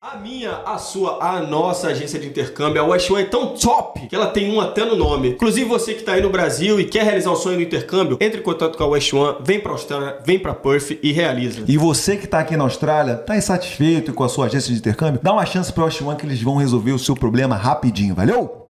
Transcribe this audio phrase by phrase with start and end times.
[0.00, 4.06] A minha, a sua, a nossa agência de intercâmbio, a West One é tão top
[4.06, 5.30] que ela tem um até no nome.
[5.30, 8.38] Inclusive você que está aí no Brasil e quer realizar o sonho do intercâmbio, entre
[8.38, 11.64] em contato com a West One, vem para Austrália, vem para Perth e realiza.
[11.66, 15.20] E você que está aqui na Austrália, está insatisfeito com a sua agência de intercâmbio?
[15.20, 18.14] Dá uma chance para a West One que eles vão resolver o seu problema rapidinho,
[18.14, 18.67] valeu?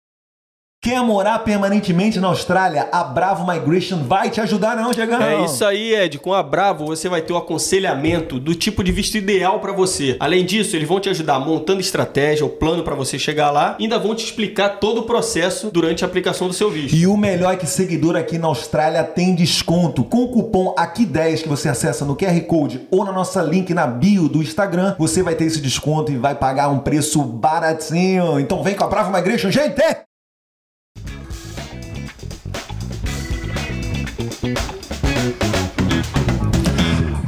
[0.84, 2.88] Quer morar permanentemente na Austrália?
[2.90, 5.22] A Bravo Migration vai te ajudar, não, Diegão?
[5.22, 6.18] É isso aí, Ed.
[6.18, 10.16] Com a Bravo você vai ter o aconselhamento do tipo de visto ideal para você.
[10.18, 13.84] Além disso, eles vão te ajudar montando estratégia, o plano para você chegar lá, e
[13.84, 16.96] ainda vão te explicar todo o processo durante a aplicação do seu visto.
[16.96, 20.02] E o melhor é que seguidor aqui na Austrália tem desconto.
[20.02, 23.86] Com o cupom AQUI10 que você acessa no QR Code ou na nossa link na
[23.86, 28.40] bio do Instagram, você vai ter esse desconto e vai pagar um preço baratinho.
[28.40, 29.80] Então vem com a Bravo Migration, gente!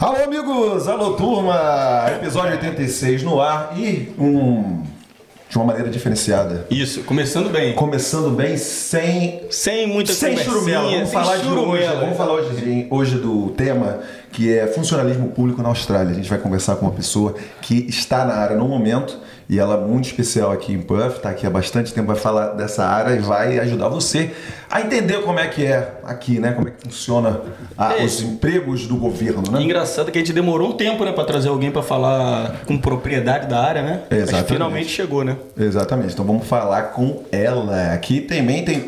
[0.05, 0.87] Alô, amigos!
[0.87, 2.05] Alô, turma!
[2.15, 4.83] Episódio 86 no ar e um.
[5.49, 6.67] de uma maneira diferenciada.
[6.71, 7.75] Isso, começando bem.
[7.75, 9.41] Começando bem sem.
[9.49, 10.91] Sem muita Sem churumela.
[10.91, 11.87] Vamos sem falar de hoje.
[11.87, 16.13] Vamos falar hoje, hoje do tema que é funcionalismo público na Austrália.
[16.13, 19.75] A gente vai conversar com uma pessoa que está na área no momento e ela
[19.75, 23.15] é muito especial aqui em Perth, está aqui há bastante tempo, vai falar dessa área
[23.15, 24.31] e vai ajudar você
[24.71, 26.53] a entender como é que é aqui, né?
[26.53, 27.41] Como é que funciona
[27.77, 28.05] a- É.
[28.05, 29.63] os empregos do governo, né?
[29.63, 33.47] Engraçado que a gente demorou um tempo, né, pra trazer alguém pra falar com propriedade
[33.47, 34.01] da área, né?
[34.11, 34.53] Mas Exatamente.
[34.53, 35.37] finalmente chegou, né?
[35.57, 36.13] Exatamente.
[36.15, 37.93] Então vamos falar com ela.
[37.93, 38.81] Aqui também tem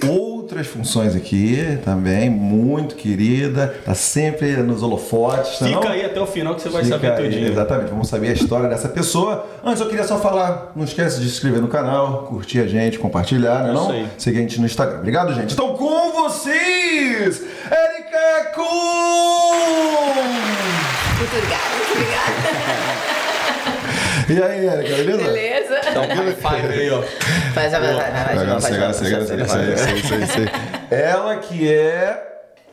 [0.46, 5.58] outras funções aqui, também muito querida, tá sempre nos holofotes.
[5.58, 5.88] tá Fica não?
[5.88, 7.48] aí até o final que você vai Fica saber aí, tudinho.
[7.48, 9.44] Exatamente, vamos saber a história dessa pessoa.
[9.64, 12.96] Antes eu queria só falar, não esquece de se inscrever no canal, curtir a gente,
[12.96, 13.74] compartilhar, né?
[13.74, 13.90] Isso Não?
[13.90, 14.06] aí.
[14.16, 14.98] Seguir a gente no Instagram.
[14.98, 15.52] Obrigado, gente.
[15.52, 18.64] Então com vocês, Erika Kuhn!
[21.18, 23.06] Muito obrigada, muito obrigada.
[24.28, 25.24] E aí, Erika, beleza?
[25.24, 25.80] Beleza?
[25.94, 26.06] Dá um
[26.42, 27.02] high aí, ó.
[27.54, 29.06] Vai, já vai, vai, vai, vai, de Agora novo, vai, você, de agora novo, você,
[29.06, 30.02] agora você, vai, agora vai, você, vai.
[30.02, 30.48] sei, sei,
[30.90, 30.98] sei.
[30.98, 32.26] Ela que é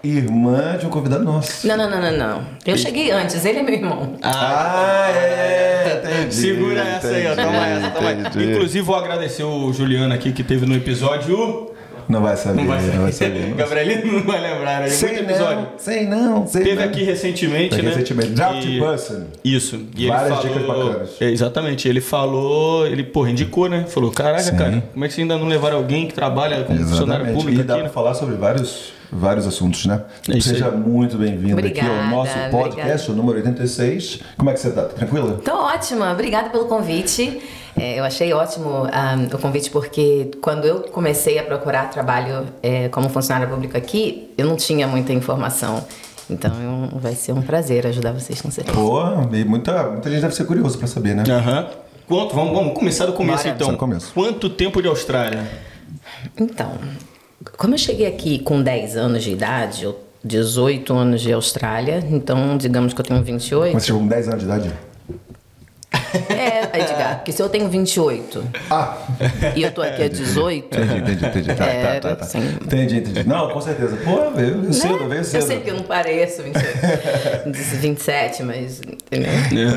[0.03, 1.65] irmã de um convidado nosso.
[1.65, 2.45] Não, não, não, não, não.
[2.65, 4.17] Eu cheguei antes, ele é meu irmão.
[4.21, 6.35] Ah, é, entendi.
[6.35, 7.35] Segura essa aí, ó.
[7.35, 8.27] Toma essa, toma essa.
[8.29, 8.51] entendi.
[8.51, 11.71] Inclusive, vou agradecer o Juliano aqui que teve no episódio.
[12.07, 13.41] Não vai saber, Não vai não vai saber.
[13.41, 13.53] saber.
[13.55, 14.87] Gabrielino não vai lembrar, né?
[14.87, 15.55] Sei Muito episódio.
[15.57, 16.83] não, sei não, sei Teve não.
[16.83, 17.89] aqui recentemente, Teve né?
[17.89, 18.29] recentemente.
[18.31, 19.23] Draft E- Person.
[19.43, 19.79] Isso.
[19.95, 21.09] E Várias ele dicas falou, bacanas.
[21.21, 21.87] É, exatamente.
[21.87, 23.85] Ele falou, ele, porra, indicou, né?
[23.87, 24.55] Falou, caraca, Sim.
[24.57, 27.35] cara, como é que você ainda não levaram alguém que trabalha como funcionário Exatamente.
[27.37, 27.93] público E dá aqui, pra né?
[27.93, 30.01] falar sobre vários, vários assuntos, né?
[30.29, 30.75] É Seja aí.
[30.77, 34.19] muito bem-vindo aqui ao Obrigada, nosso podcast, o número 86.
[34.37, 34.83] Como é que você tá?
[34.83, 35.39] Tá Tranquila?
[35.43, 37.41] Tô ótima, obrigada pelo convite.
[37.75, 42.87] É, eu achei ótimo ah, o convite porque quando eu comecei a procurar trabalho é,
[42.89, 45.83] como funcionária pública aqui, eu não tinha muita informação.
[46.29, 46.51] Então
[46.91, 48.77] eu- vai ser um prazer ajudar vocês com certeza.
[48.77, 49.01] Pô,
[49.35, 51.23] e muita, muita gente deve ser curioso pra saber, né?
[51.27, 51.67] Aham.
[52.07, 53.55] Quanto, vamos, vamos começar do começo Bora.
[53.55, 53.71] então.
[53.71, 54.11] Do começo.
[54.13, 55.47] Quanto tempo de Austrália?
[56.39, 56.73] Então,
[57.57, 62.55] como eu cheguei aqui com 10 anos de idade, eu 18 anos de Austrália, então
[62.57, 63.73] digamos que eu tenho 28.
[63.77, 64.71] Você chegou com 10 anos de idade?
[66.29, 68.97] É, Edgar, porque se eu tenho 28 Ah!
[69.55, 71.47] e eu tô aqui há 18, Entendi, entendi, entendi.
[71.49, 72.25] Tá, tá, Era, tá, tá.
[72.25, 72.57] sim.
[72.61, 73.27] Entendi, entendi.
[73.27, 73.97] Não, com certeza.
[74.03, 75.07] Pô, veio veio cedo, né?
[75.07, 75.41] veio cedo.
[75.41, 78.81] Eu sei que eu não pareço 28, 27, mas
[79.11, 79.69] entendeu?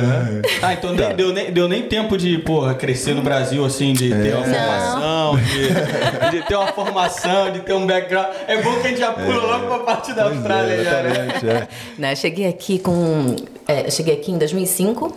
[0.63, 4.11] Ah, então nem- deu, nem, deu nem tempo de, porra, crescer no Brasil, assim, de
[4.11, 4.55] ter uma Não.
[4.55, 8.27] formação, de, de ter uma formação, de ter um background.
[8.47, 11.29] É bom que a gente já pula logo pra parte da Austrália já, né?
[11.45, 11.69] É.
[11.99, 13.37] Não, eu cheguei aqui com.
[13.69, 15.17] é, eu cheguei aqui em 2005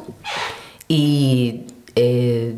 [0.90, 1.66] e.
[1.96, 2.54] é,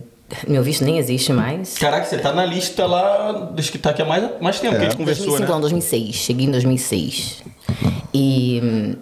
[0.48, 1.78] meu visto nem existe mais.
[1.78, 4.82] Caraca, você tá na lista lá dos que tá aqui há mais, mais tempo que
[4.82, 5.54] a gente conversou, 2005 né?
[5.54, 6.16] não, 2006.
[6.16, 7.44] Cheguei em 2006.
[8.14, 8.96] E,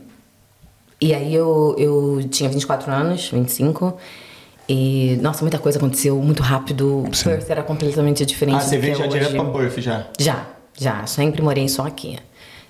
[0.99, 3.97] e aí eu, eu tinha 24 anos, 25.
[4.67, 7.03] E, nossa, muita coisa aconteceu muito rápido.
[7.23, 9.13] Perth era completamente diferente Ah, você veio é já hoje.
[9.19, 10.07] direto pra Perth já.
[10.19, 10.47] Já,
[10.77, 11.05] já.
[11.07, 12.17] Sempre morei só aqui.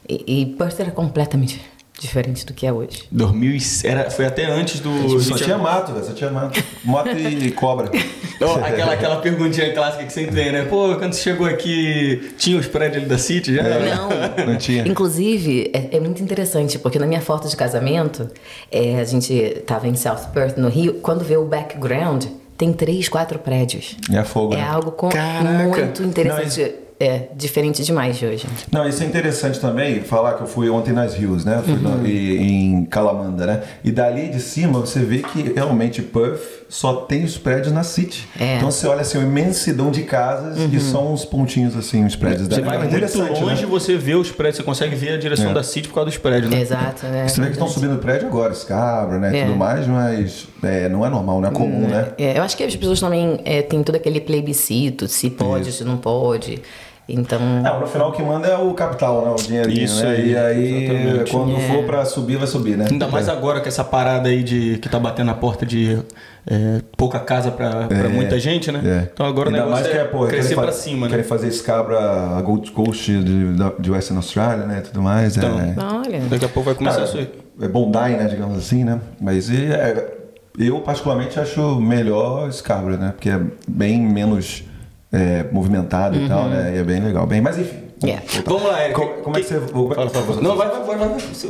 [0.08, 1.62] E, e Perth era completamente
[2.00, 3.04] diferente do que é hoje.
[3.12, 5.20] 2000 e- era, foi até antes do...
[5.20, 6.06] Só tinha mato, velho.
[6.06, 6.64] Só tinha mato.
[6.84, 7.90] Moto e cobra.
[8.42, 10.64] Ó, aquela, aquela perguntinha clássica que sempre tem, né?
[10.66, 13.64] Pô, quando você chegou aqui, tinha os prédios ali da City já?
[13.64, 14.46] Não.
[14.48, 14.88] Não tinha.
[14.88, 18.30] Inclusive, é, é muito interessante, porque na minha foto de casamento,
[18.72, 22.26] é, a gente tava em South Perth, no Rio, quando vê o background,
[22.58, 23.96] tem três, quatro prédios.
[24.14, 24.64] É fogo, É né?
[24.64, 25.66] algo com- Caraca.
[25.66, 26.74] muito interessante.
[27.00, 28.46] É, diferente demais de hoje.
[28.70, 31.62] Não, isso é interessante também, falar que eu fui ontem nas Hills, né?
[31.64, 31.98] Fui Uhum.
[32.00, 33.64] no- e- em Calamanda, né?
[33.86, 38.28] E dali de cima você vê que realmente Perth só tem os prédios na City.
[38.38, 38.58] É.
[38.58, 42.50] Então você olha assim, uma imensidão de casas e são uns pontinhos assim, os prédios
[42.50, 43.68] Você da vai É muito interessante, longe, né?
[43.72, 45.54] você vê os prédios, você consegue ver a direção É.
[45.54, 46.60] da City por causa dos prédios, né?
[46.60, 47.28] Exato, né?
[47.30, 49.38] Você vê que estão subindo o prédio agora, Scabra, né?
[49.40, 49.46] É.
[49.46, 52.10] Tudo mais, mas é, não é normal, não é comum, né?
[52.18, 55.86] É, eu acho que as pessoas também é, têm todo aquele plebiscito, se pode, se
[55.86, 56.62] não pode.
[57.10, 57.40] Então.
[57.40, 59.32] Não, no final o que manda é o capital, né?
[59.32, 60.12] O dinheirinho, Isso né?
[60.12, 61.32] aí, E aí, exatamente.
[61.32, 61.60] quando É.
[61.68, 62.88] for pra subir, vai subir, né?
[62.90, 66.00] Ainda mais agora com essa parada aí de que tá batendo na porta de
[66.48, 68.82] é, pouca casa pra, pra É, muita gente, né?
[68.84, 69.10] É.
[69.14, 71.12] Então agora Ainda o negócio mais que é, é, pô, crescer fa- cima, né?
[71.12, 74.82] Querem fazer Scabra a Gold Coast de, de Western Australia, né?
[74.82, 75.38] Tudo mais.
[75.38, 75.76] Então, é.
[75.78, 76.20] Olha.
[76.30, 77.30] Daqui a pouco vai começar isso aí.
[77.62, 79.00] é Bondi, né, digamos assim, né?
[79.22, 80.16] Mas e, é,
[80.58, 83.12] eu particularmente acho melhor Scabra, né?
[83.16, 84.64] Porque é bem menos
[85.12, 86.74] é, movimentado e tal, né?
[86.76, 87.26] E é bem legal.
[87.26, 87.90] Bem, mas enfim.
[88.02, 88.24] Yeah.
[88.46, 88.96] Vamos lá, Eric.
[88.96, 89.60] Como, como é que você...
[89.60, 90.42] Fala, fala, fala.
[90.42, 91.10] Não, vai, vai, vai, vai.
[91.10, 91.20] vai.
[91.20, 91.50] Você-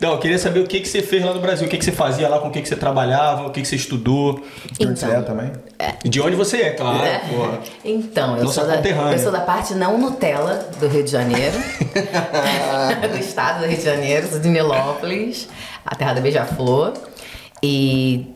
[0.00, 1.84] Não, eu queria saber o que, que você fez lá no Brasil, o que, que
[1.84, 4.42] você fazia lá, com o que, que você trabalhava, o que, que você estudou.
[4.72, 5.22] De onde você é Então.
[5.22, 5.52] também?
[6.04, 7.04] De onde você é, claro.
[7.04, 7.20] É.
[7.84, 11.56] Então, eu Nossa sou, da, eu sou da parte não Nutella do Rio de Janeiro,
[13.12, 15.48] do estado do Rio de Janeiro, sou de Nilópolis,
[15.84, 16.94] a terra da Beija-Flor.
[17.62, 18.34] E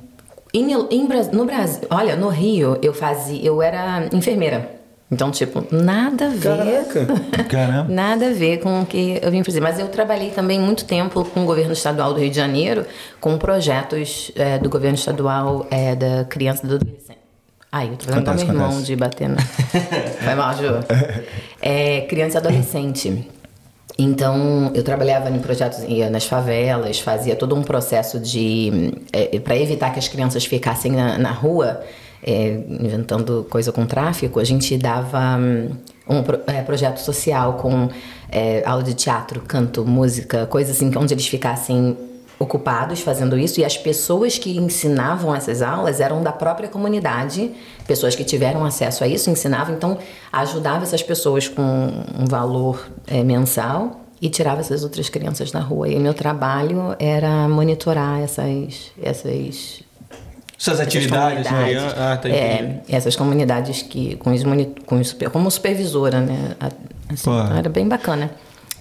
[0.53, 4.83] em em no Brasil, olha, no Rio eu fazia, eu era enfermeira.
[5.11, 6.87] Então, tipo, nada a ver.
[6.87, 7.45] Caraca.
[7.51, 7.93] Caramba.
[7.93, 9.61] Nada a ver com o que eu vim fazer.
[9.61, 12.87] Mas eu trabalhei também muito tempo com o governo estadual do Rio de Janeiro,
[13.21, 17.19] com projetos é, do governo estadual é, da criança e do adolescente.
[17.71, 18.87] Ai, eu tô fazendo com meu Acontece, irmão acontece.
[18.87, 19.37] de bater na...
[20.25, 20.65] Vai mal, Ju.
[21.61, 23.29] É, criança e adolescente.
[23.99, 28.93] Então, eu trabalhava em projetos ia nas favelas, fazia todo um processo de...
[29.45, 31.83] para evitar que as crianças ficassem na, na rua,
[32.23, 35.71] é, inventando coisa com tráfico, a gente dava hum,
[36.09, 37.89] um é, projeto social com
[38.31, 41.97] é, aula de teatro, canto, música, coisa assim, onde eles ficassem
[42.43, 47.53] ocupados fazendo isso e as pessoas que ensinavam essas aulas eram da própria comunidade,
[47.87, 49.99] pessoas que tiveram acesso a isso ensinavam, então
[50.33, 55.89] ajudava essas pessoas com um valor eh, mensal e tirava essas outras crianças da rua.
[55.89, 59.85] E meu trabalho era monitorar essas essas
[60.59, 61.95] Essas atividades, essas né?
[61.97, 64.43] Ah, tá é, essas comunidades que com os
[64.87, 66.57] com os como supervisora, né?
[66.61, 68.31] Assim, então era bem bacana.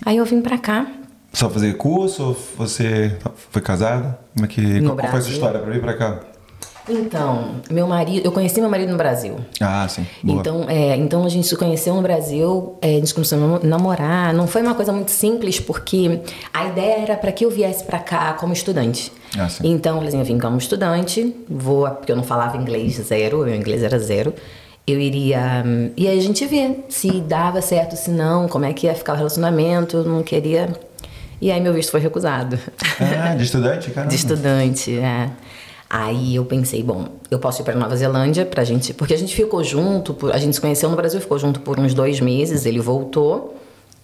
[0.06, 0.88] Aí eu vim pra cá
[1.34, 3.18] Só fazer curso ou você
[3.50, 4.20] foi casada?
[4.34, 4.62] Como é que.
[4.62, 6.20] No qual foi a sua história pra vir pra cá?
[6.90, 9.36] Então, meu marido, eu conheci meu marido no Brasil.
[9.62, 10.06] Ah, sim.
[10.24, 10.40] Boa.
[10.40, 13.60] Então, é, então a gente se conheceu no Brasil, é, a gente começou a namo-
[13.64, 14.34] namorar.
[14.34, 16.20] Não foi uma coisa muito simples, porque
[16.52, 19.12] a ideia era para que eu viesse para cá como estudante.
[19.38, 19.72] Ah, sim.
[19.72, 23.46] Então, eu falei assim, eu vim como estudante, vou, porque eu não falava inglês zero,
[23.46, 24.34] meu inglês era zero.
[24.86, 25.64] Eu iria.
[25.66, 28.96] hum, E aí a gente vê se dava certo, se não, como é que ia
[28.96, 30.68] ficar o relacionamento, eu não queria.
[31.42, 32.58] E aí meu visto foi recusado.
[33.00, 34.08] Ah, de estudante, cara?
[34.08, 35.30] De estudante, é.
[35.90, 39.36] Aí eu pensei, bom, eu posso ir para Nova Zelândia pra gente, porque a gente
[39.36, 42.80] ficou junto, a gente se conheceu no Brasil, ficou junto por uns dois meses, ele
[42.80, 43.58] voltou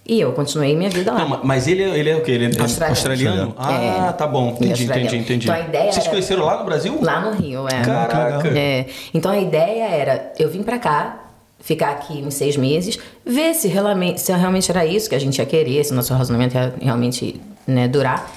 [0.05, 1.19] e eu continuei minha vida lá.
[1.19, 2.31] Não, ma- mas ele, é- ele é o quê?
[2.31, 2.89] Ele é Australiano.
[2.89, 3.55] australiano?
[3.57, 4.11] Ah, É.
[4.13, 4.49] tá bom.
[4.59, 5.45] É Entendi, entendi, entendi.
[5.47, 6.99] Então a ideia Vocês era- conheceram lá no Brasil?
[7.01, 7.81] Lá no Rio, é.
[7.81, 8.47] Caraca.
[8.57, 8.85] É.
[9.13, 11.26] Então a ideia era eu vim pra cá,
[11.59, 15.37] ficar aqui uns seis meses, ver se realmente, se realmente era isso que a gente
[15.37, 18.31] ia querer, se nosso relacionamento ia realmente né, durar.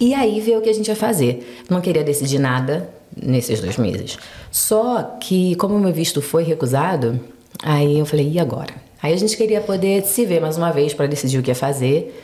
[0.00, 1.64] E aí ver o que a gente ia fazer.
[1.68, 4.18] Não queria decidir nada nesses dois meses.
[4.50, 7.20] Só que, como o meu visto foi recusado,
[7.62, 8.74] aí eu falei, e agora?
[9.02, 11.54] Aí a gente queria poder se ver mais uma vez para decidir o que ia
[11.54, 12.20] fazer.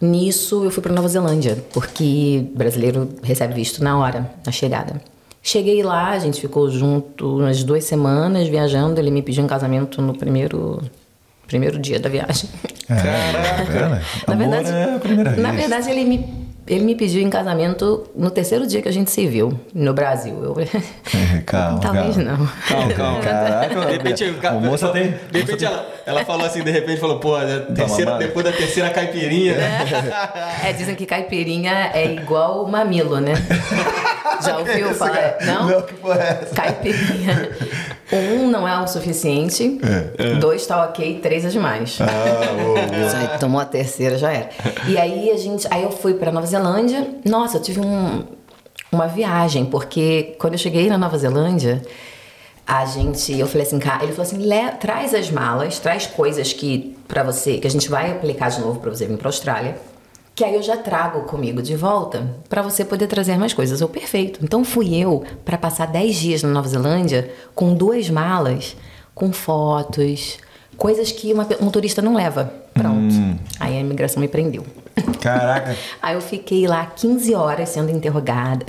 [0.00, 5.00] Nisso eu fui para Nova Zelândia, porque brasileiro recebe visto na hora, na chegada.
[5.42, 9.00] Cheguei lá, a gente ficou junto umas duas semanas viajando.
[9.00, 10.80] Ele me pediu um casamento no primeiro,
[11.48, 12.48] primeiro dia da viagem.
[12.86, 13.72] Caraca.
[13.72, 14.02] É, né?
[14.28, 15.42] na verdade, é a primeira vez.
[15.42, 19.10] na verdade ele me ele me pediu em casamento no terceiro dia que a gente
[19.10, 20.34] se viu no Brasil.
[20.42, 22.32] Eu É, calma, talvez calma.
[22.32, 22.48] não.
[22.68, 23.20] Calma, calma.
[23.22, 24.24] Caraca, De repente,
[24.60, 25.14] moça tem.
[25.30, 28.90] De repente ela, ela falou assim, de repente falou, pô, a terceira, depois da terceira
[28.90, 29.56] caipirinha.
[30.64, 33.32] É, dizem que caipirinha é igual mamilo, né?
[34.44, 35.36] Já ouviu falar?
[35.40, 35.66] Não?
[35.68, 36.54] Não, que porra é essa?
[36.54, 37.50] Caipirinha.
[38.12, 39.80] Um não é o suficiente,
[40.38, 41.98] dois tá ok, três é demais.
[42.00, 42.04] É.
[42.04, 43.08] Ah, boa, boa.
[43.08, 44.50] Já tomou a terceira, já era.
[44.86, 45.66] E aí a gente.
[45.70, 46.61] Aí eu fui pra Nova Zelândia.
[47.24, 48.24] Nossa, eu tive um,
[48.90, 51.82] uma viagem, porque quando eu cheguei na Nova Zelândia,
[52.66, 53.38] a gente.
[53.38, 57.22] Eu falei assim, cara, ele falou assim: "Le- traz as malas, traz coisas que para
[57.22, 59.76] você, que a gente vai aplicar de novo pra você vir pra Austrália.
[60.34, 63.82] Que aí eu já trago comigo de volta pra você poder trazer mais coisas.
[63.82, 64.40] Eu, perfeito.
[64.42, 68.74] Então fui eu pra passar 10 dias na Nova Zelândia com duas malas,
[69.14, 70.38] com fotos,
[70.82, 72.52] coisas que uma um turista não leva.
[72.74, 73.14] Pronto.
[73.60, 74.66] Aí a imigração me prendeu.
[75.20, 75.76] Caraca.
[76.02, 78.66] Aí eu fiquei lá 15 horas sendo interrogada.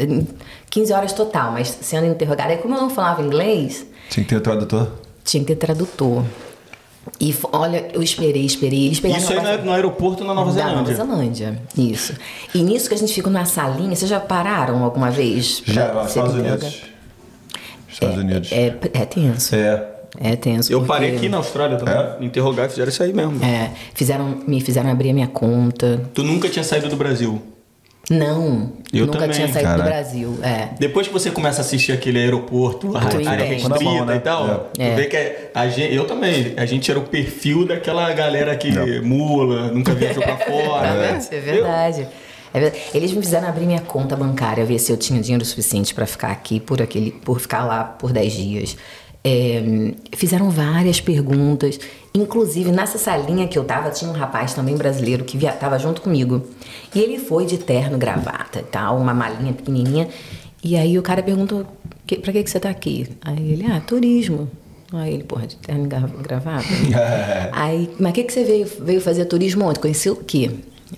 [0.69, 2.53] 15 horas total, mas sendo interrogada.
[2.53, 4.91] E como eu não falava inglês, Tinha que ter o tradutor.
[5.25, 6.23] tinha que ter tradutor.
[7.19, 8.95] E olha, eu esperei, esperei.
[8.95, 10.95] Pegaram Isso aí no, no aeroporto na Nova da Nova Zelândia.
[10.95, 12.13] Zelândia, isso.
[12.53, 15.63] E nisso que a gente fica numa salinha, vocês já pararam alguma vez?
[15.65, 16.35] Já, Estados?
[16.35, 16.83] Unidos.
[17.89, 18.51] Estados Unidos.
[18.51, 19.55] É, é tenso.
[19.55, 19.92] É.
[20.19, 20.71] É tenso.
[20.71, 21.93] Eu porque- parei aqui na Austrália também.
[21.95, 22.17] É?
[22.25, 23.43] Interrogar, fizeram isso aí mesmo.
[23.43, 26.01] É, fizeram, me fizeram abrir a minha conta.
[26.13, 27.41] Tu nunca tinha saído do Brasil.
[28.09, 29.81] Não, Eu nunca também, tinha saído cara.
[29.81, 30.37] do Brasil.
[30.43, 30.69] É.
[30.77, 34.17] Depois que você começa a assistir aquele aeroporto, a Tu área restrita mão, né?
[34.17, 34.53] e tal, É.
[34.73, 34.95] tu É.
[34.95, 38.69] vê que é- a gente, eu também, a gente era o perfil daquela galera que
[38.99, 40.93] mula, nunca viajou pra fora.
[40.95, 41.19] né?
[41.31, 42.07] É verdade.
[42.53, 42.83] É verdade.
[42.93, 46.29] Eles me fizeram abrir minha conta bancária, ver se eu tinha dinheiro suficiente para ficar
[46.31, 48.75] aqui por aquele, por ficar lá por 10 dias.
[49.25, 49.63] É,
[50.17, 51.79] fizeram várias perguntas,
[52.13, 56.01] inclusive nessa salinha que eu tava tinha um rapaz também brasileiro que via, tava junto
[56.01, 56.41] comigo
[56.93, 60.09] e ele foi de terno, gravata, e tal, uma malinha pequenininha.
[60.61, 61.65] E aí o cara perguntou:
[62.05, 64.49] que, "Pra que que você tá aqui?" Aí ele: "Ah, turismo."
[64.91, 66.65] Aí ele, porra, de terno gra- gravata.
[67.51, 69.79] Aí, mas o que, que você veio, veio fazer turismo onde?
[69.79, 70.51] Conheceu o quê?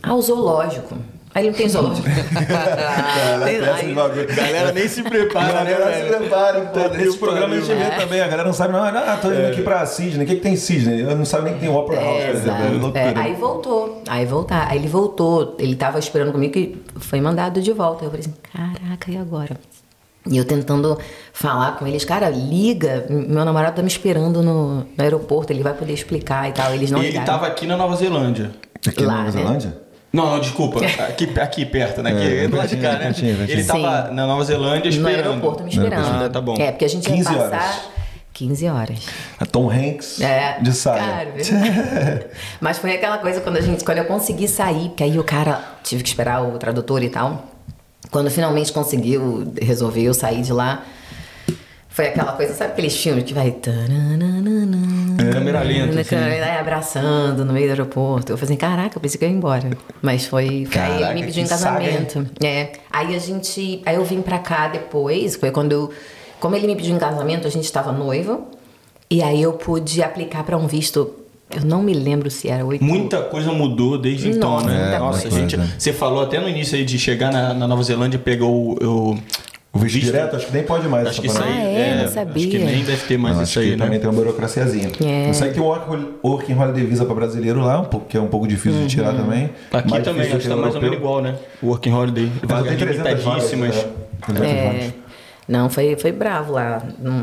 [0.03, 0.97] Ah, o zoológico.
[1.35, 2.07] Aí ele não tem zoológico.
[3.45, 3.59] Tem
[3.93, 6.17] lá, aí- Galera nem se prepara, né, galera se velho?
[6.17, 6.79] prepara, pô.
[6.79, 7.89] Tá Nesse programa a gente vê É.
[7.89, 8.21] também.
[8.21, 8.81] A galera não sabe, não.
[8.83, 10.23] Ah, tô indo aqui pra Sydney.
[10.25, 11.01] O que, que tem em Sydney?
[11.01, 12.45] Eu não sabe nem que tem Opera House.
[12.47, 12.99] É loucura.
[13.03, 14.01] É, aí voltou.
[14.07, 14.67] Aí voltar.
[14.71, 15.55] Aí ele voltou.
[15.59, 18.05] Ele tava esperando comigo e foi mandado de volta.
[18.05, 19.57] Eu falei assim, caraca, e agora?
[20.27, 20.97] E eu tentando
[21.33, 25.73] falar com eles, cara, liga, meu namorado tá me esperando no, no aeroporto, ele vai
[25.73, 26.73] poder explicar e tal.
[26.73, 27.25] Eles não E ele ligaram.
[27.27, 28.51] tava aqui na Nova Zelândia.
[28.87, 29.73] Aqui lá, na Nova né?
[30.15, 30.79] Não, não, desculpa.
[31.09, 32.11] Aqui, aqui perto, né?
[32.11, 32.97] Aqui, É, do lado de cá, né?
[32.99, 33.59] pertinho, pertinho.
[33.59, 34.13] Ele tava Sim.
[34.13, 35.27] na Nova Zelândia no esperando.
[35.29, 36.23] aeroporto me esperando.
[36.25, 36.55] Ah, tá bom.
[36.57, 37.75] É, porque a gente ia 15 passar horas.
[38.33, 38.99] 15 horas.
[39.39, 40.99] A Tom Hanks É, de saia.
[41.01, 42.25] cara, verdade.
[42.59, 45.61] Mas foi aquela coisa quando a gente, quando eu consegui sair, porque aí o cara
[45.83, 47.45] tive que esperar o tradutor e tal.
[48.11, 50.83] Quando finalmente conseguiu resolver eu sair de lá,
[51.95, 56.15] foi aquela coisa, sabe aqueles filmes que vai É, câmera lenta, assim.
[56.59, 58.33] abraçando no meio do aeroporto.
[58.33, 59.69] Eu falei assim, caraca, eu pensei que eu ia embora.
[60.01, 62.27] Mas foi, foi aí ele Caraca, me pediu em que saga, casamento.
[62.43, 62.73] É.
[62.91, 63.81] Aí a gente.
[63.85, 65.89] Aí eu vim pra cá depois, foi quando eu.
[66.37, 68.45] Como ele me pediu em casamento, a gente estava noivo.
[69.09, 71.13] E aí eu pude aplicar pra um visto.
[71.49, 72.83] Eu não me lembro se era oito.
[72.83, 74.81] Muita coisa mudou desde então, né?
[74.81, 75.37] muita Nossa, coisa.
[75.39, 75.57] gente.
[75.79, 78.73] Você falou até no início aí de chegar na, na Nova Zelândia e pegar o.
[78.83, 79.17] o
[79.75, 81.05] O visto direto, acho que nem pode mais.
[81.07, 81.53] Acho que essa isso aí.
[81.53, 81.89] Ah, é?
[81.89, 82.59] Não Acho que sabia.
[82.65, 83.99] nem deve ter mais Não, isso acho que aí, também né?
[83.99, 84.89] tem uma burocraciazinha.
[85.03, 85.29] É.
[85.29, 88.21] Eu sei que o Work- Working Holiday Visa para brasileiro lá, um pouco, que é
[88.21, 89.49] um pouco difícil de tirar também.
[89.73, 91.35] Aqui Mais também, acho que tá o mais ou menos igual, né?
[91.61, 92.31] O Working Holiday.
[92.43, 93.75] Vagas tem 300 vagas, limitadíssimas.
[93.75, 93.91] né?
[94.27, 94.93] 300 É.
[95.47, 96.81] Não, foi, foi bravo lá.
[96.97, 97.13] Não,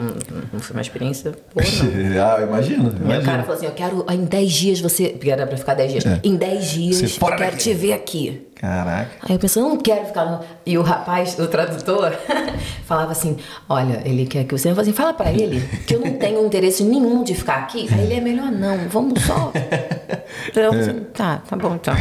[0.52, 2.22] não foi uma experiência boa, não.
[2.24, 2.92] ah, imagina.
[3.14, 5.08] E o cara falou assim: Eu quero em 10 dias você.
[5.08, 6.04] Porque era pra ficar 10 dias.
[6.22, 7.56] Em 10 dias Você eu quero daqui.
[7.56, 8.52] te ver aqui.
[8.62, 9.10] Caraca.
[9.28, 10.24] Aí eu pensei, eu não quero ficar.
[10.24, 10.40] No...
[10.64, 12.12] E o rapaz, o tradutor,
[12.86, 13.36] falava assim:
[13.68, 14.70] Olha, ele quer que você.
[14.70, 17.88] Eu falei assim: Fala pra ele que eu não tenho interesse nenhum de ficar aqui.
[17.92, 19.50] Aí ele é melhor não, vamos só.
[20.54, 21.94] Falei assim: Tá, tá bom então.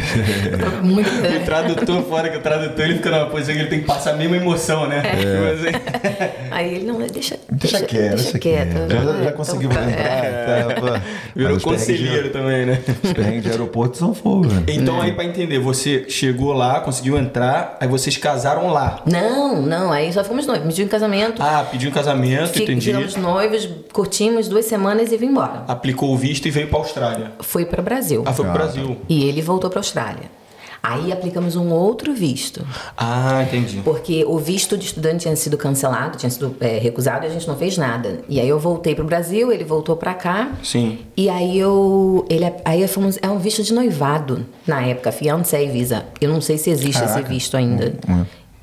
[0.84, 1.10] Muito.
[1.10, 4.12] O tradutor, fora que o tradutor ele fica numa posição que ele tem que passar
[4.14, 5.02] a mesma emoção, né?
[5.04, 5.52] É.
[5.52, 6.11] Assim,
[6.50, 7.38] Aí ele não, deixa.
[7.50, 8.72] Deixa quieto, deixa quieto.
[8.90, 10.02] Já, já Então conseguiu tá, entrar.
[10.02, 10.74] é.
[10.74, 11.02] tá.
[11.34, 12.80] Virou Mas os perrengues de- conselheiro também, né?
[13.02, 14.64] Os perrengues de aeroporto são fogo, velho.
[14.68, 19.02] Então aí pra entender, você chegou lá, conseguiu entrar, aí vocês casaram lá.
[19.10, 20.66] Não, não, aí só ficamos noivos.
[20.68, 21.42] Pediu em casamento.
[21.42, 22.86] Ah, pediu um casamento, fi- entendi.
[22.92, 25.64] Ficamos noivos, curtimos duas semanas e vim embora.
[25.68, 27.32] Aplicou o visto e veio pra Austrália.
[27.40, 28.22] Fui para o Brasil.
[28.26, 28.96] Ah, foi pro Ah, Brasil.
[29.08, 30.41] E ele voltou para a Austrália.
[30.82, 32.66] Aí aplicamos um outro visto.
[32.96, 33.80] Ah, entendi.
[33.84, 37.46] Porque o visto de estudante tinha sido cancelado, tinha sido é, recusado e a gente
[37.46, 38.20] não fez nada.
[38.28, 40.50] E aí eu voltei pro Brasil, ele voltou pra cá.
[40.62, 40.98] Sim.
[41.16, 42.26] E aí eu.
[42.28, 46.04] Ele, aí fomos, é um visto de noivado na época, fiancé visa.
[46.20, 47.28] Eu não sei se existe esse Caraca.
[47.28, 47.94] visto ainda.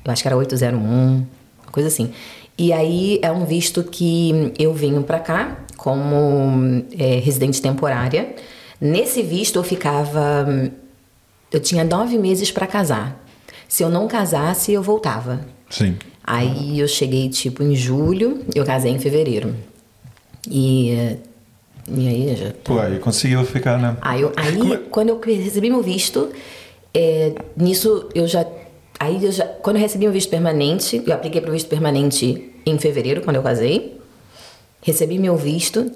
[0.04, 1.26] Eu acho que era 801, uma
[1.72, 2.12] coisa assim.
[2.58, 8.34] E aí é um visto que eu venho pra cá como é, residente temporária.
[8.78, 10.46] Nesse visto eu ficava.
[11.52, 13.24] Eu tinha nove meses pra casar.
[13.68, 15.40] Se eu não casasse, eu voltava.
[15.68, 15.96] Sim.
[16.24, 19.54] Aí eu cheguei tipo em julho, eu casei em fevereiro.
[20.48, 21.16] E,
[21.88, 22.52] e aí já.
[22.64, 23.96] Pô, aí conseguiu ficar, né?
[24.00, 26.30] Aí, eu- aí quando eu recebi meu visto,
[26.94, 28.44] é, nisso eu já.
[28.98, 29.44] Aí eu já.
[29.46, 33.36] Quando eu recebi o visto permanente, eu apliquei para o visto permanente em fevereiro, quando
[33.36, 33.98] eu casei.
[34.82, 35.90] Recebi meu visto.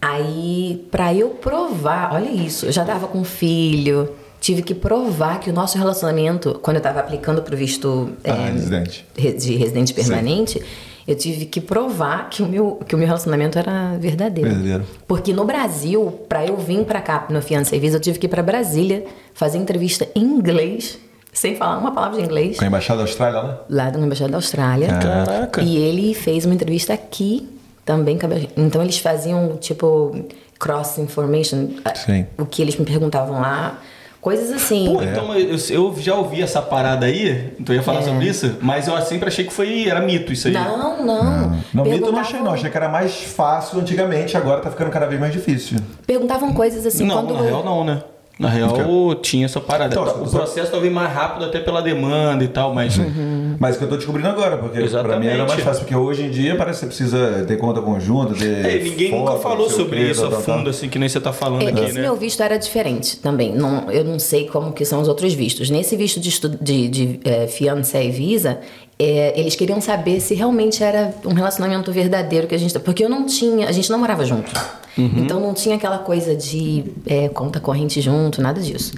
[0.00, 4.10] Aí, pra eu provar, olha isso, eu já tava com filho,
[4.42, 8.50] tive que provar que o nosso relacionamento, quando eu tava aplicando pro visto Ah, é,
[8.50, 9.06] residente.
[9.16, 10.60] re- de residente permanente,
[11.06, 14.50] eu tive que provar que o meu, que o meu relacionamento era verdadeiro.
[14.50, 14.84] Verdadeiro.
[15.06, 18.26] Porque no Brasil, pra eu vir pra cá no Fiança e Visa, eu tive que
[18.26, 20.98] ir pra Brasília fazer entrevista em inglês
[21.32, 23.60] sem falar uma palavra de inglês, Com a Embaixada da Austrália lá?
[23.70, 24.88] lá da Embaixada da Austrália.
[24.88, 25.62] Caraca.
[25.62, 27.48] E ele fez uma entrevista aqui
[27.86, 28.18] também.
[28.56, 30.14] Então eles faziam, tipo,
[30.58, 31.68] cross information.
[31.94, 32.26] Sim.
[32.36, 33.78] O que eles me perguntavam lá.
[34.22, 34.86] Coisas assim.
[34.94, 38.02] Pô, então eu, eu já ouvi essa parada aí, então eu ia falar É.
[38.02, 40.54] sobre isso, mas eu sempre achei que foi era mito isso aí.
[40.54, 41.60] Não, não.
[41.74, 42.52] Não, mito eu não achei não.
[42.52, 45.76] Achei que era mais fácil antigamente, agora tá ficando cada vez mais difícil.
[46.06, 47.04] Perguntavam coisas assim.
[47.04, 48.00] não, quando na real não, né?
[48.38, 49.92] Na real tinha essa parada.
[49.94, 53.56] Então, o só- processo talvez mais rápido até pela demanda e tal, mas Uhum.
[53.60, 55.20] Mas que eu tô descobrindo agora, porque pra Exatamente.
[55.20, 58.34] mim era mais fácil, porque hoje em dia parece que você precisa ter conta conjunta,
[58.34, 58.64] ter.
[58.66, 60.56] É, ninguém foto, nunca falou o sobre quê, isso tal, a tal.
[60.58, 62.00] fundo, assim, que nem você tá falando É, aqui, Esse né?
[62.02, 63.54] meu visto era diferente também.
[63.54, 65.70] Não, eu não sei como que são os outros vistos.
[65.70, 68.58] Nesse visto de, estu- de, de é, fiancé e visa,
[69.02, 72.78] é, eles queriam saber se realmente era um relacionamento verdadeiro que a gente...
[72.78, 73.68] Porque eu não tinha...
[73.68, 74.52] A gente não morava junto.
[74.96, 78.92] Então não tinha aquela coisa de é, conta corrente junto, nada disso.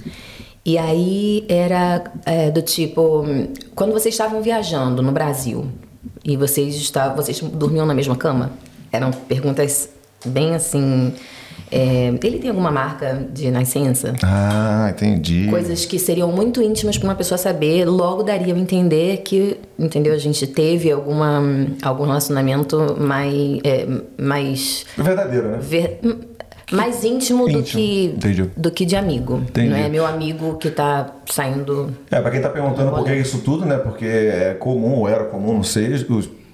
[0.63, 3.25] E aí era é, do tipo...
[3.73, 5.65] Quando vocês estavam viajando no Brasil
[6.23, 8.51] e vocês, estavam, vocês dormiam na mesma cama,
[8.91, 9.89] eram perguntas
[10.25, 11.13] bem assim...
[11.71, 14.13] é, ele tem alguma marca de nascença?
[14.23, 15.47] Ah, entendi.
[15.49, 20.13] Coisas que seriam muito íntimas para uma pessoa saber, logo daria a entender que, entendeu?
[20.13, 21.41] A gente teve alguma,
[21.81, 23.87] algum relacionamento mais, é,
[24.21, 25.57] mais, Verdadeiro, né?
[25.61, 25.99] ver-
[26.71, 28.49] mais íntimo, do Íntimo, que entendi.
[28.57, 29.37] do que de amigo.
[29.47, 29.69] Entendi.
[29.69, 31.93] Não é meu amigo que tá saindo.
[32.09, 33.77] É, pra quem tá perguntando por que isso tudo, né?
[33.77, 36.03] Porque é comum, ou era comum, não sei, as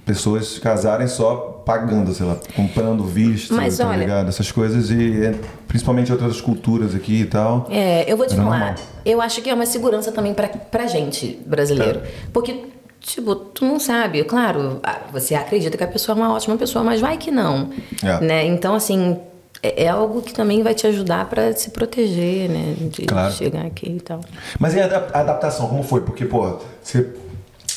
[0.05, 4.27] pessoas se casarem só pagando, sei lá, comprando visto, Mas tá olha- ligado?
[4.27, 5.33] Essas coisas e é,
[5.67, 7.67] principalmente outras culturas aqui e tal.
[7.69, 8.75] É, eu vou te falar, normal.
[9.05, 11.99] eu acho que é uma segurança também pra, pra gente brasileiro.
[11.99, 12.09] É.
[12.33, 12.65] Porque,
[13.01, 16.84] tipo, tu não sabe, claro, ah, você acredita que a pessoa é uma ótima pessoa,
[16.84, 17.70] mas vai que não.
[18.03, 18.20] É.
[18.24, 18.46] Né?
[18.46, 19.17] Então, assim,
[19.62, 22.75] é, é algo que também vai te ajudar pra se proteger, né?
[22.79, 23.34] De Claro.
[23.34, 24.22] chegar aqui e tal.
[24.60, 26.01] Mas e a adap- a adaptação, como foi?
[26.01, 27.10] Porque, pô, você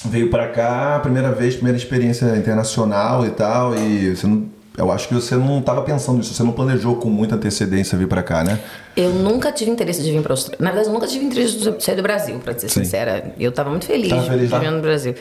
[0.07, 4.53] veio pra cá, primeira vez, primeira experiência internacional e tal, e você não.
[4.76, 8.09] Eu acho que você não estava pensando nisso, você não planejou com muita antecedência vir
[8.09, 8.59] pra cá, né?
[8.97, 10.59] Eu nunca tive interesse de vir para Austrália.
[10.61, 12.83] Na verdade, eu nunca tive interesse de sair do Brasil, pra ser Sim.
[12.83, 13.33] sincera.
[13.38, 15.14] Eu tava muito feliz, Tava feliz vivendo no Brasil.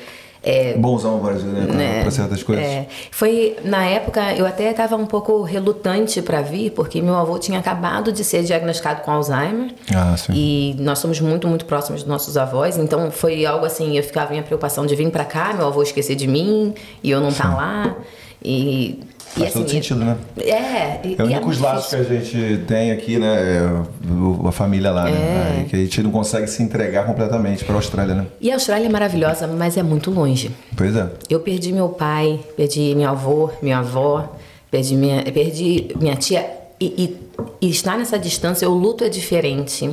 [0.45, 1.97] É, Bonzão brasileiro né?
[1.97, 2.01] né?
[2.01, 2.65] pra certas coisas.
[2.65, 7.39] É, foi na época eu até estava um pouco relutante para vir porque meu avô
[7.39, 10.33] tinha acabado de ser diagnosticado com Alzheimer Ah, sim.
[10.35, 14.31] e nós somos muito muito próximos dos nossos avós então foi algo assim eu ficava
[14.31, 17.55] minha preocupação de vir para cá meu avô esquecer de mim e eu não estar
[17.55, 17.95] lá
[18.43, 18.99] e
[19.35, 20.15] e Faz todo assim, sentido, né?
[20.37, 23.35] é e, É o e único muito laço que a gente tem aqui, né?
[23.57, 25.11] É a família lá, É.
[25.11, 25.65] né?
[25.67, 28.27] Que a gente não consegue se entregar completamente pra Austrália, né?
[28.39, 31.07] e a Austrália é maravilhosa mas é muito longe Pois é.
[31.29, 34.35] Eu perdi meu pai, perdi meu avô, minha avó,
[34.69, 36.45] perdi minha, perdi minha tia.
[36.79, 37.17] E, e-
[37.59, 39.89] e estar nessa distância, o luto é diferente.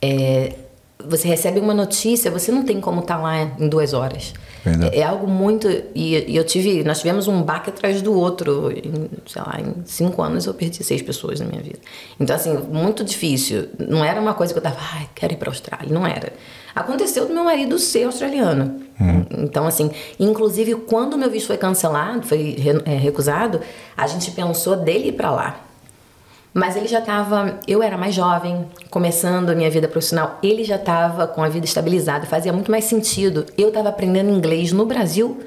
[0.00, 0.52] É,
[1.02, 4.32] você recebe uma notícia, você não tem como estar lá em duas horas.
[4.92, 5.68] É, é algo muito.
[5.94, 6.82] E, e eu tive.
[6.84, 8.70] Nós tivemos um baque atrás do outro.
[8.70, 11.78] Em, sei lá, em cinco anos eu perdi seis pessoas na minha vida.
[12.18, 13.68] Então, assim, muito difícil.
[13.78, 15.92] Não era uma coisa que eu tava, ai, quero ir pra Austrália.
[15.92, 16.32] Não era.
[16.74, 18.82] Aconteceu do meu marido ser australiano.
[19.38, 23.60] Então, assim, inclusive quando o meu visto foi cancelado, foi é, recusado,
[23.96, 25.60] a gente pensou dele ir pra lá.
[26.54, 30.38] Mas ele já estava, eu era mais jovem, começando a minha vida profissional.
[30.40, 33.44] Ele já estava com a vida estabilizada, fazia muito mais sentido.
[33.58, 35.40] Eu estava aprendendo inglês no Brasil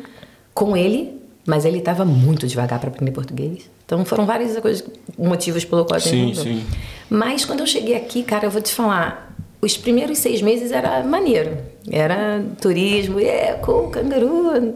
[0.54, 3.70] com ele, mas ele estava muito devagar para aprender português.
[3.86, 4.86] Então foram várias coisas,
[5.18, 6.66] motivos pelo qual ele Sim, sim.
[7.10, 11.02] Mas quando eu cheguei aqui, cara, eu vou te falar, os primeiros seis meses era
[11.04, 11.58] maneiro.
[11.90, 14.76] Era turismo, é, cool, canguru.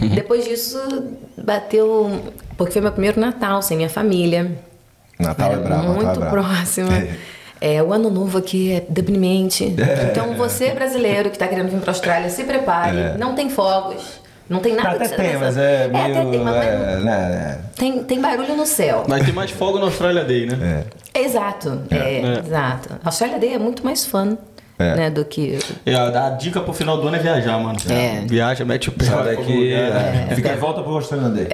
[0.14, 0.78] Depois disso,
[1.36, 2.10] bateu.
[2.56, 4.66] Porque foi meu primeiro Natal sem minha família.
[5.18, 6.46] Natal é Era bravo, muito Natal é bravo.
[6.48, 6.92] próximo.
[6.92, 7.16] É.
[7.60, 9.74] É, o ano novo aqui é deprimente.
[10.10, 13.18] Então, você brasileiro que está querendo vir para a Austrália, se prepare.
[13.18, 16.04] Não tem fogos, não tem nada Até que você tem, mas é meio.
[16.04, 19.02] até tem, mas não é- é, né, tem, tem barulho no céu.
[19.08, 20.84] Vai ter mais folga na Austrália Day, né?
[21.14, 21.20] é.
[21.20, 22.38] Exato, é, É.
[22.46, 22.90] exato.
[23.04, 24.36] A Austrália Day é muito mais fun,
[24.78, 24.94] É.
[24.94, 25.58] né, do que...
[25.84, 27.78] É, a, dica pro final do ano é viajar, mano.
[27.90, 28.20] É.
[28.26, 29.04] Viaja, mete o pé.
[29.06, 30.26] Sai daqui, algum lugar.
[30.30, 31.48] é, fica em volta pro Australian Day.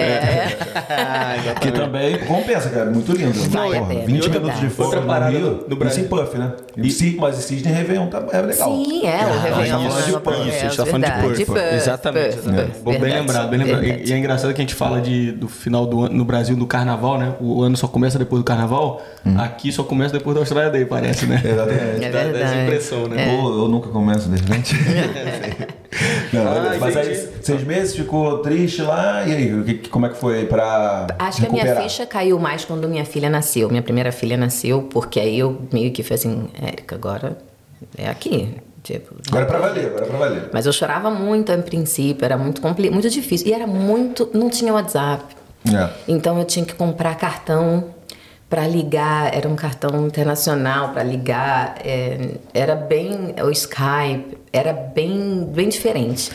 [0.91, 2.91] Ah, Que também compensa, cara.
[2.91, 3.33] Muito lindo.
[3.51, 4.07] Vale Porra, pena.
[4.07, 6.05] 20 E outra- minutos de fora no Rio, no- Brasil.
[6.05, 6.53] Em Puff, né?
[6.77, 8.69] E, Sid- mas Sydney Réveillon tá, é legal.
[8.75, 9.85] Sim, é, o Ah, a gente Réveillon.
[9.85, 11.75] tá falando de é, Perth, a gente tá é, falando de verdade, Perth.
[11.75, 13.83] Exatamente, bem verdade, lembrado, bem lembrado.
[13.85, 14.11] E, verdade.
[14.11, 16.67] e é engraçado que a gente fala de, do final do ano no Brasil do
[16.67, 17.33] carnaval, né?
[17.41, 19.03] O ano só começa depois do carnaval.
[19.39, 21.41] Aqui só começa depois da Austrália Day, parece, né?
[21.45, 22.05] Exatamente.
[22.05, 22.63] É Dá- dá essa verdade.
[22.63, 23.14] impressão, né?
[23.15, 24.75] Pô, eu nunca começo, de repente.
[26.33, 26.79] Não, Ah, beleza.
[26.81, 29.25] Mas aí, seis meses, ficou triste lá.
[29.27, 31.89] E aí, como é que foi pra Acho que a minha recuperar?
[31.89, 33.69] ficha caiu mais quando minha filha nasceu.
[33.69, 37.39] Minha primeira filha nasceu, porque aí eu meio que falei assim, Érica, agora
[37.97, 38.55] é aqui.
[38.83, 40.51] Tipo, Agora é pra valer, agora é pra valer.
[40.53, 43.47] Mas eu chorava muito em princípio, era muito compli muito difícil.
[43.49, 44.29] E era muito.
[44.35, 45.25] Não tinha WhatsApp.
[45.73, 45.89] É.
[46.07, 47.94] Então eu tinha que comprar cartão
[48.55, 53.35] para ligar, era um cartão internacional para ligar, é, era bem.
[53.45, 56.31] O Skype, era bem, bem diferente.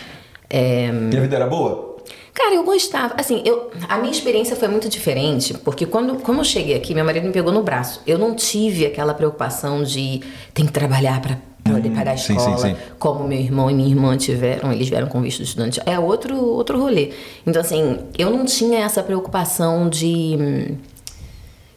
[0.50, 1.96] É, E a vida era boa?
[2.34, 3.14] Cara, eu gostava.
[3.18, 7.06] Assim, eu, a minha experiência foi muito diferente, porque quando, quando eu cheguei aqui, meu
[7.06, 8.02] marido me pegou no braço.
[8.06, 10.20] Eu não tive aquela preocupação de
[10.54, 12.76] tem que trabalhar para poder pagar a sim, escola, sim, sim.
[13.00, 15.80] como meu irmão e minha irmã tiveram, eles vieram com visto de estudante.
[15.86, 17.12] É outro, outro rolê.
[17.48, 20.76] Então, assim, eu não tinha essa preocupação de, hum,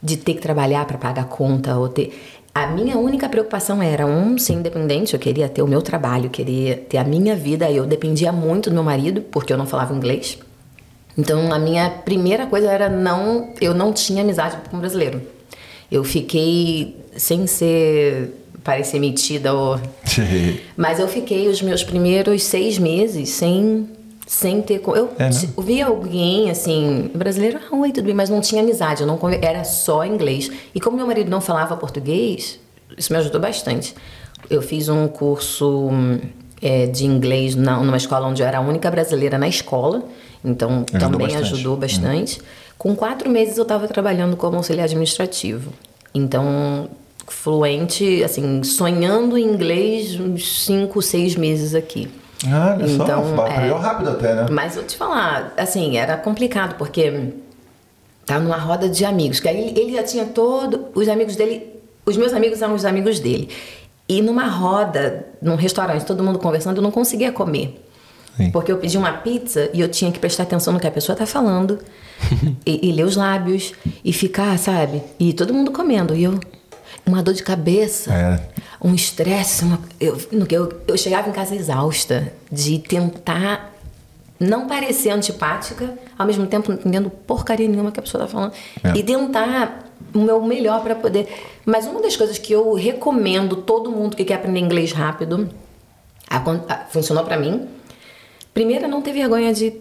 [0.02, 2.12] de ter que trabalhar para pagar conta ou ter.
[2.54, 6.76] A minha única preocupação era, um, ser independente, eu queria ter o meu trabalho, queria
[6.76, 7.70] ter a minha vida.
[7.70, 10.38] Eu dependia muito do meu marido, porque eu não falava inglês.
[11.16, 13.52] Então, a minha primeira coisa era não.
[13.60, 15.22] Eu não tinha amizade com brasileiro.
[15.90, 18.34] Eu fiquei sem ser.
[18.62, 19.80] parecer metida ou.
[20.76, 23.88] Mas eu fiquei os meus primeiros seis meses sem.
[24.26, 24.80] Sem ter.
[24.86, 25.48] Eu É, né?
[25.58, 29.40] vi alguém, assim, brasileiro, ah, oi, tudo bem, mas não tinha amizade, eu não conver-
[29.44, 30.50] era só inglês.
[30.74, 32.58] E como meu marido não falava português,
[32.96, 33.94] isso me ajudou bastante.
[34.48, 36.18] Eu fiz um curso hum,
[36.60, 40.02] é, de inglês na, numa escola onde eu era a única brasileira na escola,
[40.44, 41.52] então Ajudou também bastante.
[41.54, 42.40] ajudou bastante.
[42.78, 45.72] Com quatro meses eu estava trabalhando como auxiliar administrativo.
[46.14, 46.88] Então,
[47.28, 52.08] fluente, assim, sonhando em inglês uns cinco, seis meses aqui.
[52.46, 53.80] Ah, olha só, Então, aprendeu é.
[53.80, 54.46] rápido até, né?
[54.50, 57.32] Mas vou te falar, assim, era complicado, porque
[58.26, 60.86] tá numa roda de amigos, que aí ele já tinha todo.
[60.94, 61.80] Os amigos dele.
[62.04, 63.48] Os meus amigos eram os amigos dele.
[64.08, 67.80] E numa roda, num restaurante, todo mundo conversando, eu não conseguia comer.
[68.36, 68.50] Sim.
[68.50, 71.14] Porque eu pedi uma pizza e eu tinha que prestar atenção no que a pessoa
[71.14, 71.78] tá falando,
[72.66, 73.72] e, e ler os lábios,
[74.04, 75.02] e ficar, sabe?
[75.18, 76.14] E todo mundo comendo.
[76.14, 76.40] E eu.
[77.04, 78.40] Uma dor de cabeça É.
[78.80, 83.72] um estresse, uma, eu, no que eu, eu chegava em casa exausta de tentar
[84.38, 88.52] não parecer antipática, ao mesmo tempo não entendendo porcaria nenhuma que a pessoa tá falando,
[88.82, 88.96] É.
[88.96, 91.28] e tentar o meu melhor para poder.
[91.64, 95.48] Mas uma das coisas que eu recomendo todo mundo que quer aprender inglês rápido,
[96.28, 97.68] acon- a- funcionou para mim.
[98.52, 99.72] Primeiro, é não ter vergonha de,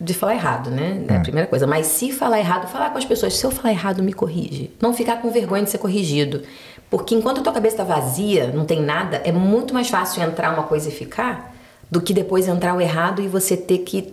[0.00, 1.04] de falar errado, né?
[1.08, 1.66] É a primeira coisa.
[1.66, 3.36] Mas se falar errado, falar com as pessoas.
[3.36, 4.70] Se eu falar errado, me corrige.
[4.80, 6.42] Não ficar com vergonha de ser corrigido.
[6.88, 10.52] Porque enquanto a tua cabeça tá vazia, não tem nada, é muito mais fácil entrar
[10.52, 11.54] uma coisa e ficar
[11.90, 14.12] do que depois entrar o errado e você ter que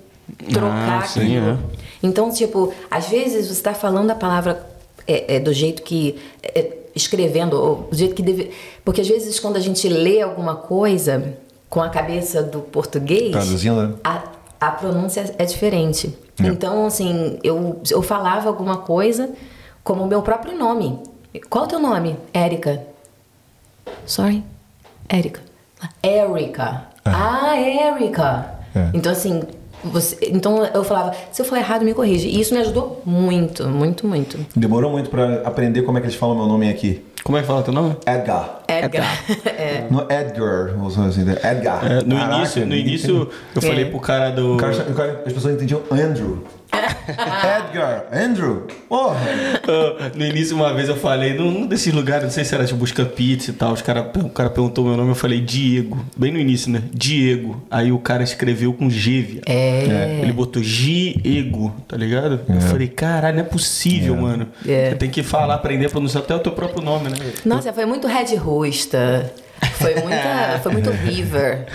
[0.51, 1.57] trocar Ah, sim, é.
[2.03, 4.67] Então, tipo, às vezes você está falando a palavra
[5.07, 6.17] é, é, do jeito que.
[6.43, 8.51] é, escrevendo, ou do jeito que deve.
[8.83, 11.37] Porque às vezes quando a gente lê alguma coisa
[11.69, 13.31] com a cabeça do português.
[13.31, 13.93] Traduzindo, né?
[14.03, 14.23] A,
[14.59, 16.17] a pronúncia é diferente.
[16.41, 16.47] É.
[16.47, 19.29] Então, assim, eu, eu falava alguma coisa
[19.83, 20.99] como o meu próprio nome.
[21.49, 22.17] Qual é o teu nome?
[22.33, 22.81] Érica.
[24.05, 24.43] Sorry?
[25.07, 25.41] Érica.
[26.01, 26.87] Érica.
[27.05, 28.45] Ah, Érica.
[28.75, 28.89] É.
[28.93, 29.43] Então, assim,
[29.83, 32.27] você, então eu falava, se eu falar errado, me corrige.
[32.27, 34.37] E isso me ajudou muito, muito, muito.
[34.55, 37.05] Demorou muito pra aprender como é que eles falam meu nome aqui.
[37.27, 37.93] Como é que fala teu nome?
[38.07, 38.61] Edgar.
[38.69, 39.23] Edgar.
[39.45, 39.85] é.
[39.91, 40.73] Não é Edgar,
[41.09, 41.85] assim, é Edgar.
[41.85, 43.89] É, no Caraca, início, no início eu falei É.
[43.89, 44.53] pro cara do.
[44.53, 46.41] O cara, o cara- as pessoas entendiam Andrew.
[47.67, 48.67] Edgar, Andrew.
[48.87, 49.17] Porra.
[49.67, 52.73] Ah, no início, uma vez eu falei, num, desses lugares, não sei se era de
[52.73, 55.97] busca pizza e tal, os cara, o cara perguntou meu nome, eu falei Diego.
[56.15, 56.83] Bem no início, né?
[56.93, 57.61] Diego.
[57.69, 59.43] Aí o cara escreveu com G, viado.
[59.47, 60.19] É.
[60.21, 62.41] Ele botou Giego, tá ligado?
[62.47, 64.47] Eu falei, caralho, não é possível, mano.
[64.67, 64.89] É.
[64.89, 67.17] Você tem que falar, aprender a pronunciar até o teu próprio nome, né?
[67.45, 69.31] Nossa, foi muito Red Rusta.
[69.73, 70.59] Foi muita.
[70.63, 71.65] Foi muito River.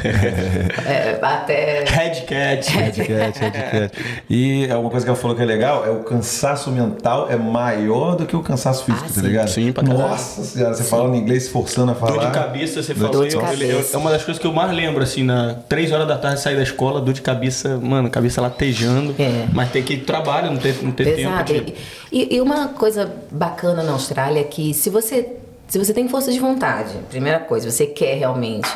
[0.86, 1.84] É, até.
[1.84, 2.70] Red Cat.
[2.70, 3.98] Headcat, headcat.
[4.28, 7.36] E é uma coisa que ela falou que é legal, é o cansaço mental é
[7.36, 9.26] maior do que o cansaço físico, Ah, tá sim.
[9.26, 9.48] ligado?
[9.48, 10.08] Sim, pra caralho.
[10.08, 12.12] Nossa senhora, você falando inglês, se forçando a falar.
[12.12, 13.84] Dor de cabeça, você Dor falou.
[13.92, 16.56] é uma das coisas que eu mais lembro, assim, na 3 horas da tarde sair
[16.56, 19.14] da escola, dor de cabeça, mano, cabeça latejando.
[19.18, 19.46] É.
[19.52, 21.52] Mas tem que ir trabalho, não ter, não ter tempo Exato.
[21.52, 21.74] de.
[22.10, 25.36] E, e uma coisa bacana na Austrália é que se você,
[25.72, 28.68] se você tem força de vontade, primeira coisa, você quer realmente,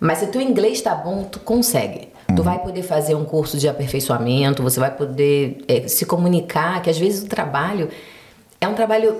[0.00, 2.08] mas se teu inglês tá bom, tu consegue.
[2.34, 6.90] Tu vai poder fazer um curso de aperfeiçoamento, você vai poder é, se comunicar, que
[6.90, 7.90] às vezes o trabalho
[8.60, 9.14] é um trabalho.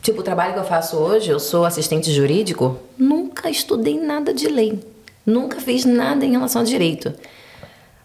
[0.00, 4.48] Tipo, o trabalho que eu faço hoje, eu sou assistente jurídico, nunca estudei nada de
[4.48, 4.80] lei.
[5.26, 7.12] Nunca fiz nada em relação a direito.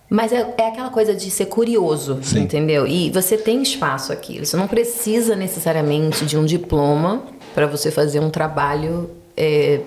[0.10, 2.42] Mas é, é aquela coisa de ser curioso, Sim.
[2.42, 2.86] entendeu?
[2.86, 4.46] E você tem espaço aqui.
[4.46, 7.24] Você não precisa necessariamente de um diploma
[7.58, 9.10] para você fazer um trabalho.
[9.36, 9.80] é,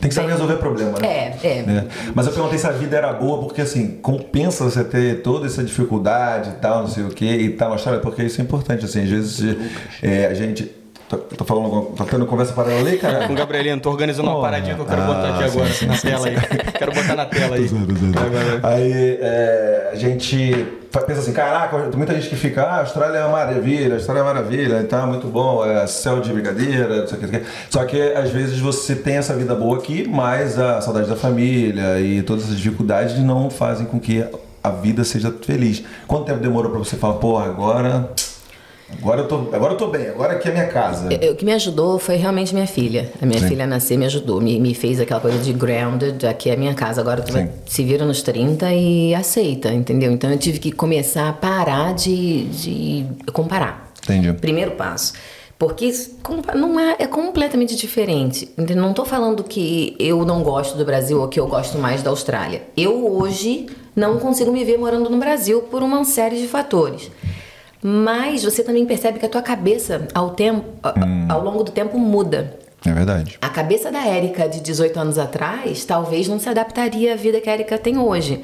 [0.00, 1.06] Tem que saber bem- resolver problema, né?
[1.06, 1.58] É, é.
[1.58, 1.86] É.
[2.14, 5.62] Mas eu perguntei se a vida era boa, porque assim, compensa você ter toda essa
[5.62, 8.86] dificuldade e tal, não sei o quê, e tal na Austrália, porque isso é importante,
[8.86, 9.54] assim, às vezes
[10.02, 10.72] é, a gente.
[11.10, 13.26] Tô, tô falando, tá tendo conversa paralela aí, cara?
[13.26, 15.74] Com o Gabrielino, tô organizando uma paradinha que eu quero Ah, botar aqui sim, agora,
[15.74, 16.36] sim, na sim, tela aí.
[16.78, 17.66] Quero botar na tela aí.
[18.62, 23.18] Aí é, a gente pensa assim, caraca, tem muita gente que fica, ah, a Austrália
[23.18, 27.00] é uma maravilha, a Austrália é uma maravilha, tá muito bom, é céu de brigadeira,
[27.00, 27.42] não sei o que.
[27.68, 31.98] Só que às vezes você tem essa vida boa aqui, mas a saudade da família
[32.00, 34.24] e todas as dificuldades não fazem com que
[34.62, 35.82] a vida seja feliz.
[36.06, 38.10] Quanto tempo demorou pra você falar, porra, agora.
[38.98, 41.08] Agora eu tô, agora eu tô bem, agora aqui é minha casa.
[41.30, 43.10] O que me ajudou foi realmente minha filha.
[43.20, 43.48] A minha Sim.
[43.48, 46.74] filha nascer me ajudou, me, me fez aquela coisa de grounded, aqui é a minha
[46.74, 50.12] casa, agora tu vai, se vira nos 30 e aceita, entendeu?
[50.12, 53.90] Então eu tive que começar a parar de, de comparar.
[54.02, 54.32] Entendi.
[54.34, 55.14] Primeiro passo.
[55.58, 55.92] Porque
[56.54, 58.50] não é, é completamente diferente.
[58.56, 62.08] Não tô falando que eu não gosto do Brasil ou que eu gosto mais da
[62.08, 62.62] Austrália.
[62.74, 67.10] Eu hoje não consigo me ver morando no Brasil por uma série de fatores.
[67.82, 70.94] Mas você também percebe que a tua cabeça, ao, tempo, a-
[71.32, 72.58] ao longo do tempo, muda.
[72.84, 73.38] É verdade.
[73.40, 77.48] A cabeça da Érica de 18 anos atrás talvez não se adaptaria à vida que
[77.48, 78.40] a Érica tem hoje.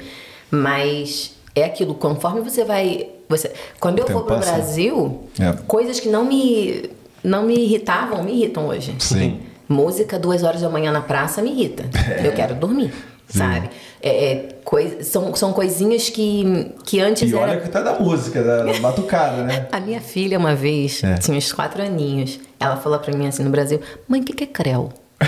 [0.49, 3.07] Mas é aquilo, conforme você vai.
[3.29, 4.53] Você, quando eu tempo for pro passa.
[4.53, 5.51] Brasil, É.
[5.67, 6.89] coisas que não me,
[7.23, 8.95] não me irritavam me irritam hoje.
[8.99, 9.39] Sim.
[9.67, 11.83] Música duas horas da manhã na praça me irrita.
[12.23, 12.93] Eu quero dormir,
[13.29, 13.69] sabe?
[14.01, 17.61] É, é, coi- são, são coisinhas que, que antes E olha era.
[17.61, 19.67] que tá da música, da, da batucada, né?
[19.73, 21.15] A minha filha, uma vez, É.
[21.15, 22.39] tinha uns quatro aninhos.
[22.59, 24.89] Ela falou pra mim assim no Brasil: Mãe, o que, que é creu?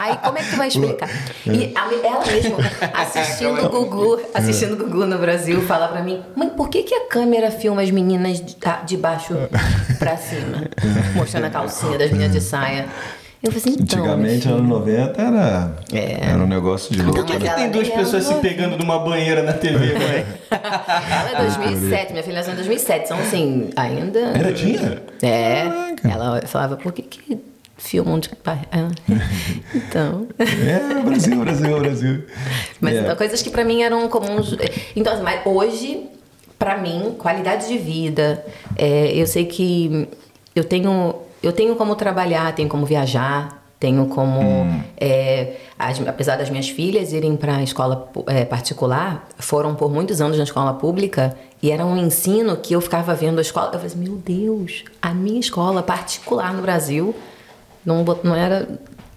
[0.00, 1.08] Aí como é que tu vai explicar?
[1.46, 2.58] E a- ela mesma,
[2.94, 6.94] assistindo o Gugu, assistindo o Gugu no Brasil, fala pra mim, mãe, por que, que
[6.94, 9.34] a câmera filma as meninas de, tá, de baixo
[9.98, 10.64] pra cima?
[11.14, 12.86] Mostrando a calcinha das meninas de saia.
[13.42, 13.98] Eu falei assim, então.
[14.00, 16.28] Antigamente, anos 90, era, É.
[16.30, 17.18] era um negócio de louco.
[17.20, 19.94] Não, mas Por que tem duas nem pessoas era se pegando numa banheira na TV,
[19.98, 20.26] mãe?
[20.50, 23.04] Ela é 2007, minha filha nasceu em 2007.
[23.06, 24.32] Então, assim, ainda.
[24.32, 25.02] Ainda tinha?
[25.22, 25.62] É.
[25.62, 26.08] Caraca.
[26.08, 27.38] Ela falava, por que que
[27.78, 28.60] filmam de pai?
[29.74, 30.26] Então.
[30.38, 32.24] É, Brasil, Brasil, Brasil.
[32.78, 33.00] Mas é.
[33.00, 34.54] então, coisas que pra mim eram comuns.
[34.94, 36.02] Então, assim, mas hoje,
[36.58, 38.44] pra mim, qualidade de vida.
[38.76, 40.08] é, eu sei que
[40.54, 44.40] eu tenho, eu tenho como trabalhar, tenho como viajar, tenho como.
[44.40, 44.82] Hum.
[44.98, 50.20] é, as- apesar das minhas filhas irem pra escola pu- é, particular, foram por muitos
[50.20, 53.68] anos na escola pública e era um ensino que eu ficava vendo a escola.
[53.68, 57.14] Eu falei assim, meu Deus, a minha escola particular no Brasil
[57.84, 58.68] não, não era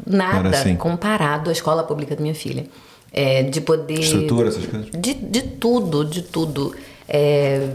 [0.07, 0.75] nada Era assim.
[0.77, 2.65] comparado à escola pública da minha filha.
[3.11, 3.99] É, de poder.
[3.99, 4.89] Estrutura, essas coisas?
[4.91, 6.73] De, de tudo, de tudo.
[7.07, 7.67] É,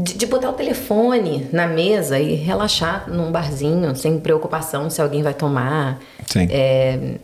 [0.00, 5.22] de, de botar o telefone na mesa e relaxar num barzinho, sem preocupação se alguém
[5.22, 6.00] vai tomar.
[6.26, 6.48] Sim.
[6.50, 7.14] É,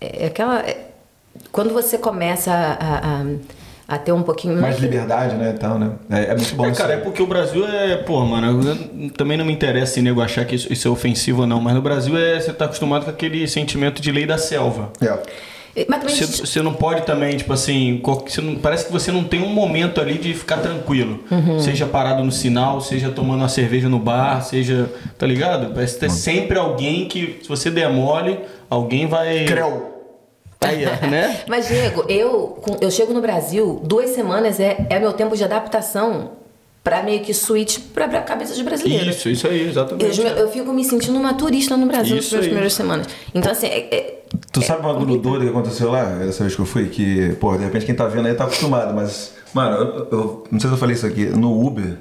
[0.00, 0.60] é aquela.
[0.60, 0.88] é-
[1.50, 3.24] quando você começa a, a,
[3.94, 4.58] a ter um pouquinho.
[4.60, 5.92] Mais liberdade, né, e tal, né?
[6.10, 7.96] É, é muito bom É, isso cara, é porque o Brasil é.
[7.98, 11.42] Pô, mano, eu- também não me interessa se nego achar que isso, isso é ofensivo
[11.42, 14.38] ou não, mas no Brasil é, você tá acostumado com aquele sentimento de lei da
[14.38, 14.90] selva.
[15.00, 15.18] É.
[15.88, 16.14] Mas também.
[16.16, 18.00] Você, você não pode também, tipo assim,
[18.42, 21.20] não- parece que você não tem um momento ali de ficar tranquilo.
[21.30, 21.58] Uhum.
[21.60, 24.90] Seja parado no sinal, seja tomando uma cerveja no bar, seja.
[25.16, 25.72] Tá ligado?
[25.74, 29.44] Parece ter sempre alguém que, se você der mole, alguém vai.
[29.46, 29.90] Creu.
[30.60, 31.40] Aí, ó, né?
[31.48, 36.32] Mas, Diego, eu, eu chego no Brasil, duas semanas é, é meu tempo de adaptação
[36.84, 39.10] pra meio que switch pra, pra cabeça de brasileiro.
[39.10, 40.20] Isso, isso aí, exatamente.
[40.20, 42.42] Eu, eu fico me sentindo uma turista no Brasil nas Isso aí.
[42.42, 43.06] primeiras semanas.
[43.34, 46.60] Então, assim, é- é- Tu sabe uma bagulho doido que aconteceu lá, essa vez que
[46.60, 46.88] eu fui?
[46.88, 50.60] Que, pô, de repente quem tá vendo aí tá acostumado, mas, mano, eu, eu- não
[50.60, 51.96] sei se eu falei isso aqui, no Uber,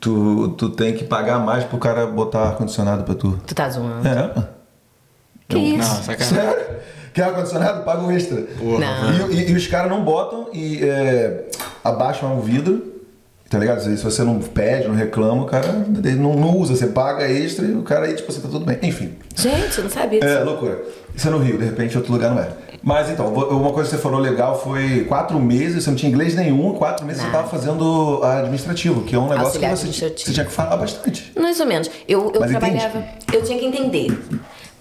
[0.00, 3.38] tu, tu tem que pagar mais pro cara botar ar-condicionado pra tu.
[3.46, 4.06] tu tá zoando.
[4.08, 4.48] É.
[5.48, 6.02] Que Não, isso?
[6.04, 6.34] sacanagem.
[6.36, 6.76] Sério?
[7.12, 7.84] Quer ar-condicionado?
[7.84, 8.44] Paga um extra.
[8.60, 9.30] Não.
[9.30, 11.44] E, e- e os caras não botam e é,
[11.84, 12.93] abaixam o vidro,
[13.48, 13.80] tá ligado?
[13.80, 15.84] Se, você não pede, não reclama, o cara
[16.16, 16.74] não, não usa.
[16.74, 18.78] Você paga extra e o cara aí, tipo, você tá tudo bem.
[18.82, 19.14] Enfim.
[19.36, 20.32] Gente, eu não sabia disso.
[20.32, 20.82] É, loucura.
[21.14, 22.48] Isso é no Rio, de repente outro lugar não é.
[22.82, 26.34] Mas então, uma coisa que você falou legal foi quatro meses, você não tinha inglês
[26.34, 27.38] nenhum, quatro meses você Nada.
[27.38, 31.32] tava fazendo administrativo, que é um negócio Auxiliar que você, você tinha que falar bastante.
[31.40, 31.90] Mais ou menos.
[32.06, 33.02] Eu, eu Mas trabalhava.
[33.32, 34.18] Eu tinha que entender.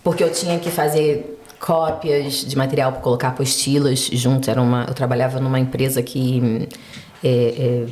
[0.03, 4.51] Porque eu tinha que fazer cópias de material para colocar apostilas junto.
[4.51, 6.67] Era uma, eu trabalhava numa empresa que.
[7.23, 7.85] É, é,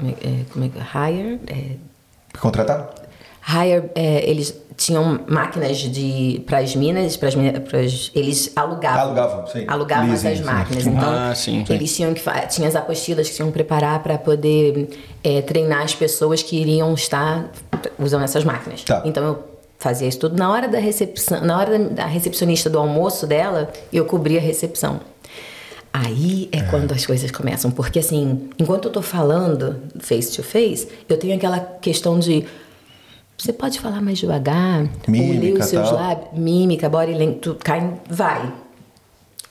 [0.00, 1.40] como é- é, como é que Hire?
[1.46, 2.90] É, Contratar?
[3.48, 9.00] Hire, é, eles tinham máquinas de para as minas, para as eles alugavam.
[9.00, 9.64] Alugavam, sim.
[9.66, 10.44] Alugavam Leasing, essas sim.
[10.44, 10.86] máquinas.
[10.86, 11.72] Então, Ah, sim, sim.
[11.74, 14.88] eles tinham que fa- tinha as apostilas que tinham que preparar para poder
[15.22, 17.50] é, treinar as pessoas que iriam estar
[17.98, 18.82] usando essas máquinas.
[18.84, 19.02] Tá.
[19.04, 19.44] Então eu
[19.78, 23.70] fazia isso tudo na hora da recepção, na hora da, da recepcionista do almoço dela,
[23.92, 25.00] eu cobria a recepção.
[25.92, 30.86] Aí é quando as coisas começam, porque assim, enquanto eu tô falando face to face,
[31.08, 32.44] eu tenho aquela questão de
[33.36, 37.56] você pode falar mais devagar, Mímica, ou ler os seus lábios, mímica, body language, tu
[37.56, 38.52] cai, vai.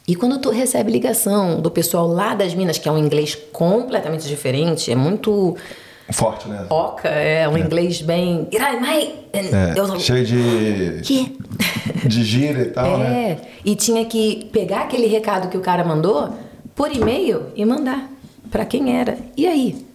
[0.08, 4.28] E quando tu recebe ligação do pessoal lá das Minas, que é um inglês completamente
[4.28, 5.58] diferente, é muito
[6.12, 6.66] Forte, né?
[6.70, 8.48] oca, é um inglês bem.
[9.32, 11.38] É, Eu- cheio de, Que?
[12.08, 13.32] de gira e tal, né?
[13.32, 16.30] É, e tinha que pegar aquele recado que o cara mandou
[16.76, 18.10] por e-mail e mandar
[18.50, 19.18] pra quem era.
[19.38, 19.86] E aí?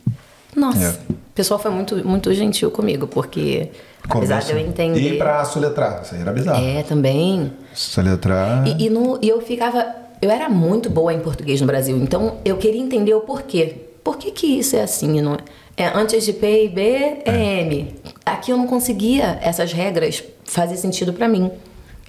[0.55, 1.12] Nossa, É.
[1.12, 3.70] o pessoal foi muito, muito gentil comigo, porque
[4.09, 5.14] apesar de eu entender.
[5.14, 6.64] E pra soletrar, isso aí era bizarro.
[6.64, 7.50] É, também.
[7.74, 8.66] Soletrar.
[8.68, 9.85] E, e, no- e eu ficava.
[10.22, 13.77] Eu era muito boa em português no Brasil, então eu queria entender o porquê.
[14.05, 15.20] Por que, que isso é assim?
[15.20, 15.38] Não é?
[15.77, 16.83] É, antes de P e B
[17.25, 17.95] é M.
[18.25, 21.51] Aqui eu não conseguia essas regras fazer sentido pra mim.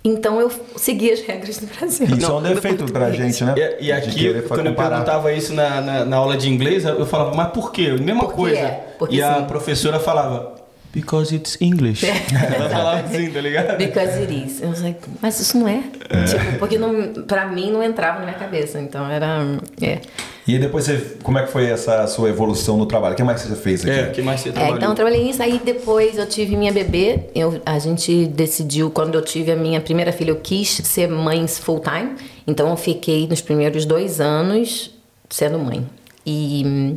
[0.04, 2.06] Então eu segui as regras do Brasil.
[2.06, 3.56] Isso é um do defeito pra gente, né?
[3.58, 7.36] E, e aqui, quando eu perguntava isso na, na, na aula de inglês, eu falava,
[7.36, 7.92] mas por quê?
[7.94, 8.36] Mesma Por quê?
[8.36, 8.68] coisa.
[9.00, 9.46] Porque e a sim.
[9.46, 10.54] professora falava,
[10.94, 12.06] because it's English.
[12.06, 13.78] Ela falava assim, tá ligado?
[13.78, 14.62] Because it is.
[14.62, 15.80] Eu falei, mas isso não é.
[15.80, 18.80] Tipo, porque não, pra mim não entrava na minha cabeça.
[18.80, 19.40] Então era.
[19.82, 20.02] É.
[20.48, 23.14] E depois você, como é que foi essa sua evolução no trabalho?
[23.14, 23.90] O que mais você fez aqui?
[23.92, 24.78] É, o que mais você É, trabalhou?
[24.78, 25.42] então eu trabalhei nisso.
[25.42, 27.22] Aí depois eu tive minha bebê.
[27.34, 31.48] Eu, a gente decidiu, quando eu tive a minha primeira filha, eu quis ser mãe
[31.48, 32.16] full time.
[32.46, 34.92] Então eu fiquei nos primeiros dois anos
[35.32, 35.84] sendo mãe.
[36.24, 36.96] E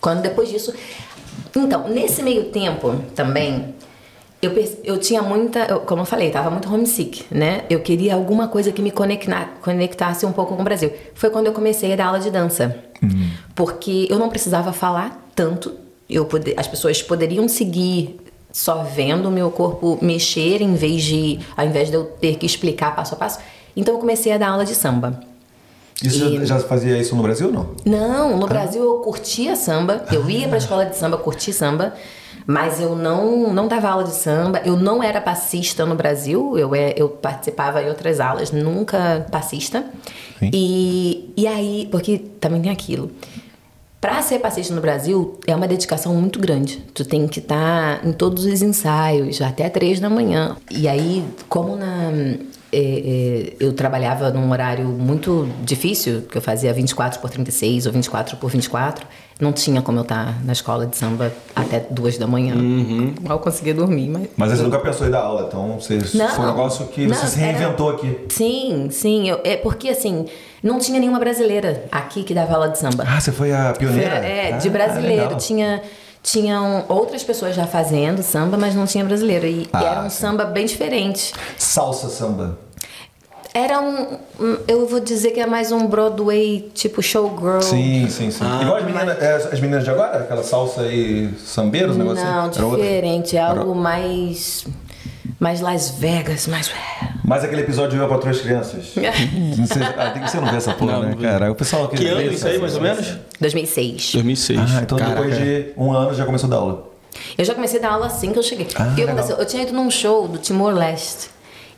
[0.00, 0.74] quando depois disso.
[1.56, 3.76] Então, nesse meio tempo também.
[4.40, 4.52] Eu,
[4.84, 7.64] eu tinha muita, eu- como eu falei, tava muito homesick, né?
[7.68, 10.92] Eu queria alguma coisa que me conecna- conectasse um pouco com o Brasil.
[11.12, 12.84] Foi quando eu comecei a dar aula de dança.
[13.54, 15.72] Porque eu não precisava falar tanto.
[16.08, 18.18] Eu pode, as pessoas poderiam seguir
[18.52, 22.46] só vendo o meu corpo mexer em vez de, ao invés de eu ter que
[22.46, 23.38] explicar passo a passo.
[23.76, 25.20] Então eu comecei a dar aula de samba.
[26.02, 27.70] Isso E- já, já fazia isso no Brasil não?
[27.84, 30.04] Não, no Brasil eu curtia samba.
[30.12, 31.92] Eu ia pra escola de samba, curti samba.
[32.48, 34.62] Mas eu não, não dava aula de samba.
[34.64, 36.56] Eu não era passista no Brasil.
[36.56, 39.84] Eu, é, eu participava em outras aulas, nunca passista.
[40.38, 40.50] Sim.
[40.54, 43.10] E, e aí, porque também tem aquilo.
[44.00, 46.78] Pra ser passista no Brasil é uma dedicação muito grande.
[46.94, 50.56] Tu tem que estar em todos os ensaios, até três da manhã.
[50.70, 52.10] E aí, como na,
[52.72, 57.92] é, é, eu trabalhava num horário muito difícil, que eu fazia 24 por 36 ou
[57.92, 59.06] 24 por 24,
[59.40, 62.54] não tinha como eu estar na escola de samba até duas da manhã.
[63.22, 64.28] Mal conseguia dormir, mas...
[64.36, 66.28] Mas você nunca pensou em dar aula, então você, Não.
[66.28, 68.18] foi um negócio que Não, você se era- reinventou aqui.
[68.30, 69.28] Sim, sim.
[69.28, 70.26] eu- é porque, assim,
[70.62, 73.04] não tinha nenhuma brasileira aqui que dava aula de samba.
[73.06, 74.16] Ah, você foi a pioneira?
[74.26, 75.22] É, Ah, de brasileiro.
[75.24, 75.38] legal.
[75.38, 75.82] tinha
[76.20, 79.46] tinham outras pessoas já fazendo samba, mas não tinha brasileiro.
[79.46, 80.20] E, e Ah, era um sim.
[80.20, 81.32] samba bem diferente.
[81.56, 82.58] Salsa samba.
[83.54, 87.60] Era um, um- Eu vou dizer que é mais um Broadway tipo showgirl.
[87.60, 88.44] Sim, sim, sim.
[88.44, 90.18] Ah, Igual as meninas, é, as meninas de agora?
[90.18, 92.58] Aquela salsa e sambeiros, um negócio Não, assim?
[92.58, 92.82] Era outra?
[92.82, 93.36] diferente.
[93.36, 94.66] É Era- algo mais.
[95.40, 96.68] Mais Las Vegas, mais.
[97.24, 98.86] Mas aquele episódio de Eu Patrulho as Crianças.
[99.56, 101.52] Não sei- ah, tem que você não vê essa porra, Não, né, não cara?
[101.52, 103.16] O pessoal Que ano isso aí, mais ou menos?
[103.40, 104.12] 2006.
[104.14, 104.58] 2006.
[104.58, 105.22] Ah, então Caraca.
[105.22, 106.88] depois de um ano já começou a dar aula.
[107.36, 108.66] Eu já comecei a dar aula assim que eu cheguei.
[108.74, 109.14] Ah, o que legal.
[109.16, 109.36] aconteceu?
[109.36, 111.30] Eu tinha ido num show do Timor-Leste.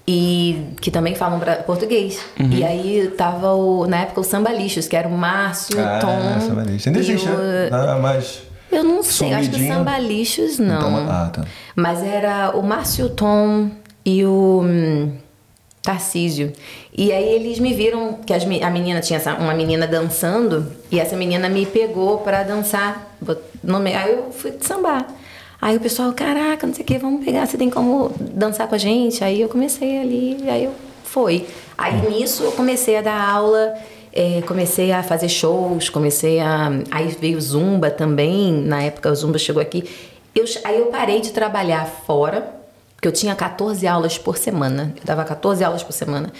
[0.06, 2.18] E que também falam bra- português.
[2.38, 2.50] Uhum.
[2.50, 6.18] E aí tava o, na época o Samba Lixos, que era o Márcio, o Tom.
[6.36, 6.88] Ah, samba lixo.
[6.88, 7.68] Ainda existe, o- né?
[7.70, 8.42] Ah, mas...
[8.72, 9.74] Eu não sei, acho que o Sumidinho.
[9.78, 10.76] Samba Lixos não.
[10.78, 11.44] Então, ah, tá.
[11.76, 13.70] Mas era o Márcio, o Tom
[14.04, 15.12] e o hum,
[15.82, 16.52] Tarcísio.
[16.96, 21.00] E aí eles me viram que as a menina tinha essa- uma menina dançando e
[21.00, 23.16] essa menina me pegou pra dançar.
[23.62, 25.06] Nome- Aí eu fui sambar.
[25.60, 28.74] Aí o pessoal, caraca, não sei o que, vamos pegar, você tem como dançar com
[28.74, 29.22] a gente?
[29.22, 30.72] Aí eu comecei ali, aí eu
[31.04, 31.46] fui.
[31.76, 33.74] Aí nisso eu comecei a dar aula,
[34.12, 36.70] eh, comecei a fazer shows, comecei a.
[36.90, 39.84] Aí veio Zumba também, na época o Zumba chegou aqui.
[40.34, 42.54] Eu, aí eu parei de trabalhar fora,
[42.94, 44.94] porque eu tinha 14 aulas por semana.
[44.96, 46.32] Eu dava 14 aulas por semana.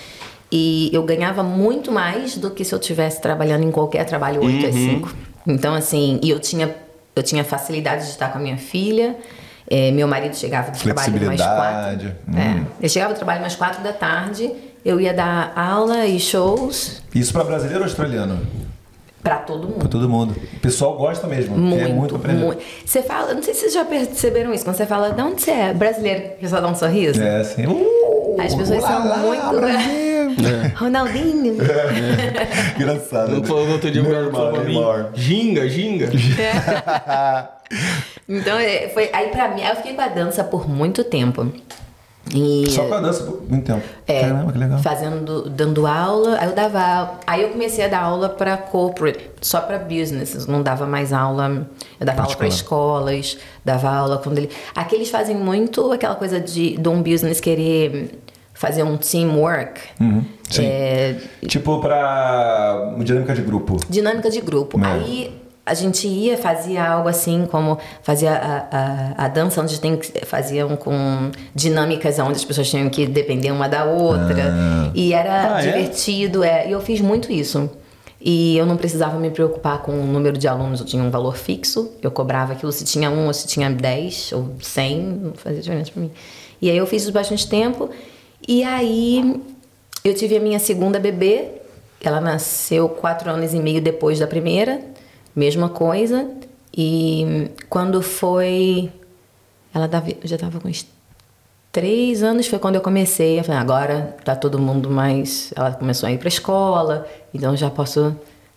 [0.53, 4.67] E eu ganhava muito mais do que se eu tivesse trabalhando em qualquer trabalho 8
[4.67, 5.15] às 5.
[5.47, 6.75] Então, assim, e eu tinha,
[7.15, 9.17] eu tinha facilidade de estar com a minha filha.
[9.69, 12.09] É, meu marido chegava do trabalho mais quatro.
[12.09, 12.67] É, Hum.
[12.81, 14.51] ele chegava do trabalho mais quatro da tarde.
[14.85, 18.41] Eu ia dar aula e shows Isso pra brasileiro ou australiano?
[19.23, 19.79] pra todo mundo.
[19.79, 20.35] Pra todo mundo.
[20.55, 21.57] O pessoal gosta mesmo.
[21.57, 22.43] Muito, é muito aprender.
[22.43, 22.63] muito.
[22.87, 25.51] Você fala, não sei se vocês já perceberam isso, quando você fala, de onde você
[25.51, 25.75] é?
[25.75, 27.23] Brasileiro, o pessoal dá um sorriso.
[27.23, 27.67] É assim.
[27.67, 29.61] Uh, As pessoas são ulala, muito-
[30.37, 30.73] Brasil.
[30.77, 31.57] Ronaldinho.
[32.77, 33.31] Engraçado.
[33.33, 33.49] No né?
[33.49, 35.11] no outro dia o cara Neymar, falou Neymar.
[35.15, 36.11] ginga, ginga.
[38.29, 41.51] Então, é, foi aí pra mim, aí eu fiquei com a dança por muito tempo.
[42.35, 43.83] E, Só com a dança por muito tempo.
[44.07, 44.79] é, Caramba, que legal.
[44.81, 49.31] fazendo, dando aula, aí eu dava aula- aí eu comecei a dar aula para corporate,
[49.41, 51.67] só para business, não dava mais aula,
[51.99, 56.39] eu dava aula para escolas, dava aula quando ele, aqui eles fazem muito aquela coisa
[56.39, 58.11] de, de um business querer
[58.61, 60.67] fazer um teamwork, Uhum, sim.
[60.67, 61.17] é,
[61.49, 63.77] Tipo pra dinâmica de grupo.
[63.89, 64.79] dinâmica de grupo.
[64.79, 64.87] É.
[64.87, 65.35] Aí
[65.65, 68.67] a gente ia, fazia algo assim, como fazia a,
[69.17, 73.51] a, a dança, onde tem que- faziam com dinâmicas onde as pessoas tinham que depender
[73.51, 74.53] uma da outra.
[74.95, 75.67] E era Ah, é?
[75.67, 76.69] divertido, é?
[76.69, 77.71] E eu fiz muito isso.
[78.21, 81.35] E eu não precisava me preocupar com o número de alunos, eu tinha um valor
[81.39, 85.63] fixo, eu cobrava aquilo se tinha um ou se tinha 10 ou 100, não fazia
[85.63, 86.11] diferença pra mim.
[86.61, 87.89] E aí eu fiz isso bastante tempo,
[88.51, 89.41] e aí
[90.03, 91.53] eu tive a minha segunda bebê,
[92.03, 94.81] ela nasceu quatro anos e meio depois da primeira,
[95.37, 96.29] mesma coisa.
[96.77, 98.91] E quando foi.
[99.73, 99.89] Ela
[100.25, 100.85] já estava com uns
[101.71, 103.39] três anos, foi quando eu comecei.
[103.39, 105.53] Eu falei, agora tá todo mundo mais.
[105.55, 108.17] Ela começou a ir pra escola, então já posso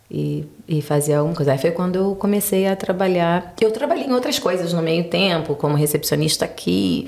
[0.09, 1.51] ir fazer alguma coisa.
[1.51, 3.53] Aí foi quando eu comecei a trabalhar.
[3.61, 7.07] Eu trabalhei em outras coisas no meio tempo, como recepcionista aqui,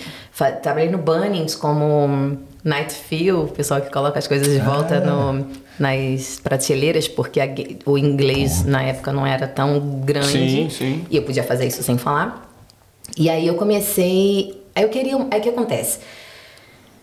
[0.61, 5.45] trabalhei no Bunnings como night fill, o pessoal que coloca as coisas de volta no,
[5.79, 7.47] nas prateleiras, porque a
[7.85, 10.29] o inglês na época não era tão grande.
[10.29, 11.05] Sim, sim.
[11.09, 12.51] E eu podia fazer isso sem falar.
[13.15, 14.61] E aí eu comecei.
[14.73, 15.15] Aí eu queria.
[15.31, 15.99] Aí o que acontece?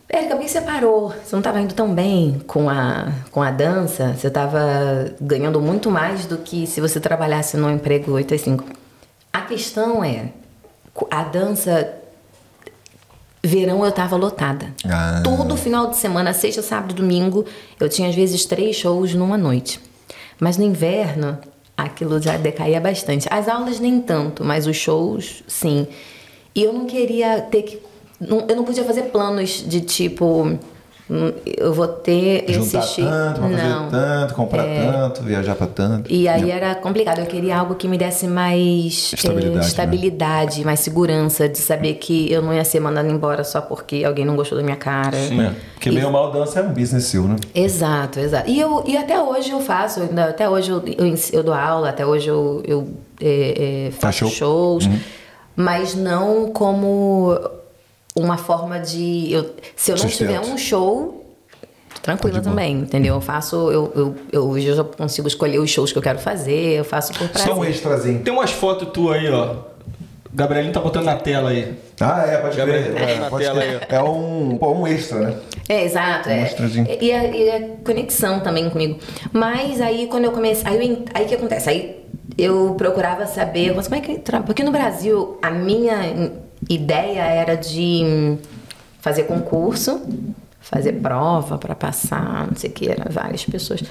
[0.09, 1.09] Érica, por que você parou?
[1.09, 4.15] Você não estava indo tão bem com a, com a dança?
[4.15, 8.65] Você estava ganhando muito mais do que se você trabalhasse num emprego 8 às 5.
[9.33, 10.33] A questão é:
[11.11, 12.02] a dança.
[13.45, 14.73] Verão eu estava lotada.
[14.85, 15.21] Ah.
[15.25, 17.45] Todo final de semana, sexta, sábado domingo,
[17.81, 19.81] eu tinha às vezes três shows numa noite.
[20.39, 21.39] Mas no inverno,
[21.77, 23.27] aquilo já decaía bastante.
[23.31, 25.89] As aulas nem tanto, mas os shows, sim.
[26.55, 27.81] E eu não queria ter que.
[28.21, 30.59] eu não podia fazer planos de tipo.
[31.59, 33.89] Eu vou ter Juntar esse tanto, fazer Não.
[33.89, 34.91] tanto, comprar É.
[34.91, 36.11] tanto, viajar pra tanto.
[36.13, 37.19] E aí era complicado.
[37.19, 39.67] Eu queria algo que me desse mais Estabilidade, eh, né?
[39.67, 44.25] estabilidade, mais segurança, de saber que eu não ia ser mandada embora só porque alguém
[44.25, 45.17] não gostou da minha cara.
[45.17, 47.37] É, Porque bem ou mal dança é um business seu, né?
[47.55, 48.49] Exato, exato.
[48.49, 52.07] E, eu, e até hoje eu faço, até hoje eu, eu, eu dou aula, até
[52.07, 52.89] hoje eu, eu
[53.21, 54.31] é, é, faço show?
[54.31, 54.89] shows,
[55.55, 57.39] mas não como
[58.15, 59.33] uma forma de.
[59.33, 60.29] Eu, se eu não Sustento.
[60.29, 61.25] tiver um show,
[62.03, 63.15] tranquila Tá também, entendeu?
[63.15, 66.19] Eu faço, eu, eu, eu, hoje eu já consigo escolher os shows que eu quero
[66.19, 67.53] fazer, eu faço por prazer.
[67.53, 68.21] Só um extrazinho.
[68.23, 69.71] Tem umas fotos tuas aí, ó.
[70.35, 71.75] Gabrielinho tá botando na tela aí.
[72.01, 72.93] Ah, é, pode Gabriel, crer.
[72.95, 73.77] bota É, na pode tela crer.
[73.83, 75.37] aí, É um, pô, um extra, né?
[75.69, 76.31] É, exato.
[76.31, 76.43] É.
[76.45, 76.87] extrazinho.
[77.01, 78.99] E a, e a conexão também comigo.
[79.31, 80.67] Mas aí quando eu comecei.
[80.67, 81.69] Aí, aí o que acontece?
[81.69, 82.03] Aí
[82.39, 83.75] eu procurava saber.
[83.77, 84.19] Mas como é que.
[84.47, 86.33] Porque no Brasil a minha in-
[86.69, 88.39] ideia era de hum,
[89.01, 90.01] fazer concurso,
[90.61, 93.83] fazer prova para passar, não sei o que, eram várias pessoas.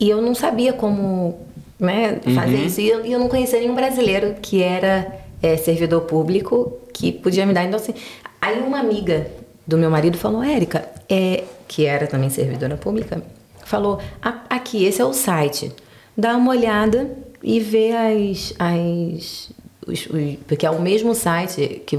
[0.00, 1.38] E eu não sabia como
[1.78, 2.80] né, fazer isso.
[2.80, 7.52] E eu, eu não conhecia nenhum brasileiro que era é, servidor público que podia me
[7.52, 7.64] dar.
[7.64, 7.94] Então, assim,
[8.40, 9.26] aí uma amiga
[9.66, 13.22] do meu marido falou, Érica, é, que era também servidora pública,
[13.64, 15.72] falou, "A- aqui, esse é o site.
[16.16, 17.10] Dá uma olhada
[17.42, 18.54] e vê as.
[18.58, 19.50] as
[19.86, 21.98] os- os- porque é o mesmo site que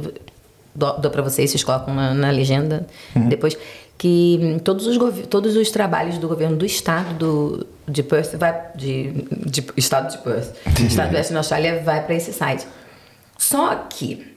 [0.76, 2.86] dou, dou para vocês, vocês colocam na, na legenda
[3.16, 3.58] depois,
[3.98, 9.12] que todos os, todos os trabalhos do governo do estado do, de Perth, vai, de,
[9.46, 10.54] de- estado de Perth,
[10.88, 12.68] estado do Western Austrália, vai para esse site.
[13.38, 14.36] Só que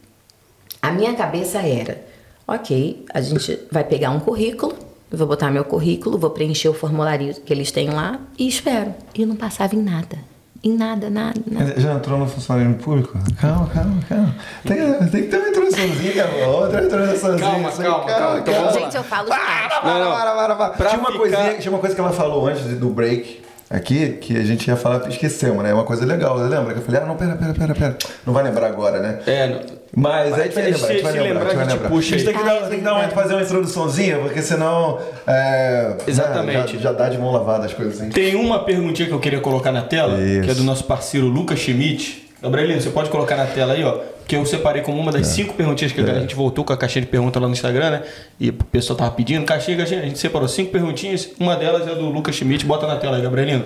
[0.80, 2.00] a minha cabeça era,
[2.48, 4.74] ok, a gente vai pegar um currículo,
[5.10, 8.94] vou botar meu currículo, vou preencher o formulário que eles têm lá e espero.
[9.14, 10.18] E não passava em nada.
[10.62, 11.80] Em nada, nada, nada.
[11.80, 13.18] Já entrou no funcionalismo público?
[13.40, 14.34] Calma, calma, calma.
[14.66, 14.76] Tem,
[15.08, 17.50] tem que ter uma introduçãozinha, outra introduçãozinha.
[17.50, 18.44] Calma, assim, calma, calma.
[18.66, 18.72] Lá.
[18.72, 19.28] Gente, eu falo.
[19.28, 20.12] Para, para, Não, não.
[20.16, 20.68] para, para, para.
[20.74, 23.40] Pra Tinha, uma ficar- coisinha, tinha uma coisa que ela falou antes do break
[23.70, 25.72] aqui, que a gente ia falar, esquecemos, né?
[25.72, 26.74] Uma coisa legal, lembra?
[26.74, 27.96] Que eu falei, ah, não, pera, pera, pera, pera.
[28.26, 29.18] Não vai lembrar agora, né?
[29.26, 29.64] É,
[29.94, 32.14] Mas aí a gente vai lembrar, a gente vai lembrar, lembrar, a gente vai puxa
[32.14, 34.98] a gente tem que, dar, tem que dar uma, fazer uma introduçãozinha, porque senão.
[35.26, 36.58] É, Exatamente.
[36.58, 38.10] né, já, já dá de mão lavada as coisas assim.
[38.10, 40.42] Tem uma perguntinha que eu queria colocar na tela, Isso.
[40.42, 42.28] que é do nosso parceiro Lucas Schmidt.
[42.40, 43.98] Gabrielino, você pode colocar na tela aí, ó.
[44.26, 47.04] Que eu separei como uma das cinco perguntinhas que a gente voltou com a caixinha
[47.04, 48.02] de pergunta lá no Instagram, né?
[48.38, 50.00] E o pessoal tava pedindo, caixinha, caixinha.
[50.00, 51.30] A gente separou cinco perguntinhas.
[51.38, 52.64] Uma delas é do Lucas Schmidt.
[52.64, 53.64] Bota na tela aí, Gabrielino.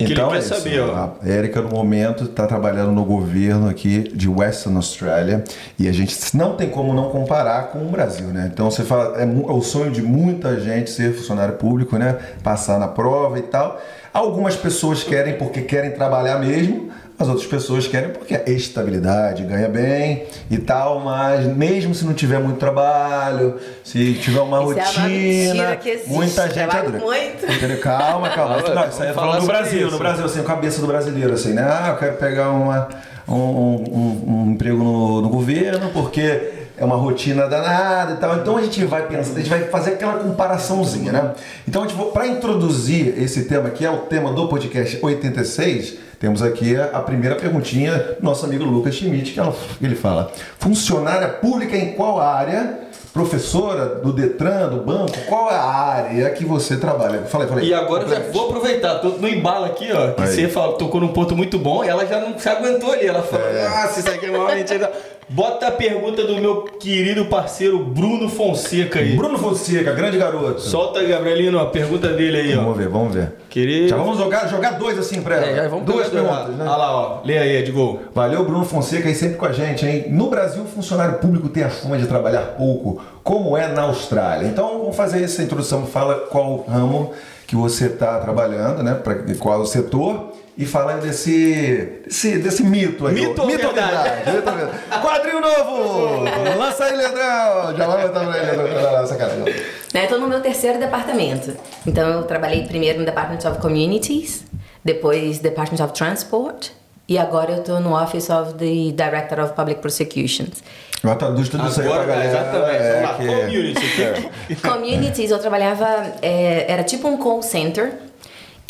[0.00, 1.10] Que ele Então quer é saber, ó.
[1.22, 5.44] A Érica, no momento, está trabalhando no governo aqui de Western Australia
[5.78, 8.50] e a gente não tem como não comparar com o Brasil, né?
[8.50, 12.18] Então você fala, é, é o sonho de muita gente ser funcionário público, né?
[12.42, 13.78] Passar na prova e tal.
[14.12, 16.90] Algumas pessoas querem porque querem trabalhar mesmo,
[17.20, 22.14] As outras pessoas querem porque é estabilidade, ganha bem e tal, mas mesmo se não
[22.14, 26.08] tiver muito trabalho, se tiver uma Isso é uma rotina, que existe.
[26.10, 27.04] muita gente Trabalho adora.
[27.04, 27.44] muito.
[27.52, 27.78] Entendeu?
[27.80, 28.56] Calma, calma.
[28.62, 29.90] Não, isso aí é falando do sobre Brasil, isso.
[29.90, 31.62] no Brasil, assim, a cabeça do brasileiro, assim, né?
[31.62, 32.88] Ah, eu quero pegar uma,
[33.28, 38.36] um, um- um emprego no, no governo porque é uma rotina danada e tal.
[38.38, 41.32] Então a gente vai pensar, a gente vai fazer aquela comparaçãozinha, né?
[41.68, 46.98] Então, para introduzir esse tema, que é o tema do podcast 86, temos aqui a,
[47.00, 52.18] primeira perguntinha do nosso amigo Lucas Schmidt, que ela- ele fala: funcionária pública em qual
[52.20, 52.80] área?
[53.12, 57.22] Professora do Detran, do banco, qual é a área que você trabalha?
[57.22, 57.68] Fala aí.
[57.68, 60.12] E agora eu já vou aproveitar, tô no embalo aqui, ó.
[60.12, 60.28] Que Aí.
[60.28, 63.08] você falou, tocou num ponto muito bom e ela já não se aguentou ali.
[63.08, 63.68] Ela falou, É.
[63.68, 64.92] nossa, isso aqui é uma mentira.
[65.32, 69.14] Bota a pergunta do meu querido parceiro Bruno Fonseca aí.
[69.14, 70.60] Bruno Fonseca, grande garoto.
[70.60, 72.62] Solta, Gabrielino, a pergunta dele aí, ó.
[72.62, 73.34] Vamos ver, vamos ver.
[73.48, 73.86] Querido.
[73.86, 75.46] Já vamos jogar, jogar dois assim pra ela.
[75.46, 76.64] É, já vamos Duas perguntas, né?
[76.64, 77.20] Olha lá, ó.
[77.24, 78.00] Lê aí, Edgol.
[78.12, 80.06] Valeu, Bruno Fonseca, aí sempre com a gente, hein?
[80.08, 84.48] No Brasil, o funcionário público tem a fama de trabalhar pouco, como é na Austrália.
[84.48, 85.86] Então, vamos fazer essa introdução.
[85.86, 87.12] Fala qual ramo
[87.46, 88.94] que você está trabalhando, né?
[88.94, 90.32] Pra, qual é o setor.
[90.60, 93.14] E fala desse, desse, desse mito aí.
[93.14, 93.96] Mito ou mito ou verdade?
[94.26, 94.36] verdade?
[94.36, 95.02] Mito verdade?
[95.02, 96.24] Quadrinho novo!
[96.58, 97.76] Lança aí, Leandrão!
[97.78, 99.06] Já vai botar pra ele, Leandrão.
[99.06, 99.54] Sacanagem.
[99.94, 101.56] Né, Estou no meu terceiro departamento.
[101.86, 104.44] Então, eu trabalhei primeiro no Department of Communities,
[104.84, 106.68] depois Department of Transport,
[107.08, 110.62] e agora eu estou no Office of the Director of Public Prosecutions.
[111.02, 112.28] Eu traduz tudo isso aí pra Agora, galera.
[112.28, 112.76] exatamente.
[112.76, 114.60] é, Vamos lá, que- community.
[114.68, 115.86] Communities, eu trabalhava,
[116.20, 117.94] é, era tipo um call center,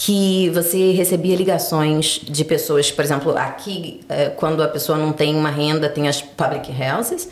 [0.02, 5.34] que você recebia ligações de pessoas, por exemplo, aqui, é, quando a pessoa não tem
[5.36, 7.28] uma renda, tem as public houses,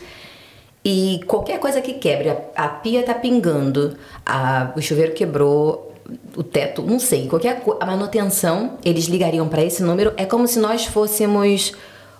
[0.85, 5.95] e qualquer coisa que quebre, a, pia tá pingando, a- o chuveiro quebrou,
[6.37, 10.59] o teto, não sei, qualquer a manutenção, eles ligariam para esse número, é como se
[10.59, 11.71] nós fôssemos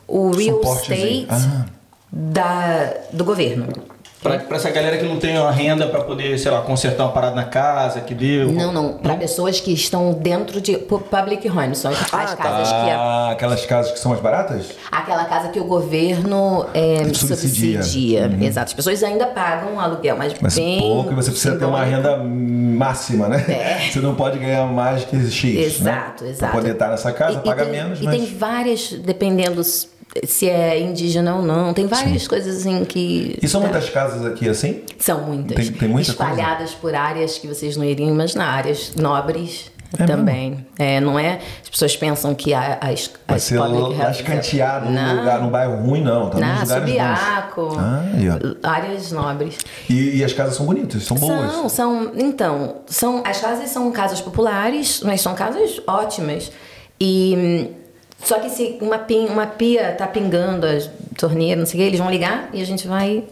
[0.08, 1.22] o real Suportezinho.
[1.32, 1.66] estate Ah.
[2.12, 3.68] da, do governo.
[4.22, 7.14] Pra, pra essa galera que não tem uma renda pra poder, sei lá, consertar uma
[7.14, 8.52] parada na casa, que deu.
[8.52, 8.94] Não, não.
[8.98, 12.36] Para pessoas que estão dentro de pu- public homes, são as tá.
[12.36, 12.90] casas que.
[12.90, 14.72] A, Ah, aquelas casas que são mais baratas?
[14.92, 17.82] aquela casa que o governo é, Subsidia.
[17.82, 18.38] subsidia.
[18.42, 18.68] Exato.
[18.68, 20.80] As pessoas ainda pagam aluguel, mas, Mas bem.
[20.80, 23.46] pouco e você precisa ter uma renda máxima, né?
[23.48, 23.80] É.
[23.90, 25.80] Você não pode ganhar mais que X.
[25.80, 26.30] Exato, né?
[26.32, 26.52] exato.
[26.52, 28.16] Pra poder estar nessa casa, E- e paga tem- menos, E mas.
[28.18, 29.62] tem várias, dependendo
[30.26, 33.38] se é indígena ou não, tem várias coisas assim que.
[33.42, 34.82] E são muitas casas aqui assim?
[34.98, 35.56] São muitas.
[35.56, 36.32] Tem- tem muita coisa?
[36.32, 40.66] Espalhadas por áreas que vocês não iriam imaginar, áreas nobres É também.
[40.78, 41.40] É, não é.
[41.64, 43.60] As pessoas pensam que a- as, Vai ser
[44.12, 46.30] escanteado num lugar, num bairro ruim, não.
[46.30, 47.78] Tá Não, Subiaco.
[47.80, 48.04] Ah,
[48.64, 49.58] áreas nobres.
[49.90, 51.52] E, e as casas são bonitas, são boas.
[51.52, 56.52] São, são, então, são, as casas são casas populares, mas são casas ótimas.
[57.02, 57.70] E
[58.24, 60.80] só que se uma, pin, uma pia tá pingando a
[61.18, 63.24] torneira, não sei o que, eles vão ligar e a gente vai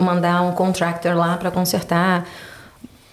[0.00, 2.26] mandar um contractor lá para consertar.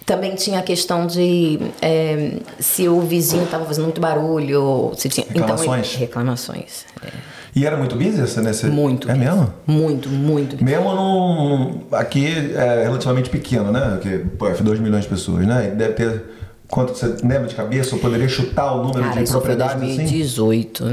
[0.06, 5.26] Também tinha a questão de é, se o vizinho estava fazendo muito barulho, se tinha
[5.28, 5.88] Reclamações?
[5.88, 6.86] Então, reclamações.
[7.04, 7.40] é.
[7.54, 8.66] E era muito busy essa nesse.
[8.66, 9.10] Muito.
[9.10, 9.52] É mesmo?
[9.66, 10.62] Muito, muito.
[10.62, 11.80] Mesmo num.
[11.92, 13.98] Aqui é relativamente pequeno, né?
[14.00, 15.72] Porque, pô, 2 milhões de pessoas, né?
[15.76, 16.24] Deve ter.
[16.70, 17.94] Quanto você lembra de cabeça?
[17.94, 19.96] Ou poderia chutar o número Cara, de isso foi propriedades assim?
[19.96, 20.84] 2018.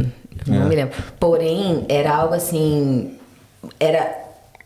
[0.47, 0.65] Não É.
[0.65, 0.95] me lembro.
[1.19, 3.11] Porém, era algo assim.
[3.79, 4.15] Era,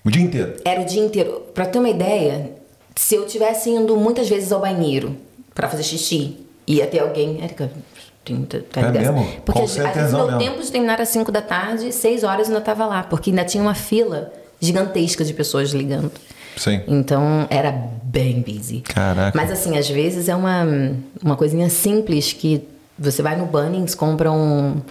[0.06, 0.54] O dia inteiro.
[0.64, 1.44] era o dia inteiro.
[1.54, 2.52] Pra ter uma ideia,
[2.96, 5.16] se eu tivesse indo muitas vezes ao banheiro
[5.54, 6.38] pra fazer xixi,
[6.68, 7.42] ia ter alguém.
[7.44, 7.70] Érica,
[8.24, 9.28] tem- tá É mesmo?
[9.46, 10.40] Porque às vezes meu mesmo.
[10.40, 13.44] tempo de terminar às 5 da tarde, 6 horas eu ainda tava lá, porque ainda
[13.44, 14.32] tinha uma fila
[14.62, 16.12] gigantesca de pessoas ligando.
[16.58, 16.82] Sim.
[16.88, 17.72] Então era
[18.04, 18.82] bem busy.
[18.82, 19.32] Caraca.
[19.38, 20.66] Mas assim, às vezes é uma,
[21.24, 22.64] uma coisinha simples que
[23.00, 24.82] você vai no Bunnings, compra um,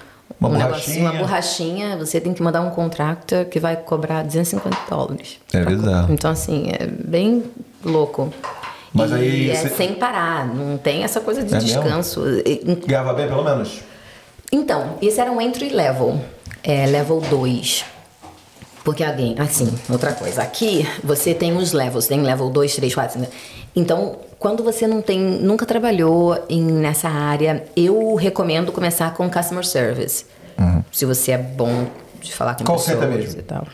[0.41, 0.65] Uma um borrachinha.
[0.69, 5.39] negocinho, uma borrachinha, você tem que mandar um contractor que vai cobrar 250 dólares.
[5.53, 6.13] É bizarro.
[6.13, 7.45] Então assim, é bem
[7.85, 8.33] louco.
[8.93, 12.23] Mas e aí é você- sem parar, não tem essa coisa de É descanso.
[12.45, 13.81] E- Ganhava bem, pelo menos?
[14.51, 16.21] então, esse era um entry level,
[16.65, 17.85] é, level 2.
[18.85, 23.20] Porque alguém, assim, outra coisa, aqui você tem os levels, tem level 2, 3, 4,
[23.20, 23.33] 5.
[23.76, 29.64] Então, quando você não tem, nunca trabalhou em, nessa área, eu recomendo começar com customer
[29.66, 30.24] service.
[30.93, 31.87] Se você é bom
[32.20, 33.39] de falar com Call pessoas center mesmo?
[33.41, 33.66] e tal.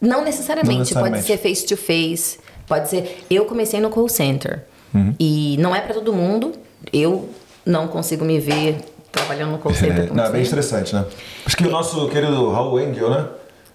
[0.00, 1.26] Não necessariamente, Não necessariamente.
[1.26, 3.24] pode ser face to face, pode ser.
[3.30, 4.64] Eu comecei no call center
[4.94, 5.14] Uhum.
[5.18, 6.52] e não é pra todo mundo.
[6.92, 7.28] Eu
[7.64, 8.76] não consigo me ver
[9.10, 10.08] trabalhando no call center.
[10.10, 11.04] É, não, é bem estressante, né?
[11.46, 13.26] Acho que o nosso querido Raul Engel, né?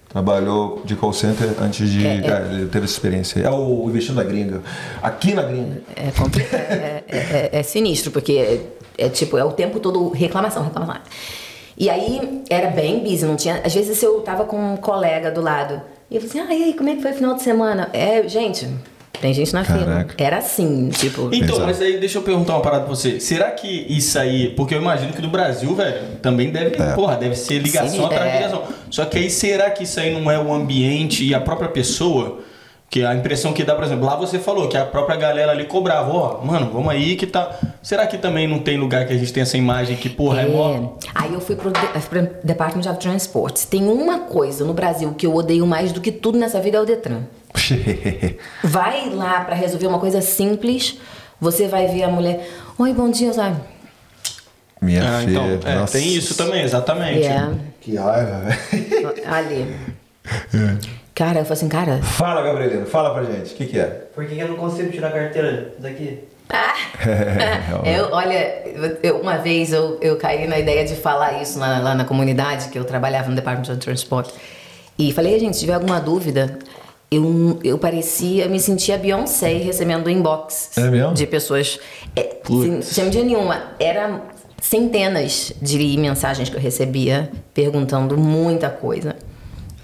[0.09, 2.05] Trabalhou de call center antes de.
[2.05, 2.63] É, é.
[2.63, 3.39] é, teve essa experiência.
[3.41, 4.63] É o investindo na gringa.
[5.03, 5.83] Aqui na gringa.
[5.95, 10.09] É, complicado, é, é- é- é sinistro, porque é, é tipo, é o tempo todo
[10.09, 11.03] reclamação, reclamação.
[11.77, 13.61] E aí era bem busy, não tinha.
[13.63, 15.79] Às vezes eu tava com um colega do lado.
[16.09, 17.87] E eu falei assim, ah, e aí, como é que foi o final de semana?
[17.93, 18.67] É, gente,
[19.21, 19.85] tem gente na fila.
[19.85, 20.15] Caraca.
[20.23, 21.29] Era assim, tipo.
[21.33, 21.61] Então, Exato.
[21.65, 23.19] mas aí deixa eu perguntar uma parada pra você.
[23.19, 24.49] Será que isso aí.
[24.55, 26.81] Porque eu imagino que no Brasil, velho, também deve.
[26.81, 26.93] É.
[26.93, 28.35] Porra, deve ser ligação Sim, atrás de é.
[28.37, 28.63] ligação.
[28.89, 32.39] Só que aí será que isso aí não é o ambiente e a própria pessoa?
[32.91, 35.65] Que a impressão que dá, por exemplo, lá você falou que a própria galera ali
[35.65, 37.55] cobrava, ó, mano, vamos aí que tá.
[37.83, 40.47] Será que também não tem lugar que a gente tem essa imagem que, porra, é,
[40.47, 40.73] mó.
[40.73, 40.89] É.
[41.13, 41.79] Aí eu fui pro, de-
[42.09, 43.65] pro Department of Transport.
[43.65, 46.81] Tem uma coisa no Brasil que eu odeio mais do que tudo nessa vida é
[46.81, 47.25] o Detran.
[48.63, 50.97] Vai lá pra resolver uma coisa simples,
[51.39, 52.47] você vai ver a mulher.
[52.77, 53.57] Oi, bom dia, sabe?
[54.81, 55.31] Minha Ah, filha.
[55.55, 57.25] então, é, tem isso também, exatamente.
[57.27, 57.49] É.
[57.81, 59.13] Que raiva, velho.
[59.27, 59.75] Ali.
[61.13, 62.01] Cara, eu falei assim, cara.
[62.01, 63.53] Fala, Gabrielino, fala pra gente.
[63.53, 63.85] O que, que é?
[63.85, 66.19] Por que que eu não consigo tirar a carteira daqui?
[67.85, 68.63] Eu, olha,
[69.03, 72.69] eu- uma vez eu, eu caí na ideia de falar isso na- lá na comunidade,
[72.69, 74.29] que eu trabalhava no Department of Transport.
[74.97, 76.57] E falei, gente, se tiver alguma dúvida,
[77.11, 81.13] eu, eu parecia, me sentia Beyoncé recebendo inbox É mesmo?
[81.13, 81.79] de pessoas.
[82.15, 83.61] É, sem, sem dia nenhuma.
[83.79, 84.21] Era
[84.61, 89.15] centenas de mensagens que eu recebia perguntando muita coisa.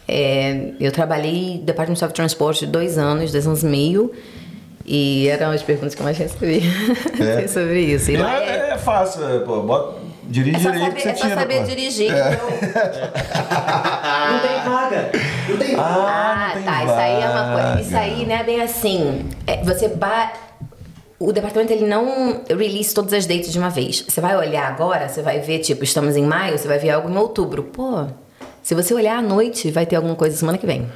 [0.08, 4.12] É, eu trabalhei no Department of Transport dois anos, dois anos e meio.
[4.86, 6.62] E eram as perguntas que eu mais recebi
[7.20, 7.48] É.
[7.50, 8.12] sobre isso.
[8.12, 9.64] É, É, fácil, é, pô.
[9.64, 9.98] Bota,
[10.28, 11.64] dirige é só direito saber, que você é só tira, saber pô.
[11.66, 12.12] dirigir.
[12.14, 12.34] É.
[12.34, 12.50] então-
[14.32, 15.12] Não tem vaga!
[15.50, 15.92] Não tem vaga!
[16.12, 16.84] Ah, não tem tá.
[16.84, 17.68] Isso aí é uma coisa.
[17.70, 17.82] vaga.
[17.82, 19.26] Isso aí não é bem assim.
[19.48, 20.32] É, você ba...
[21.18, 24.04] O departamento ele não release todas as dates de uma vez.
[24.08, 27.10] Você vai olhar agora, você vai ver, tipo, estamos em maio, você vai ver algo
[27.10, 27.64] em outubro.
[27.64, 28.06] Pô,
[28.62, 30.90] se você olhar à noite, vai ter alguma coisa semana que vem.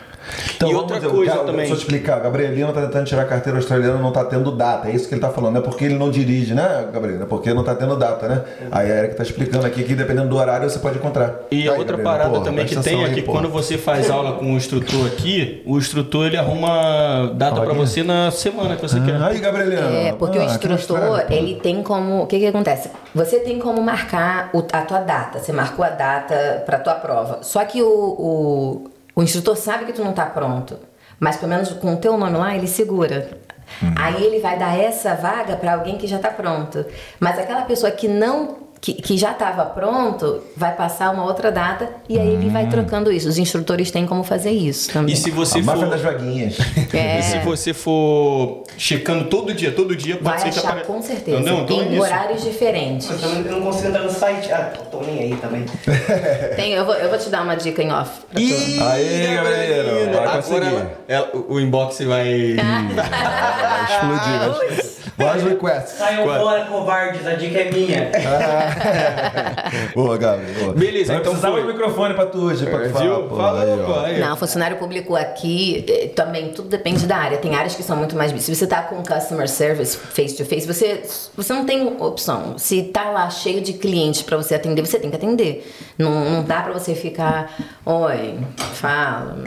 [0.56, 1.60] Então, E outra dizer, coisa o cara, também.
[1.60, 2.20] Deixa eu explicar.
[2.20, 4.88] O Gabrielino tá tentando tirar a carteira australiana não tá tendo data.
[4.90, 5.54] É isso que ele tá falando.
[5.54, 7.24] Não é porque ele não dirige, né, Gabrielino?
[7.24, 8.42] É porque não tá tendo data, né?
[8.72, 11.36] Aí a Erika tá explicando aqui que dependendo do horário você pode encontrar.
[11.52, 13.40] E Aí, a outra Gabrielino, parada porra, também que tem é que porra.
[13.42, 17.76] quando você faz aula com o instrutor aqui, o instrutor ele arruma data aqui.
[17.76, 19.16] você na semana que você quer.
[19.16, 19.82] Ah, Aí, Gabrielino.
[19.96, 22.24] É, porque o Ah, que instrutor, ele tem como.
[22.24, 22.90] O que que acontece?
[23.14, 25.40] Você tem como marcar o- a tua data.
[25.40, 27.40] Você marcou a data pra tua prova.
[27.42, 28.90] Só que o, o,
[29.20, 30.80] o instrutor sabe que tu não tá pronto.
[31.20, 33.38] Mas pelo menos com o teu nome lá, ele segura.
[33.82, 33.94] Uhum.
[33.98, 36.86] Aí ele vai dar essa vaga pra alguém que já tá pronto.
[37.20, 38.69] Mas aquela pessoa que não.
[38.82, 42.54] Que, que já estava pronto, vai passar uma outra data e aí ele Hum.
[42.54, 43.28] vai trocando isso.
[43.28, 45.14] Os instrutores têm como fazer isso também.
[45.14, 45.90] E se você A for.
[45.90, 46.58] das vaguinhas.
[46.94, 47.20] É.
[47.20, 50.88] E se você for checando todo dia, todo dia, pode Vai ser que achar apareça.
[50.88, 51.38] com certeza.
[51.40, 51.58] Entendeu?
[51.64, 52.02] Então é em isso.
[52.02, 53.08] horários diferentes.
[53.10, 54.52] Mas também eu não consigo entrar no site.
[54.54, 55.66] Ah, tô nem aí também.
[56.56, 58.12] Tem, eu, vou, eu vou te dar uma dica em off.
[58.38, 60.66] Ih, Aí, Gabrielino, vai Agora conseguir.
[60.68, 62.56] ela- ela- o inbox vai.
[62.56, 62.96] Vai
[63.90, 64.78] explodir.
[64.78, 65.98] vai- Mais requests.
[65.98, 68.10] Saiam fora, covardes, a dica é minha.
[69.94, 70.46] Boa, Gabi.
[70.60, 70.74] Boa.
[70.74, 71.62] Beleza, então precisar foi.
[71.62, 73.06] do microfone pra tu hoje, pra É, tu falar.
[73.06, 73.24] viu?
[73.28, 74.20] pô, Fala, aí, pô, aí.
[74.20, 77.38] Não, funcionário público aqui eh, também tudo depende da área.
[77.38, 78.32] Tem áreas que são muito mais.
[78.42, 81.04] Se você tá com customer service face to face, você,
[81.36, 82.58] você não tem opção.
[82.58, 85.70] Se tá lá cheio de clientes pra você atender, você tem que atender.
[85.98, 87.52] Não, não dá pra você ficar,
[87.86, 88.36] oi,
[88.74, 89.38] fala.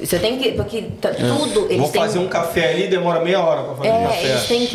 [0.00, 0.52] Você tem que.
[0.52, 1.66] Porque tá- tudo.
[1.66, 4.24] Eles Vou têm, fazer um café ali, demora meia hora pra fazer um É, café.
[4.24, 4.66] eles têm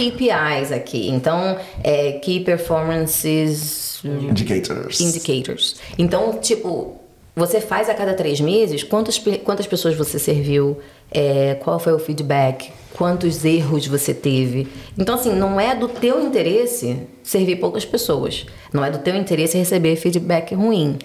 [0.45, 1.09] KPIs aqui.
[1.09, 4.99] Então, é, Key Performances Indicators.
[5.01, 5.75] Indicators.
[5.97, 6.99] Então, tipo,
[7.35, 10.77] você faz a cada três meses quantas, pe- quantas pessoas você serviu,
[11.11, 14.67] é, qual foi o feedback, quantos erros você teve.
[14.97, 18.45] Então, assim, não é do teu interesse servir poucas pessoas.
[18.71, 20.97] Não é do teu interesse receber feedback ruim.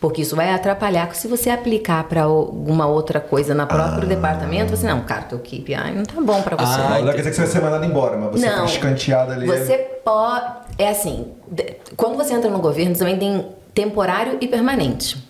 [0.00, 4.76] Porque isso vai atrapalhar se você aplicar para alguma outra coisa na próprio departamento.
[4.76, 6.80] Você, não, cara, teu KPI não tá bom para você.
[6.80, 8.64] Ah, não quer dizer que você vai ser mandado embora, mas você Não.
[8.66, 9.46] escanteado ali.
[9.46, 10.44] Você pode.
[10.78, 11.32] É assim,
[11.96, 15.25] quando você entra no governo, também tem temporário e permanente.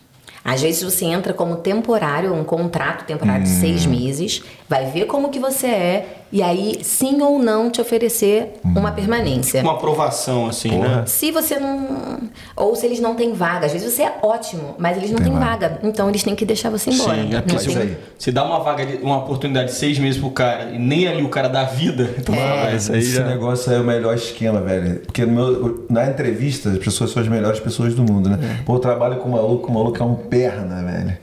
[0.47, 3.91] Às vezes você entra como temporário, um contrato temporário de seis Hum.
[3.91, 8.75] meses, vai ver como que você é, e aí sim ou não te oferecer Hum.
[8.77, 9.61] uma permanência.
[9.63, 11.03] Uma aprovação, assim, né?
[11.07, 12.19] Se você não.
[12.57, 13.67] Ou se eles não têm vaga.
[13.67, 15.79] Às vezes você é ótimo, mas eles não têm vaga.
[15.83, 17.15] Então eles têm que deixar você embora.
[17.23, 17.97] Sim, é porque se, tem- aí.
[18.19, 21.23] se dá uma vaga, de, uma oportunidade de seis meses pro cara e nem ali
[21.23, 22.75] o cara dá vida, então É.
[22.77, 23.25] isso aí Esse já.
[23.27, 25.01] negócio é o melhor esquema, velho.
[25.01, 28.39] Porque no meu- na entrevista, as pessoas são as melhores pessoas do mundo, né?
[28.61, 28.63] É.
[28.65, 31.16] Pô, eu trabalho com um maluco, o maluco é um perna, velho.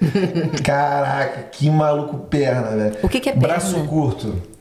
[0.64, 2.96] Caraca, que maluco perna, velho.
[3.04, 3.88] O que que é Braço perna?
[3.90, 4.53] curto.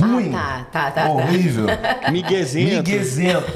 [0.00, 0.30] Ruim.
[0.30, 1.08] tá, tá, tá, tá.
[1.08, 1.66] Horrível.
[2.12, 2.76] Miguezento.
[2.76, 3.52] Miguezento.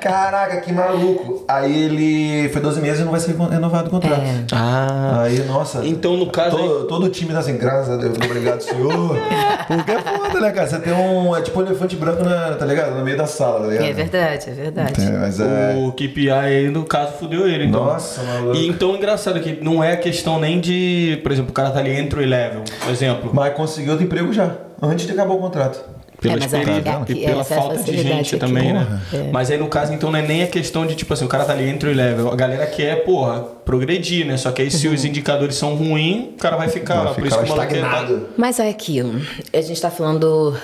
[0.00, 1.44] Caraca, que maluco.
[1.48, 4.20] Aí ele foi 12 meses e não vai ser renovado o contrato.
[4.20, 4.44] É.
[4.52, 5.22] Ah.
[5.22, 5.84] Aí, nossa.
[5.84, 9.16] Então, no caso Todo, todo time tá assim, graças a Deus, obrigado, senhor.
[9.66, 10.66] Porque é foda, né, cara?
[10.66, 11.36] Você tem um.
[11.36, 12.96] É tipo um elefante branco, na, tá ligado?
[12.96, 13.86] No meio da sala, tá ligado?
[13.86, 15.00] É verdade, é verdade.
[15.02, 15.74] É, mas é.
[15.76, 17.66] O KPI aí, no caso, fudeu ele.
[17.66, 17.84] Então.
[17.84, 18.56] Nossa, maluco.
[18.56, 21.96] E então, engraçado que não é questão nem de, por exemplo, o cara tá ali
[21.96, 23.30] entry level, por exemplo.
[23.32, 25.80] Mas conseguiu outro emprego já, antes de acabar o contrato.
[26.20, 28.44] Pela É, experiência e pela é falta de gente aqui.
[28.46, 29.00] também, né?
[29.10, 29.30] É.
[29.32, 31.46] Mas aí no caso, então, não é nem a questão de, tipo assim, o cara
[31.46, 32.30] tá ali entry level.
[32.30, 34.36] A galera quer, porra, progredir, né?
[34.36, 34.92] Só que aí se Uhum.
[34.94, 36.96] os indicadores são ruins, o cara vai ficar.
[37.04, 38.26] Vai por ficar isso que o maluco tá-.
[38.36, 39.18] Mas é aquilo.
[39.50, 40.54] A gente está falando.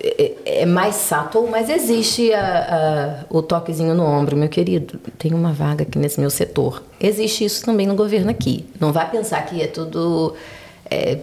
[0.00, 5.00] É, é mais subtle, mas existe a- a- o toquezinho no ombro, meu querido.
[5.18, 6.82] Tem uma vaga aqui nesse meu setor.
[7.00, 8.64] Existe isso também no governo aqui.
[8.78, 10.34] Não vai pensar que é tudo.
[10.90, 11.18] é,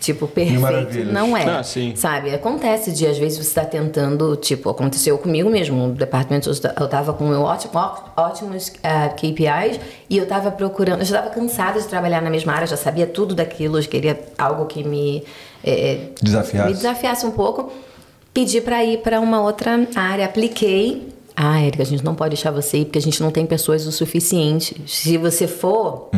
[0.00, 0.60] tipo, perfeito.
[0.60, 1.12] maravilhas.
[1.12, 1.44] Não é.
[1.44, 1.94] Ah, sim.
[1.94, 2.34] Sabe?
[2.34, 4.34] Acontece de, às vezes, você está tentando.
[4.36, 5.88] Tipo, aconteceu comigo mesmo.
[5.88, 7.72] No departamento, eu esta- eu estava com meu ótimo,
[8.16, 9.78] ótimos ah, KPIs
[10.10, 11.00] e eu estava procurando.
[11.00, 14.18] Eu já estava cansada de trabalhar na mesma área, já sabia tudo daquilo, eu queria
[14.38, 15.22] algo que me.
[15.64, 16.68] é, Desafiasse.
[16.68, 17.72] Me desafiasse um pouco.
[18.32, 21.08] Pedi para ir para uma outra área, apliquei.
[21.34, 23.86] Ah, Erika, a gente não pode deixar você ir porque a gente não tem pessoas
[23.86, 24.80] o suficiente.
[24.86, 26.08] Se você for,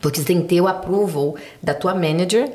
[0.00, 2.50] porque você tem que ter o approval da tua manager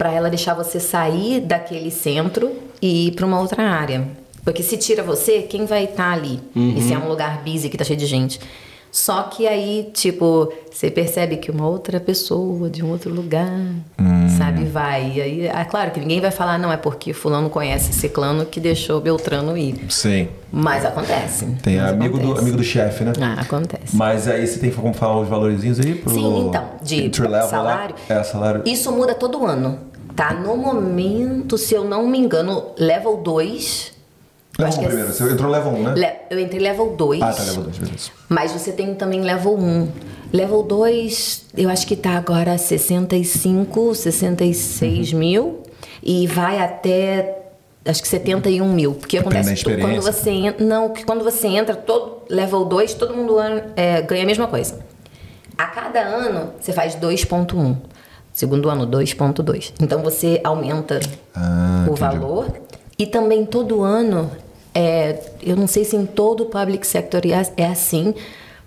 [0.00, 4.08] para ela deixar você sair daquele centro e ir para uma outra área.
[4.42, 6.40] Porque se tira você, quem vai estar ali?
[6.56, 8.40] E se é um lugar busy que tá cheio de gente.
[8.90, 13.52] Só que aí, tipo, você percebe que uma outra pessoa de um outro lugar,
[14.38, 15.12] sabe, vai.
[15.16, 18.58] E aí, é claro que ninguém vai falar, não, é porque fulano conhece ciclano que
[18.58, 19.84] deixou Beltrano ir.
[19.90, 20.28] Sim.
[20.50, 21.44] Mas acontece.
[21.62, 22.40] Tem Mas amigo do, acontece.
[22.40, 23.12] amigo do chefe, né?
[23.20, 23.94] Ah, acontece.
[23.94, 27.12] Mas aí você tem como falar os valorzinhos aí pro Sim, então, de
[27.48, 27.94] salário.
[28.08, 28.16] Lá?
[28.16, 28.62] É, salário.
[28.64, 29.89] Isso muda todo ano.
[30.20, 30.34] Tá?
[30.34, 33.92] No momento, se eu não me engano, level 2.
[34.58, 35.12] Level acho 1 que é primeiro.
[35.14, 35.94] Você entrou level 1, né?
[35.96, 37.22] Le- Eu entrei level 2.
[37.22, 38.10] Ah, tá, level 2, beleza.
[38.28, 39.88] Mas você tem também level 1.
[40.30, 45.18] Level 2, eu acho que tá agora 65, 66 Uhum.
[45.18, 45.62] mil.
[46.02, 47.38] E vai até
[47.86, 48.92] acho que 71 mil.
[48.96, 50.62] Porque Depende acontece quando você entra.
[50.64, 53.36] Não, que quando você entra, todo level 2, todo mundo
[53.74, 54.80] é, ganha a mesma coisa.
[55.56, 57.76] A cada ano você faz 2.1.
[58.40, 59.72] Segundo ano, 2.2.
[59.82, 60.98] Então você aumenta
[61.34, 62.00] Ah, o entendi.
[62.00, 62.46] valor.
[62.98, 64.30] E também todo ano,
[64.74, 68.14] é, eu não sei se em todo o public sector é, é assim,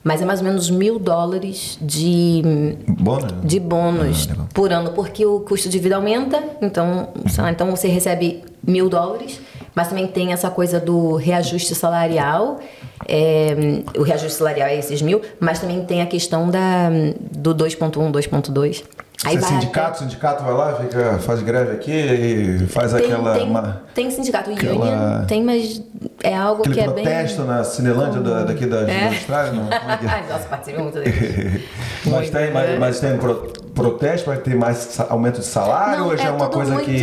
[0.04, 2.44] mas é mais ou menos mil dólares de,
[2.88, 3.34] Bônus?
[3.44, 7.08] de bônus Ah, por ano, porque o custo de vida aumenta, então,
[7.40, 9.42] lá, então você recebe mil dólares,
[9.74, 12.60] mas também tem essa coisa do reajuste salarial.
[13.08, 13.56] É,
[13.98, 16.90] o reajuste salarial é esses mil, mas também tem a questão da,
[17.32, 18.84] do 2.1, 2.2.
[19.16, 22.92] Você é vai sindicato, até- o sindicato vai lá, fica, faz greve aqui e faz
[22.92, 23.34] tem, aquela.
[23.36, 25.82] tem, uma- tem sindicato aquela- union, tem, mas
[26.22, 27.04] é algo que é bem...
[27.06, 29.08] protesto na Cinelândia da- daqui da, É.
[29.08, 29.64] Austrália, não?
[29.64, 30.24] Como é é?
[30.34, 31.64] Nossa, participei muito dele.
[32.06, 32.78] Mas Muito, tem, mas, né?
[32.78, 36.54] mas tem pro- protesto para ter mais aumento de salário ou já é uma tudo
[36.56, 37.02] coisa muito, que.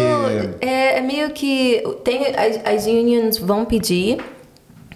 [0.61, 1.83] É, é meio que...
[2.05, 4.19] Tem, as, as unions vão pedir,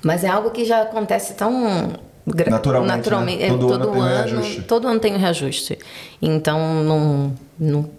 [0.04, 1.92] mas é algo que já acontece tão...
[2.26, 3.42] gra- Naturalmente, né?
[3.42, 4.62] é, Todo todo, ano tem ano, reajuste.
[4.62, 5.78] todo ano tem um reajuste.
[6.22, 7.90] Então, não, não,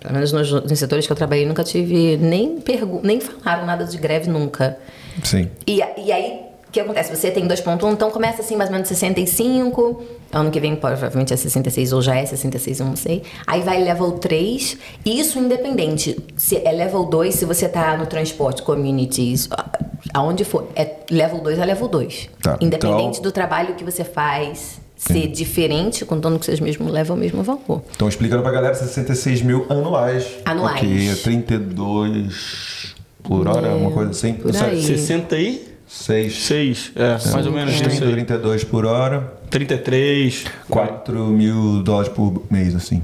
[0.00, 3.84] pelo menos nos, nos setores que eu trabalhei, nunca tive nem pergu nem falaram nada
[3.84, 4.78] de greve nunca.
[5.22, 5.48] Sim.
[5.66, 6.40] E, e aí,
[6.72, 7.14] que acontece?
[7.14, 10.02] Você tem 2.1, então começa assim mais ou menos 65,
[10.32, 13.22] ano que vem provavelmente é 66 ou já é 66, eu não sei.
[13.46, 16.18] Aí vai level 3, e isso independente.
[16.36, 19.48] Se é level 2, se você tá no transporte, communities,
[20.14, 22.28] aonde for, é level 2 é level 2.
[22.42, 27.16] Tá, Independente então- do trabalho que você faz ser diferente, contando que vocês mesmo levam
[27.16, 27.82] o mesmo valor.
[27.94, 30.24] Então explicando pra galera, 66 mil anuais.
[30.44, 30.76] Anuais.
[30.76, 34.32] Ok, é 32 por hora, É, uma coisa assim.
[34.34, 35.71] por Não sei, aí.
[35.92, 36.92] 66, 6.
[36.96, 38.10] é, mais ou menos isso 30, aí.
[38.12, 43.02] 32 por hora, 33, 4 mil dólares por mês, assim.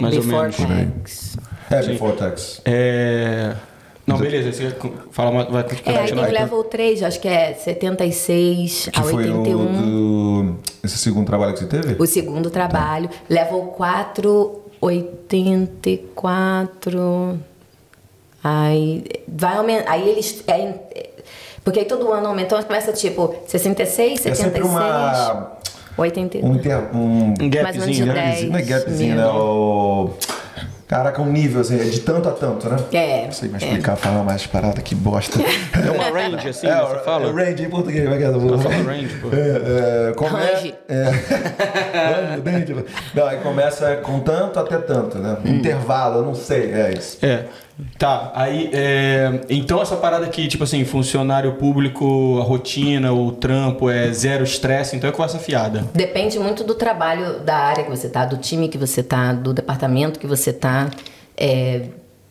[0.00, 0.92] mais ou Before menos.
[0.94, 1.36] tax.
[1.70, 1.90] É, Sim.
[1.92, 2.60] before tax.
[2.64, 3.54] É...
[4.06, 4.72] Não, beleza, você
[5.10, 6.26] fala, mais- vai É, aí continuar.
[6.26, 9.60] tem o level 3, acho que é 76 Que a foi 81.
[9.60, 11.96] o do, esse segundo trabalho que você teve?
[12.02, 13.08] O segundo trabalho.
[13.28, 17.38] Level 4, 84.
[18.42, 19.92] Aí vai aumentar.
[19.92, 20.42] Aí eles.
[20.48, 20.52] é,
[20.90, 21.10] é,
[21.64, 25.52] porque aí todo ano aumenta, então começa tipo 66, É 76, sempre uma,
[25.96, 26.44] 82.
[26.50, 28.30] um, inter, um Um Mais ou menos de gapzinho, né?
[28.32, 29.24] 10 Não é gapzinho, mil.
[29.24, 29.26] né?
[29.30, 30.10] O...
[30.88, 32.76] Caraca, um nível assim, é de tanto a tanto, né?
[32.92, 33.66] É, Não sei mais é.
[33.66, 35.38] explicar, falar mais parada, que bosta.
[35.40, 37.28] É uma range, assim, é, você fala?
[37.30, 38.26] é range em português, vai que é?
[38.26, 39.28] Ela fala range, pô.
[39.32, 40.74] É, é, come- Range.
[40.90, 41.04] É.
[42.44, 42.84] Range.
[43.14, 45.38] Não, aí começa com tanto até tanto, né?
[45.44, 45.48] Hum.
[45.56, 47.16] Intervalo, eu não sei, é isso.
[47.24, 47.44] É.
[47.98, 53.88] Tá, aí, é, então essa parada aqui, tipo assim, funcionário público, a rotina, o trampo
[53.88, 55.84] é zero estresse, então é conversa fiada.
[55.94, 59.52] Depende muito do trabalho da área que você tá, do time que você tá, do
[59.52, 60.90] departamento que você tá.
[61.36, 61.86] É,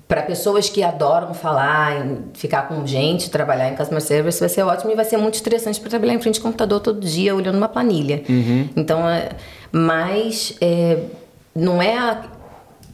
[0.08, 4.92] para pessoas que adoram falar, ficar com gente, trabalhar em customer service, vai ser ótimo
[4.92, 7.70] e vai ser muito estressante para trabalhar em frente ao computador todo dia olhando uma
[7.70, 8.22] planilha.
[8.76, 9.30] Então, é,
[9.72, 11.00] mas é,
[11.56, 12.24] não é a,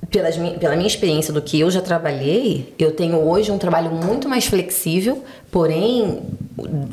[0.09, 4.29] pelas pela minha experiência do que eu já trabalhei, eu tenho hoje um trabalho muito
[4.29, 6.21] mais flexível, porém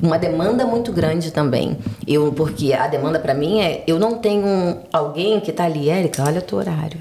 [0.03, 1.77] uma demanda muito grande também.
[2.07, 6.25] Eu porque a demanda para mim é eu não tenho alguém que tá ali, Érica,
[6.25, 6.99] olha o teu horário.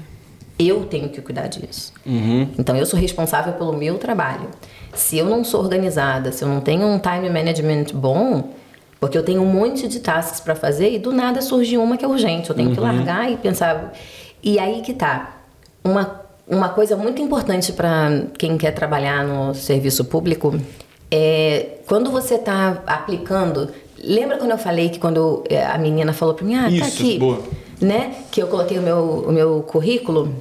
[0.56, 1.92] Eu tenho que cuidar disso.
[2.58, 4.48] Então eu sou responsável pelo meu trabalho.
[4.94, 8.50] Se eu não sou organizada, se eu não tenho um time management bom,
[9.00, 12.04] porque eu tenho um monte de tasks para fazer e do nada surge uma que
[12.04, 12.48] é urgente.
[12.48, 13.92] Eu tenho que largar e pensar.
[14.42, 15.43] E aí que tá.
[15.84, 20.58] Uma, uma coisa muito importante para quem quer trabalhar no serviço público
[21.10, 23.70] é quando você está aplicando.
[24.02, 27.02] Lembra quando eu falei que quando eh, a menina falou para mim, ah, tá Isso,
[27.02, 27.40] aqui, boa.
[27.80, 28.14] né?
[28.30, 30.34] Que eu coloquei o meu, o meu currículo.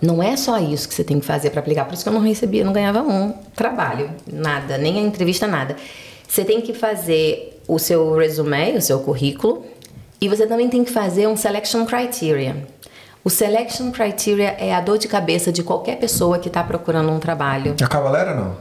[0.00, 1.84] Não é só isso que você tem que fazer para aplicar.
[1.84, 5.76] Por isso que eu não recebia, não ganhava um trabalho, nada, nem a entrevista, nada.
[6.26, 9.64] Você tem que fazer o seu resume, o seu currículo,
[10.20, 12.56] e você também tem que fazer um selection criteria.
[13.24, 17.18] O selection criteria é a dor de cabeça de qualquer pessoa que está procurando um
[17.20, 17.74] trabalho.
[17.80, 18.56] A cavalera não?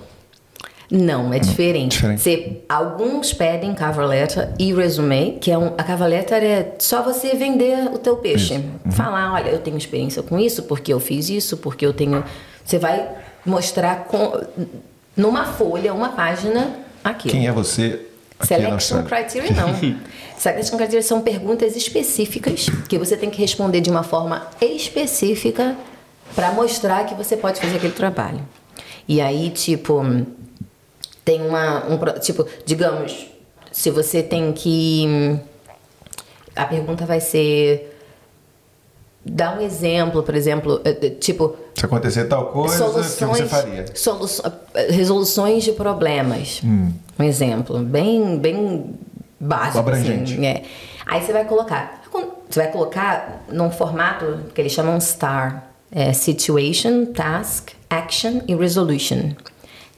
[0.92, 1.94] Não, é diferente.
[1.94, 2.22] diferente.
[2.22, 7.02] Você- alguns pedem cover letter e resume, que é um, a cover letter é só
[7.02, 8.56] você vender o teu peixe.
[8.56, 8.92] Uhum.
[8.92, 12.24] Falar, olha, eu tenho experiência com isso, porque eu fiz isso, porque eu tenho...
[12.64, 13.08] Você vai
[13.46, 14.34] mostrar com,
[15.16, 17.32] numa folha, uma página, aquilo.
[17.34, 18.02] Quem é você
[18.46, 19.30] Selection Austrália?
[19.30, 19.98] criteria não.
[20.38, 25.76] Selection criteria são perguntas específicas que você tem que responder de uma forma específica
[26.36, 28.40] para mostrar que você pode fazer aquele trabalho.
[29.08, 30.04] E aí, tipo,
[31.24, 33.28] tem uma um tipo, digamos,
[33.72, 35.40] se você tem que
[36.56, 38.01] a pergunta vai ser
[39.26, 43.46] dá um exemplo, por exemplo, eh, eh, tipo, Se acontecer tal coisa, o que você
[43.46, 43.86] faria?
[43.94, 44.44] soluço-
[44.90, 46.62] resoluções de problemas.
[46.64, 48.96] Um exemplo, bem, bem
[49.40, 49.80] básico.
[49.80, 50.34] Abrangente.
[50.34, 50.64] Assim, é.
[51.06, 52.02] Aí você vai colocar.
[52.50, 55.68] Você vai colocar num formato que eles chamam STAR.
[55.94, 59.32] É situation, Task, Action e Resolution.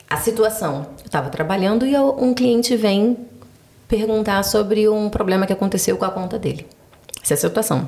[0.10, 0.88] A situação.
[1.00, 3.16] Eu estava trabalhando e eu- um cliente vem
[3.88, 6.66] perguntar sobre um problema que aconteceu com a conta dele.
[7.24, 7.88] Essa é a situação.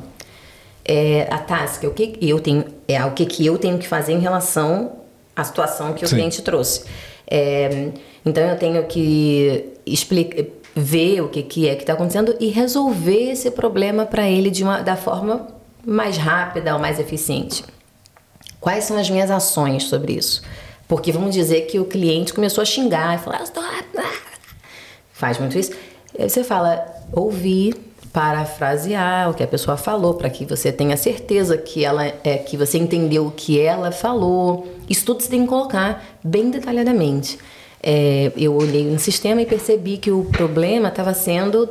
[0.87, 4.13] É, a task, o que eu tenho, é o que, que eu tenho que fazer
[4.13, 4.97] em relação
[5.35, 6.15] à situação que o Sim.
[6.15, 6.85] cliente trouxe.
[7.27, 7.89] É,
[8.23, 10.43] então eu tenho que explicar,
[10.75, 14.63] ver o que, que é que está acontecendo e resolver esse problema para ele de
[14.63, 15.47] uma, da forma
[15.85, 17.63] mais rápida ou mais eficiente.
[18.59, 20.41] Quais são as minhas ações sobre isso?
[20.87, 23.63] Porque vamos dizer que o cliente começou a xingar e falar, "Eu estou
[25.15, 25.71] faz muito isso.
[26.19, 27.75] Aí você fala, ouvir,
[28.15, 32.55] parafrasear o que a pessoa falou, para que você tenha certeza que ela é que
[32.55, 34.65] você entendeu o que ela falou.
[34.89, 37.37] Isso tudo você tem que colocar bem detalhadamente.
[37.83, 41.67] É, eu olhei no sistema e percebi que o problema estava sendo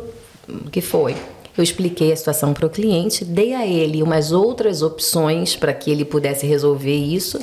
[0.46, 1.16] o que foi.
[1.56, 5.90] Eu expliquei a situação para o cliente, dei a ele umas outras opções para que
[5.90, 7.40] ele pudesse resolver isso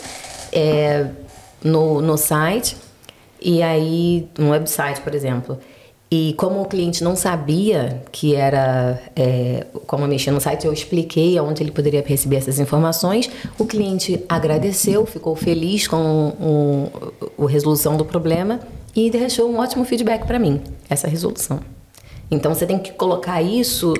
[0.51, 1.07] é,
[1.63, 2.77] no, no site.
[3.41, 5.57] E aí, no website, por exemplo.
[6.13, 11.37] E como o cliente não sabia que era é, como mexer no site, eu expliquei
[11.37, 13.29] aonde ele poderia receber essas informações.
[13.57, 16.33] O cliente agradeceu, ficou feliz com
[17.37, 18.59] o, a resolução do problema
[18.93, 21.61] e deixou um ótimo feedback para mim, essa resolução.
[22.29, 23.93] Então você tem que colocar isso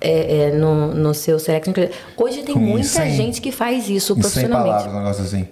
[0.00, 1.90] é, é, no, no seu criteria.
[2.16, 4.68] Hoje tem Com muita gente que faz isso Em 100 profissionalmente.
[4.70, 5.48] palavras, um negócio assim.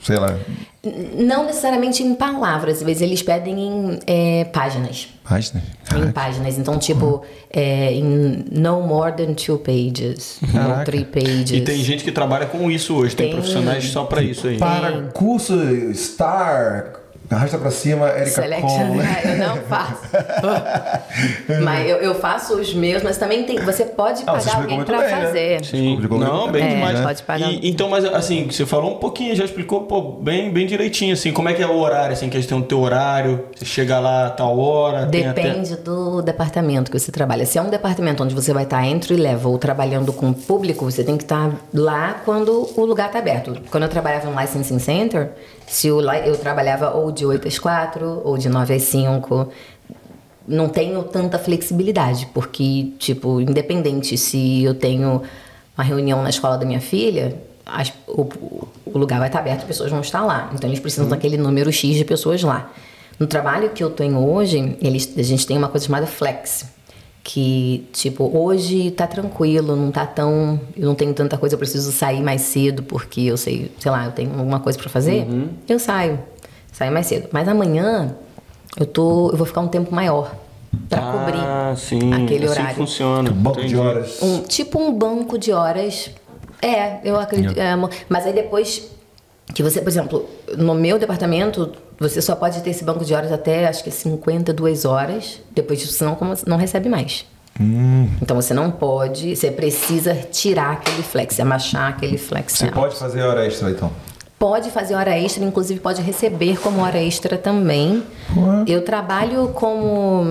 [0.00, 0.38] Sei lá,
[1.16, 5.08] Não necessariamente em palavras, às vezes eles pedem em é, páginas.
[5.24, 5.60] página.
[5.60, 6.12] Em Caraca.
[6.12, 6.58] páginas.
[6.58, 10.38] Então, tipo, é, em no more than two pages.
[10.42, 11.50] Ou three pages.
[11.52, 13.34] E tem gente que trabalha com isso hoje, tem, Tem.
[13.36, 14.58] profissionais só pra isso aí.
[14.58, 15.54] Para curso
[15.94, 16.94] Star,
[17.34, 19.00] arrasta pra cima, Erika Selection, Cole.
[19.24, 20.02] eu não faço.
[21.62, 23.58] mas eu, eu faço os meus, mas também tem.
[23.60, 25.20] Você pode Ah, você pagar alguém pra bem, né?
[25.26, 25.64] fazer.
[25.64, 26.74] Sim, Explicou não, bem bem.
[26.76, 26.98] demais.
[27.00, 27.50] É, pode pagar.
[27.52, 31.32] E- então, mas assim, você falou um pouquinho, já explicou pô, bem, bem direitinho, assim,
[31.32, 33.98] como é que é o horário, assim, que eles têm o teu horário, você chega
[33.98, 35.42] lá a tal hora, tem até...
[35.42, 37.44] Depende do departamento que você trabalha.
[37.46, 41.02] Se é um departamento onde você vai estar entry level trabalhando com o público, você
[41.04, 43.56] tem que estar lá quando o lugar está aberto.
[43.70, 45.30] Quando eu trabalhava no Licensing Center,
[45.66, 49.48] se li- eu trabalhava ou de 8 às 4 ou de 9 às 5,
[50.46, 55.22] não tenho tanta flexibilidade, porque, tipo, independente se eu tenho
[55.76, 58.22] uma reunião na escola da minha filha, as- o,
[58.86, 60.50] o lugar vai estar aberto, as pessoas vão estar lá.
[60.54, 62.70] Então eles precisam daquele número X de pessoas lá.
[63.18, 66.66] No trabalho que eu tenho hoje, eles, a gente tem uma coisa chamada flex,
[67.24, 70.60] que, tipo, hoje tá tranquilo, não tá tão.
[70.76, 74.06] Eu não tenho tanta coisa, eu preciso sair mais cedo porque eu sei, sei lá,
[74.06, 75.26] eu tenho alguma coisa pra fazer,
[75.68, 76.18] eu saio.
[76.72, 77.28] Saio mais cedo.
[77.30, 78.16] Mas amanhã
[78.78, 79.30] eu tô.
[79.30, 80.34] Eu vou ficar um tempo maior
[80.88, 82.12] pra ah, cobrir sim.
[82.12, 82.76] aquele assim horário.
[82.76, 83.30] funciona.
[83.30, 83.74] Banco Entendi.
[83.74, 84.22] de horas.
[84.22, 86.10] Um, tipo um banco de horas.
[86.60, 87.58] É, eu acredito.
[87.58, 87.76] é,
[88.08, 88.90] mas aí depois
[89.54, 93.32] que você, por exemplo, no meu departamento, você só pode ter esse banco de horas
[93.32, 95.40] até acho que 52 horas.
[95.52, 96.04] Depois disso, você
[96.46, 97.24] não, recebe mais.
[98.20, 102.54] Então você não pode, você precisa tirar aquele flex, amachar aquele flex.
[102.54, 103.90] Você pode fazer hora extra, então.
[104.38, 108.02] Pode fazer hora extra, inclusive pode receber como hora extra também.
[108.66, 110.24] Eu trabalho como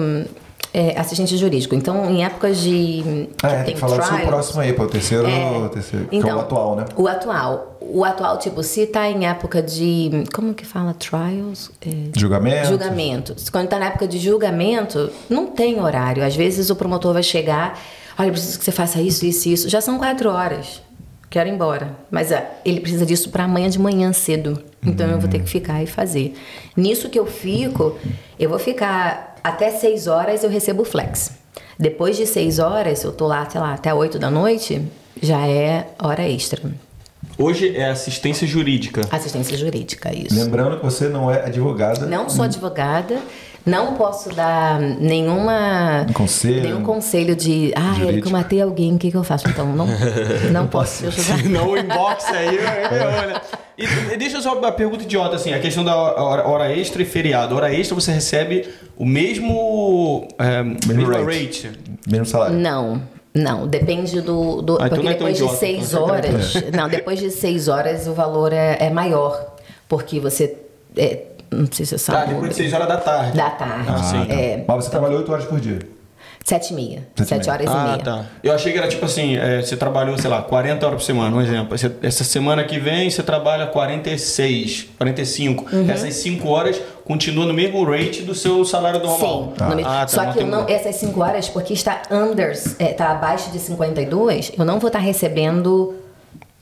[0.73, 3.29] é, assistente jurídico, então em épocas de.
[3.41, 4.83] Ah, é, tem que falar do seu trials- próximo aí, pô.
[4.83, 6.85] O terceiro, o terceiro que é o atual, né?
[6.95, 7.70] o atual.
[7.93, 10.23] O atual, tipo, se tá em época de.
[10.33, 10.93] Como que fala?
[10.93, 11.69] Trials?
[11.85, 12.67] É, Julgamento.
[12.69, 13.35] Julgamento.
[13.51, 16.23] Quando tá na época de julgamento, não tem horário.
[16.23, 17.77] Às vezes o promotor vai chegar,
[18.17, 19.69] olha, preciso que você faça isso, isso e isso.
[19.69, 20.81] Já são quatro horas.
[21.29, 21.95] Quero ir embora.
[22.09, 24.61] Mas ah, ele precisa disso para amanhã de manhã cedo.
[24.85, 26.33] Então eu vou ter que ficar e fazer.
[26.75, 27.97] Nisso que eu fico,
[28.39, 31.31] eu vou ficar até seis horas eu recebo flex.
[31.77, 34.81] Depois de seis horas, eu tô lá, sei lá, até oito da noite,
[35.21, 36.61] já é hora extra.
[37.37, 39.01] Hoje é assistência jurídica.
[39.11, 40.35] Assistência jurídica, isso.
[40.35, 42.05] Lembrando que você não é advogada.
[42.05, 43.19] Não sou advogada,
[43.65, 46.63] não posso dar nenhuma Conselho.
[46.63, 48.27] nenhum conselho de, ah, Jurídico.
[48.27, 49.47] eu matei alguém, o que, que eu faço?
[49.47, 49.87] Então, não,
[50.51, 51.43] não posso te ajudar.
[51.49, 53.41] Não, o inbox aí, olha.
[53.77, 57.01] E e deixa eu só uma pergunta idiota, assim, a questão da hora, hora extra
[57.01, 57.55] e feriado.
[57.55, 58.67] Hora extra você recebe
[58.97, 61.23] o mesmo, é, mesmo rate.
[61.67, 61.79] rate.
[62.07, 62.57] Mesmo salário.
[62.57, 63.01] Não,
[63.33, 64.61] não, depende do.
[64.61, 66.03] do Ah, então porque é depois de idiota, seis então.
[66.03, 66.53] horas.
[66.73, 69.55] Não, depois de seis horas o valor é, é maior.
[69.87, 70.57] Porque você.
[70.97, 72.33] é, não sei se você Tá, sabe.
[72.33, 73.35] depois de 6 horas da tarde.
[73.37, 73.85] Da tarde.
[73.89, 74.25] Ah, sim.
[74.31, 75.79] É, Mas você trabalhou 8 horas por dia.
[76.45, 77.07] sete e meia.
[77.15, 77.53] Sete e Sete meia.
[77.53, 77.97] horas e Ah, meia.
[77.97, 78.25] tá.
[78.41, 81.35] Eu achei que era tipo assim, é, você trabalhou, sei lá, 40 horas por semana,
[81.35, 81.77] um exemplo.
[81.77, 85.65] Você- essa semana que vem você trabalha 46, 45.
[85.75, 85.89] Uhum.
[85.91, 86.81] Essas 5 horas
[87.11, 89.53] continua no mesmo rate do seu salário normal.
[89.57, 92.01] Sim, no mesmo- Ah, tá, só não que eu não, essas 5 horas, porque está
[92.09, 95.95] under, é, tá abaixo de 52, eu não vou estar recebendo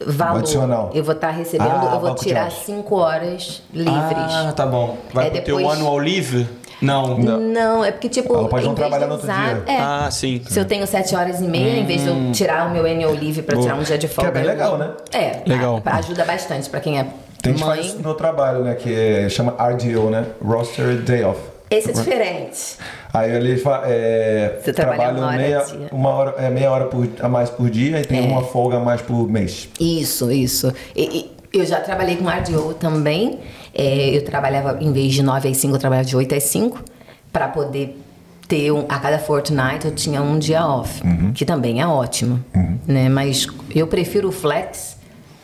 [0.05, 0.39] valor.
[0.39, 0.89] Adicional.
[0.93, 2.53] Eu vou estar recebendo, Ah, eu vou tirar horas.
[2.65, 3.93] 5 horas livres.
[4.33, 4.97] Ah, tá bom.
[5.13, 6.47] Vai É, pro teu depois- annual leave?
[6.81, 7.17] Não.
[7.17, 7.83] Não.
[7.83, 9.63] é porque, tipo, Ela pode não em vez trabalhar de no outro usar- dia.
[9.67, 9.77] É.
[9.81, 10.41] Ah, sim.
[10.47, 13.11] Se eu tenho 7 horas e meia, em vez de eu tirar o meu annual
[13.13, 14.29] leave pra tirar um dia de folga.
[14.29, 14.91] é bem eu- legal, né?
[15.11, 15.81] É, Legal.
[15.85, 17.05] a- ajuda bastante pra quem é
[17.41, 18.75] Tem gente faz no trabalho, né?
[18.75, 20.25] Que é- chama RDO, né?
[20.43, 21.39] Roster Day Off.
[21.71, 22.77] Esse é diferente.
[23.13, 25.87] Aí ele fa- é, Você trabalha uma hora meia, dia.
[25.91, 28.21] uma hora, é, meia hora por- a mais por dia e tem É.
[28.27, 29.69] uma folga a mais por mês.
[29.79, 30.73] Isso, isso.
[30.95, 33.39] E- e eu já trabalhei com RDO também.
[33.73, 36.83] É, eu trabalhava, em vez de 9 às 5, eu trabalhava de 8 às 5,
[37.31, 37.99] para poder
[38.47, 41.01] ter um, a cada fortnight eu tinha um dia off,
[41.35, 42.43] que também é ótimo.
[42.87, 43.07] Né?
[43.09, 44.97] Mas eu prefiro o flex,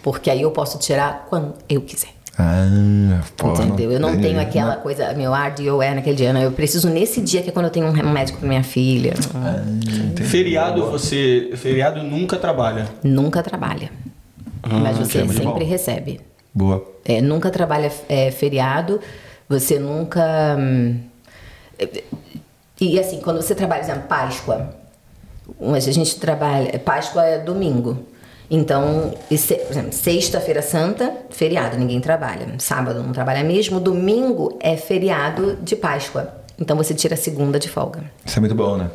[0.06, 2.10] porque aí eu posso tirar quando eu quiser.
[2.38, 3.92] Ah, pô, Entendeu?
[3.92, 6.42] Eu não tem- tenho aquela coisa, meu RDO é naquele dia, não.
[6.42, 9.16] Eu preciso nesse dia que é quando eu tenho um médico pra minha filha.
[10.30, 11.54] Feriado você.
[11.56, 12.88] Feriado nunca trabalha.
[13.04, 13.90] Nunca trabalha.
[14.64, 16.22] Mas você sempre recebe.
[16.54, 16.86] Boa.
[17.04, 19.00] É, nunca trabalha é, feriado,
[19.50, 20.56] você nunca.
[20.60, 21.00] hum,
[22.80, 24.70] E assim, quando você trabalha, por exemplo, Páscoa,
[25.60, 26.78] mas a gente trabalha.
[26.78, 28.06] Páscoa é domingo.
[28.50, 32.48] Então, se- por exemplo, sexta-feira santa, feriado, ninguém trabalha.
[32.60, 33.80] Sábado não trabalha mesmo.
[33.80, 36.30] Domingo é feriado de Páscoa.
[36.60, 38.04] Então você tira a segunda de folga.
[38.26, 38.90] Isso é muito bom, né?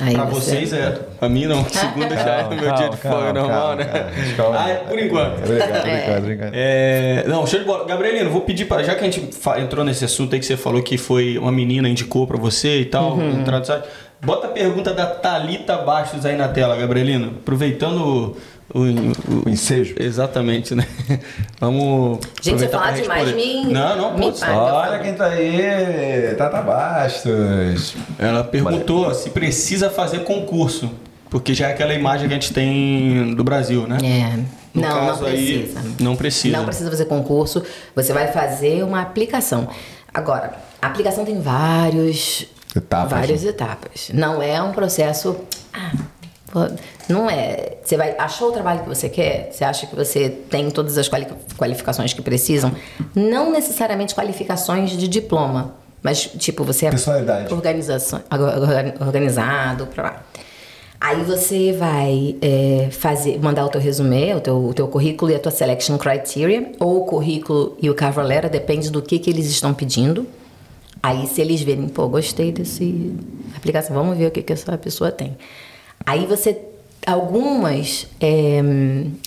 [0.00, 0.90] Aí Pra você- vocês é.
[1.18, 1.64] Pra mim não.
[1.70, 3.84] Segunda já é o meu Calma, dia de folga calma, normal, calma, né?
[3.86, 4.58] calma, calma.
[4.64, 5.38] Ah, é, por enquanto.
[5.44, 6.52] Obrigado, obrigado, obrigado.
[6.54, 7.84] É, não, show de bola.
[7.84, 10.56] Gabrielino, vou pedir para Já que a gente fa- entrou nesse assunto aí que você
[10.56, 13.40] falou que foi uma menina indicou pra você e tal, Uhum.
[13.40, 13.88] entrar no site,
[14.20, 17.34] bota a pergunta da Thalita Bastos aí na tela, Gabrielino.
[17.40, 18.36] Aproveitando
[18.72, 18.80] o.
[18.80, 19.94] o- o- ensejo.
[19.98, 20.86] Exatamente, né?
[21.60, 22.18] Vamos.
[22.42, 23.64] Gente, falar pra demais, me.
[23.66, 24.40] Não, não, me pode.
[24.40, 24.54] paga.
[24.74, 27.94] Olha quem tá aí, Tata Bastos.
[28.18, 30.90] Ela perguntou se precisa fazer concurso.
[31.30, 33.98] Porque já é aquela imagem que a gente tem do Brasil, né?
[34.02, 34.36] É.
[34.72, 35.82] No não, caso não aí, precisa.
[36.00, 36.56] não precisa.
[36.56, 37.62] Não precisa fazer concurso.
[37.94, 39.68] Você vai fazer uma aplicação.
[40.14, 44.10] Agora, a aplicação tem vários Etapas, várias etapas.
[44.14, 45.36] Não é um processo.
[45.72, 45.92] ah,
[47.08, 47.76] não é.
[47.84, 49.50] Você vai achou o trabalho que você quer?
[49.52, 51.26] Você acha que você tem todas as quali-
[51.56, 52.72] qualificações que precisam?
[53.14, 57.52] Não necessariamente qualificações de diploma, mas tipo você é Personalidade.
[57.52, 60.22] organização, orga- organizado, pra lá.
[61.00, 65.34] Aí você vai é, fazer, mandar o teu resumê, o teu, o teu currículo e
[65.36, 69.30] a tua selection criteria, ou o currículo e o cover letter, depende do que, que
[69.30, 70.26] eles estão pedindo.
[71.00, 73.14] Aí se eles verem, pô, gostei desse
[73.56, 75.36] aplicação, vamos ver o que, que essa pessoa tem.
[76.08, 76.58] Aí você
[77.06, 78.62] algumas é,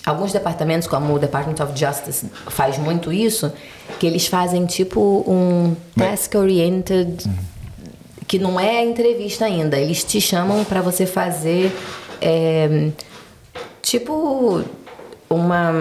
[0.04, 3.52] alguns departamentos como o Department of Justice faz muito isso
[4.00, 7.24] que eles fazem tipo um task oriented
[8.26, 11.72] que não é entrevista ainda eles te chamam para você fazer
[12.20, 12.90] é,
[13.80, 14.62] tipo
[15.30, 15.72] uma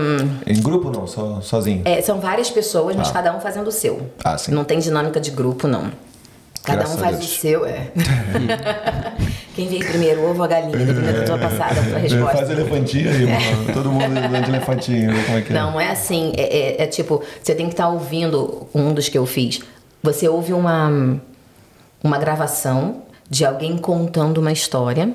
[0.47, 1.81] Em grupo não, só, sozinho.
[1.83, 4.09] é, são várias pessoas, mas cada um fazendo o seu.
[4.23, 4.51] Ah, sim.
[4.51, 5.91] Não tem dinâmica de grupo, não.
[6.63, 7.91] Cada Graças um faz o seu, é.
[9.55, 12.37] Quem veio primeiro, o ovo ou a galinha, dependendo da tua passada, da tua resposta.
[12.37, 13.73] Faz elefantinho aí, mano.
[13.73, 15.53] Todo mundo dando elefantinho, como é que é.
[15.55, 16.31] Não, é assim.
[16.37, 19.59] É, é- é tipo, você tem que estar ouvindo um dos que eu fiz.
[20.01, 21.19] Você ouve uma,
[22.03, 25.13] uma gravação de alguém contando uma história.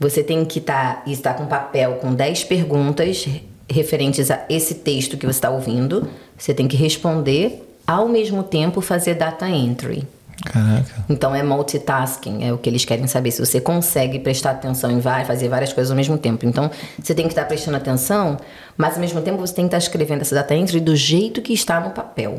[0.00, 3.26] Você tem que estar estar com papel com 10 perguntas
[3.68, 6.08] referentes a esse texto que você está ouvindo.
[6.38, 10.06] Você tem que responder, ao mesmo tempo fazer data entry.
[10.44, 11.04] Caraca.
[11.08, 15.00] Então é multitasking, é o que eles querem saber se você consegue prestar atenção em
[15.00, 16.46] várias, fazer várias coisas ao mesmo tempo.
[16.46, 16.70] Então
[17.00, 18.36] você tem que estar prestando atenção,
[18.76, 21.52] mas ao mesmo tempo você tem que estar escrevendo essa data entry do jeito que
[21.52, 22.38] está no papel.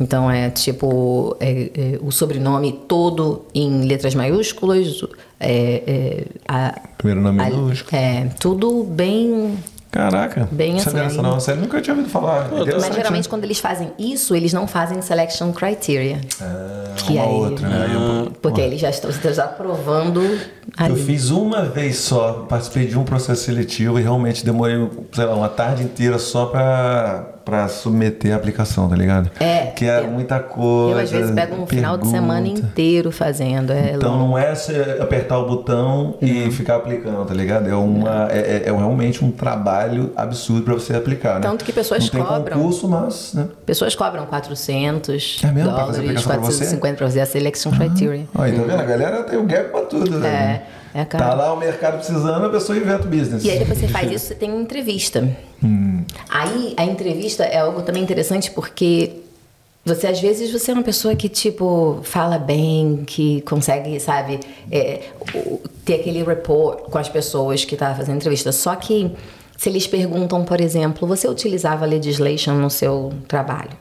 [0.00, 5.02] Então é tipo é, é, o sobrenome todo em letras maiúsculas,
[5.40, 7.96] é, é, a- Primeiro nome minúsculo.
[8.00, 9.56] é tudo bem
[9.96, 10.46] Caraca.
[10.52, 10.90] Bem assim.
[10.90, 11.40] dessa não.
[11.40, 12.48] Sério, nunca tinha ouvido falar.
[12.52, 13.30] mas Interessante, geralmente né?
[13.30, 16.20] quando eles fazem isso, eles não fazem selection criteria.
[16.40, 17.90] Ah, que uma aí- outra, né?
[17.94, 20.20] Eu- Porque eles já estão, você está provando
[20.76, 20.90] ali.
[20.90, 24.76] Eu fiz uma vez só, participei de um processo seletivo e realmente demorei,
[25.12, 29.30] sei lá, uma tarde inteira só pra, pra submeter a aplicação, tá ligado?
[29.38, 30.98] É, Que era eu- muita coisa.
[30.98, 32.60] Eu às vezes pego um final de semana pergunta.
[32.66, 33.72] inteiro fazendo.
[33.72, 34.30] É Então longo.
[34.32, 34.52] não é
[35.00, 37.68] apertar o botão e ficar aplicando, tá ligado?
[37.70, 41.40] É, uma, é, é- é realmente um trabalho absurdo pra você aplicar, né?
[41.42, 42.56] Tanto que pessoas não tem cobram.
[42.58, 43.46] concurso, mas, né?
[43.64, 45.70] Pessoas cobram 400 É mesmo?
[45.70, 46.58] Pra dólares, aplicação pra você?
[46.64, 48.26] 450 pra fazer a selection criteria.
[48.34, 48.80] Aí, tá vendo?
[48.80, 50.28] A galera tem um gap pra tudo, né?
[50.28, 50.62] É,
[50.96, 51.24] é caro.
[51.24, 53.44] Tá lá o mercado precisando, a pessoa inventa o business.
[53.44, 55.28] E aí depois você faz isso, você tem uma entrevista.
[55.62, 56.02] Hum.
[56.28, 59.12] Aí a entrevista é algo também interessante porque
[59.84, 64.40] você às vezes você é uma pessoa que tipo fala bem, que consegue, sabe,
[64.72, 65.02] é,
[65.84, 68.50] ter aquele rapport com as pessoas que tá fazendo entrevista.
[68.50, 69.12] Só que
[69.56, 73.76] se eles perguntam, por exemplo, você utilizava legislation no seu trabalho?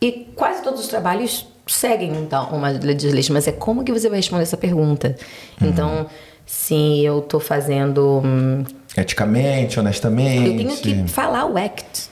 [0.00, 4.18] E quase todos os trabalhos seguem então uma legislation, mas é como que você vai
[4.18, 5.16] responder essa pergunta?
[5.60, 6.06] Então,
[6.50, 8.64] se eu tô fazendo hum,
[8.96, 10.48] Eticamente, honestamente.
[10.50, 12.08] eu tenho que falar o ACT.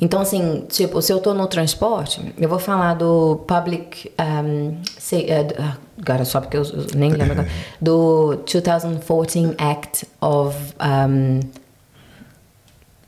[0.00, 4.12] Então, assim, tipo, se eu tô no transporte, eu vou falar do Public.
[4.16, 6.62] Um, say, uh, d- ah, agora, só porque eu,
[6.94, 7.48] nem lembro agora.
[7.82, 10.56] Do 2014 Act of.
[10.80, 11.40] Um,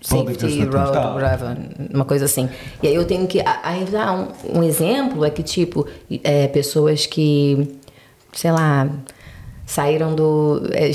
[0.01, 0.65] Safety.
[0.65, 1.15] Road, Tá.
[1.15, 1.57] whatever,
[1.95, 2.49] uma coisa assim.
[2.83, 3.41] E aí eu tenho que.
[3.41, 5.87] a- Aí dá um, um exemplo é que, tipo,
[6.25, 7.79] é, pessoas que,
[8.33, 8.89] sei lá,
[9.69, 10.62] saíram do.
[10.73, 10.91] é,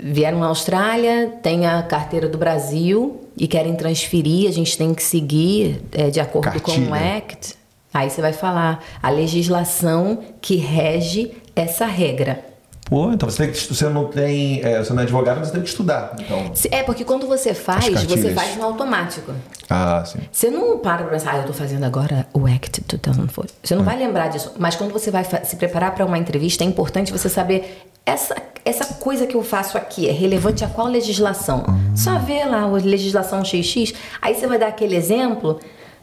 [0.00, 5.02] vieram à Austrália, têm a carteira do Brasil e querem transferir, a gente tem que
[5.02, 7.16] seguir é, de acordo com o Cartilha.
[7.18, 7.54] ACT.
[7.92, 12.53] Aí você vai falar a legislação que rege essa regra.
[12.94, 14.60] Pô, então você, tem que, você não tem.
[14.64, 16.14] é, você não é advogado, mas você tem que estudar.
[16.16, 16.52] Então.
[16.70, 19.32] É, porque quando você faz, você faz no automático.
[19.68, 20.20] Ah, sim.
[20.30, 23.52] Você não para pra pensar, ah, eu tô fazendo agora o ACT 2004.
[23.64, 23.84] Você não Hum.
[23.84, 24.52] vai lembrar disso.
[24.60, 28.94] Mas quando você vai se preparar para uma entrevista, é importante você saber essa, essa
[28.94, 31.64] coisa que eu faço aqui é relevante a qual legislação.
[31.68, 31.96] Hum.
[31.96, 33.92] Só vê lá a legislação XX,
[34.22, 35.58] aí você vai dar aquele exemplo,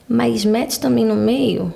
[0.10, 1.74] mas mete também no meio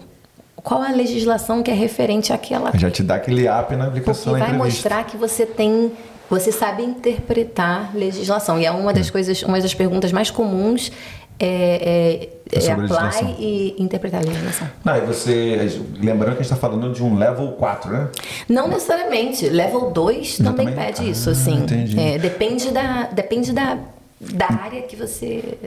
[0.66, 4.34] qual a legislação que é referente àquela Já te dá aquele app na porque aplicação
[4.34, 5.92] da vai mostrar que você tem,
[6.28, 8.60] você sabe interpretar legislação.
[8.60, 10.92] E é uma das coisas, uma das perguntas mais comuns
[11.40, 14.68] é, é, É é apply e interpretar a legislação.
[14.84, 15.80] Não, e você.
[16.02, 18.10] Lembrando que a gente está falando de um level 4, né?
[18.50, 19.48] Não necessariamente.
[19.48, 20.86] Level 2 Já também, também?
[20.86, 21.56] pede Ah, isso, assim.
[21.56, 22.00] entendi.
[22.00, 23.78] É, depende da, depende da,
[24.20, 25.58] da área que você,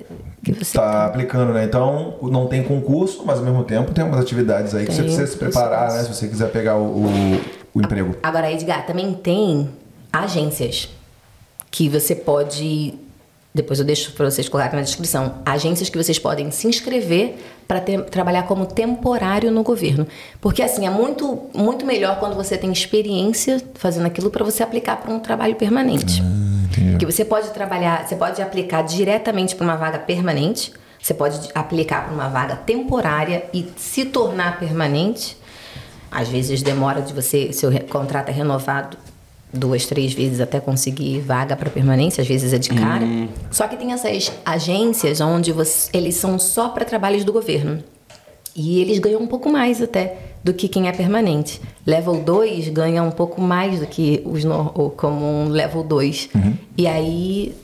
[0.43, 1.65] que você Tá aplicando, né?
[1.65, 5.07] Então, não tem concurso, mas ao mesmo tempo tem umas atividades aí que você Tem
[5.07, 6.03] precisa se preparar, né?
[6.03, 7.41] Se você quiser pegar o, o,
[7.75, 8.17] o emprego.
[8.23, 9.69] Agora, Edgar, também tem
[10.13, 10.89] agências
[11.71, 12.95] que você pode.
[13.55, 15.35] Depois eu deixo para vocês colocarem na descrição.
[15.45, 17.37] Agências que vocês podem se inscrever
[17.67, 20.07] para trabalhar como temporário no governo.
[20.41, 24.97] Porque, assim, é muito, muito melhor quando você tem experiência fazendo aquilo para você aplicar
[24.97, 26.23] para um trabalho permanente.
[26.71, 26.91] Entendi.
[26.93, 32.05] Porque você pode trabalhar, você pode aplicar diretamente para uma vaga permanente, você pode aplicar
[32.07, 35.37] para uma vaga temporária e se tornar permanente.
[36.11, 38.97] Às vezes demora de você, seu contrato é renovado
[39.53, 43.05] duas, três vezes até conseguir vaga para permanência, às vezes é de cara.
[43.51, 47.83] Só que tem essas agências onde você- eles são só para trabalhos do governo.
[48.57, 51.61] E eles ganham um pouco mais até do que quem é permanente.
[51.87, 56.31] Level 2 ganha um pouco mais do que os no, o comum level 2.
[56.77, 57.55] E aí,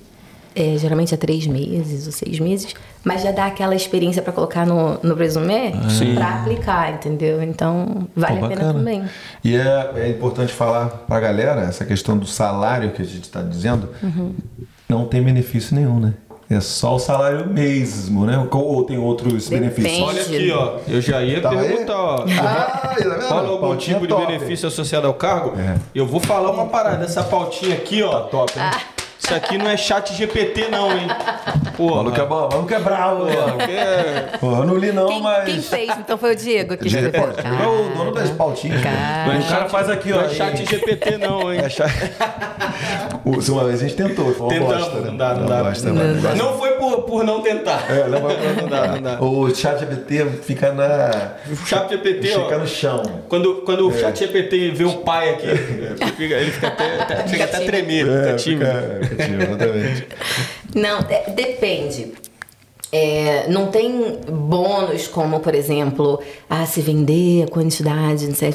[0.55, 4.67] é, geralmente é três meses ou seis meses, mas já dá aquela experiência para colocar
[4.67, 6.15] no, no resumê Sim.
[6.15, 7.43] para aplicar, entendeu?
[7.43, 9.05] Então, vale Pô, a pena também.
[9.43, 13.43] E é, é importante falar pra galera, essa questão do salário que a gente tá
[13.43, 13.91] dizendo,
[14.89, 16.15] não tem benefício nenhum, né?
[16.55, 18.47] É só o salário mesmo, né?
[18.51, 19.75] Ou tem outros Depende.
[19.75, 20.09] benefícios?
[20.09, 20.77] Olha aqui, ó.
[20.87, 21.59] Eu já ia Tá aí?
[21.69, 22.25] perguntar, ó.
[22.41, 23.21] Ah, tá?
[23.29, 24.27] Fala algum Pautinha tipo de top.
[24.27, 25.59] benefício associado ao cargo?
[25.59, 25.77] É.
[25.95, 27.05] Eu vou falar uma parada.
[27.05, 28.21] Essa pautinha aqui, ó.
[28.21, 28.71] Top, hein?
[29.25, 31.07] Isso aqui não é chat GPT, não, hein?
[31.73, 31.97] O Porra.
[32.03, 33.27] maluco é bom, o maluco é bravo.
[33.29, 35.45] É- Porra, eu não li não, Quem, mas...
[35.45, 35.91] quem fez?
[35.99, 37.05] Então foi o Diego que fez.
[37.07, 38.83] pô, Diego é o dono das pautinhas.
[38.83, 39.25] Cara.
[39.27, 40.17] Mas o cara faz aqui, ó.
[40.17, 41.61] Não é chat GPT, não, hein?
[41.65, 41.87] É cha-
[43.25, 45.07] O- se Uma vez a gente tentou, foi uma Tentamos, bosta, né?
[45.11, 45.65] não dá, não dá.
[45.65, 45.91] Bosta.
[46.37, 47.83] Não foi por, por não tentar.
[47.91, 49.23] É, não, vai- Não dá, não dá.
[49.23, 51.33] O chat GPT fica na...
[51.51, 52.59] O chat GPT, Fica ó.
[52.59, 53.03] no chão.
[53.29, 57.29] Quando, quando o chat GPT vê o pai aqui, ele fica, ele fica até, até,
[57.29, 58.65] chega até a tremer, fica tímido.
[58.67, 60.07] É, fica, exatamente.
[60.75, 62.13] Não, é- depende.
[62.97, 68.55] É, não tem bônus como, por exemplo, ah, se vender a quantidade, não sei.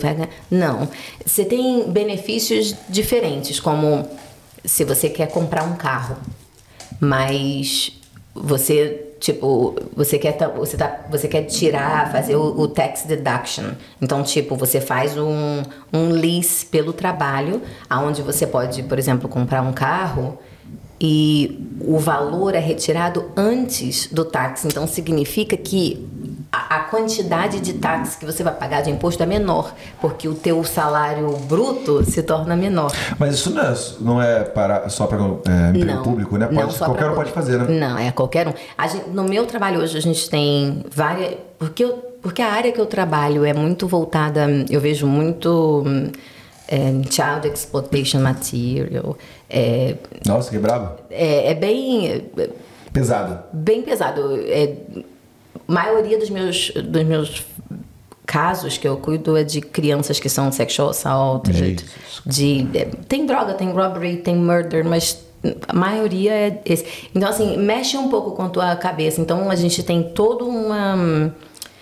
[0.49, 0.87] Não.
[1.25, 4.07] Você tem benefícios diferentes, como
[4.63, 6.15] se você quer comprar um carro,
[7.01, 7.91] mas
[8.33, 13.71] você tipo você quer você tá você quer tirar fazer o, o tax deduction
[14.01, 15.61] então tipo você faz um,
[15.91, 20.37] um lease pelo trabalho aonde você pode por exemplo comprar um carro
[21.01, 24.67] e o valor é retirado antes do táxi.
[24.67, 26.05] Então significa que
[26.51, 30.33] a, a quantidade de táxi que você vai pagar de imposto é menor, porque o
[30.33, 32.91] teu salário bruto se torna menor.
[33.17, 36.47] Mas isso não é, não é para, só para é, emprego público, né?
[36.47, 37.79] Pode, qualquer um pode fazer, né?
[37.79, 38.53] Não, é qualquer um.
[38.87, 41.35] Gente- no meu trabalho hoje a gente tem várias.
[41.57, 44.47] Porque, eu- porque a área que eu trabalho é muito voltada.
[44.69, 45.83] Eu vejo muito.
[46.71, 46.77] É,
[47.09, 49.17] child exploitation material.
[49.49, 50.91] É, Nossa, que brabo.
[51.09, 52.29] é, é bem.
[52.93, 53.39] Pesado.
[53.51, 54.39] bem pesado.
[54.47, 54.75] É,
[55.67, 57.45] maioria dos meus, dos meus
[58.25, 61.77] casos que eu cuido é de crianças que são sexual assault, de,
[62.25, 65.23] de- é, tem droga, tem robbery, tem murder, mas
[65.67, 66.85] a maioria é esse.
[67.15, 69.19] Então assim, mexe um pouco com a tua cabeça.
[69.21, 71.33] Então a gente tem todo uma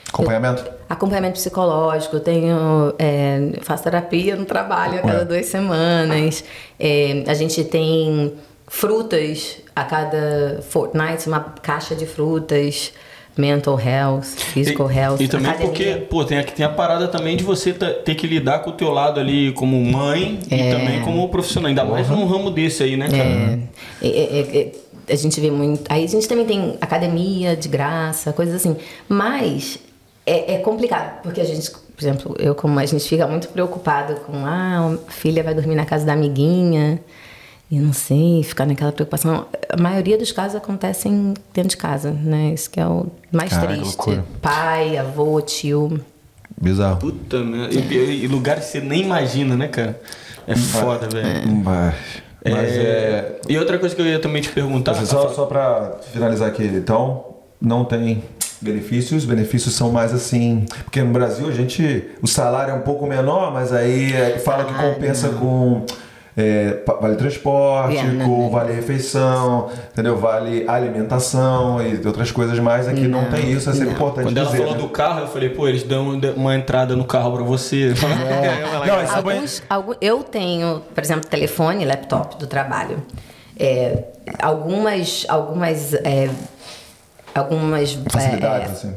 [0.10, 0.64] Acompanhamento?
[0.90, 6.44] Acompanhamento psicológico, tenho é, faço terapia no trabalho a cada duas semanas.
[6.80, 8.34] É, a gente tem
[8.68, 12.92] frutas a cada fortnight, uma caixa de frutas,
[13.38, 15.72] mental health, physical e, health, E também academia.
[15.72, 18.90] porque, pô, tem, tem a parada também de você ter que lidar com o teu
[18.92, 20.72] lado ali como mãe e É.
[20.74, 21.70] também como profissional.
[21.70, 23.60] Ainda mais num ramo desse aí, né, cara?
[24.02, 24.10] É, é,
[24.40, 25.84] é, é, a gente vê muito.
[25.88, 28.76] Aí a gente também tem academia de graça, coisas assim.
[29.08, 29.80] Mas
[30.28, 34.16] é, é complicado, porque a gente, por exemplo, eu como a gente fica muito preocupado
[34.16, 37.00] com ah, a filha vai dormir na casa da amiguinha.
[37.70, 39.46] E não sei, ficar naquela preocupação.
[39.70, 42.54] A maioria dos casos acontecem dentro de casa, né?
[42.54, 43.98] Isso que é o mais Caraca, triste.
[43.98, 44.26] loucura.
[44.42, 46.00] Pai, avô, tio.
[46.62, 46.98] Bizarro.
[46.98, 47.76] Puta merda.
[47.76, 50.00] E, e lugares que você nem imagina, né, cara?
[50.48, 51.52] É foda, velho.
[51.56, 51.96] Mas,
[52.46, 53.42] mas é...
[53.50, 54.94] E outra coisa que eu ia também te perguntar.
[55.06, 58.24] Só, só para finalizar aqui, então, não tem
[58.62, 59.26] benefícios.
[59.26, 60.66] Benefícios são mais assim.
[60.84, 62.06] Porque no Brasil a gente.
[62.22, 65.84] O salário é um pouco menor, mas aí é, fala que compensa com.
[66.36, 68.50] é, vale transporte, Yeah, não, com não.
[68.52, 70.16] vale refeição, entendeu?
[70.18, 72.88] Vale alimentação e outras coisas mais.
[72.88, 73.94] Aqui não, Não, tem isso, é sempre não.
[73.94, 74.60] importante Quando ela dizer.
[74.60, 74.80] falou né?
[74.82, 77.92] do carro, eu falei, pô, eles dão uma entrada no carro pra você.
[77.92, 77.94] É
[78.86, 83.02] bem- Alguns, algum- eu tenho, por exemplo, telefone, laptop do trabalho.
[83.60, 84.04] É,
[84.40, 86.30] algumas, algumas, é,
[87.38, 88.94] algumas, Facilidades, é, assim.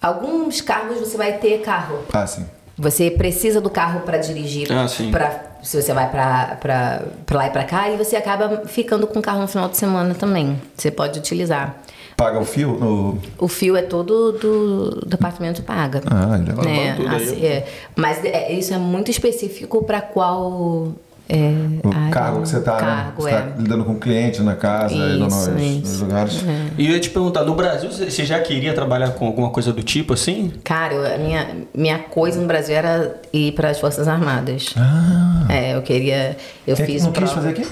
[0.00, 1.98] alguns cargos você vai ter carro.
[2.12, 2.44] Ah, sim.
[2.78, 5.10] Você precisa do carro para dirigir, Ah, sim.
[5.10, 9.22] pra, se você vai para lá e para cá, e você acaba ficando com o
[9.22, 10.60] carro no final de semana também.
[10.76, 11.76] Você pode utilizar.
[12.16, 12.78] Paga o fio?
[12.78, 13.18] No...
[13.38, 16.02] O fio é todo do departamento paga.
[16.06, 16.64] Ah, legal.
[16.66, 17.16] É, tudo aí.
[17.22, 17.66] assim, é.
[17.96, 20.92] Mas é, isso é muito específico para qual
[21.32, 23.12] é, O área, cargo que você tá, né?
[23.16, 23.40] Você é.
[23.40, 26.02] tá lidando com cliente na casa, indo nos, Isso, nos isso.
[26.02, 26.06] É.
[26.06, 26.44] lugares.
[26.76, 29.82] E eu ia te perguntar, no Brasil você já queria trabalhar com alguma coisa do
[29.82, 30.52] tipo assim?
[30.64, 34.74] Cara, eu- a minha, minha coisa no Brasil era ir para as Forças Armadas.
[34.76, 35.46] Ah.
[35.48, 36.36] É, eu queria.
[36.70, 37.34] Eu Quer- fiz não quis prova.
[37.34, 37.66] fazer aqui?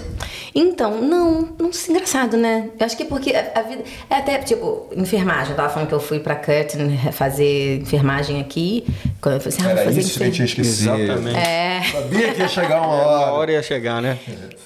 [0.55, 2.71] Então, não, não sei, engraçado, né?
[2.81, 3.85] Eu acho que é porque a, a vida.
[4.11, 5.51] É até, tipo, enfermagem.
[5.51, 8.85] Eu tava falando que eu fui pra Curtin fazer enfermagem aqui.
[9.21, 10.95] Quando eu falei assim, ah, Era fazer isso que eu tinha esquecido.
[10.97, 11.37] Exatamente.
[11.39, 11.83] É.
[11.93, 13.33] Sabia que ia chegar uma Uma hora.
[13.35, 14.19] hora ia chegar, né?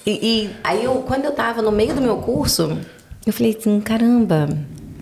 [0.05, 2.75] E, e aí, eu, quando eu tava no meio do meu curso,
[3.27, 4.49] eu falei assim: caramba,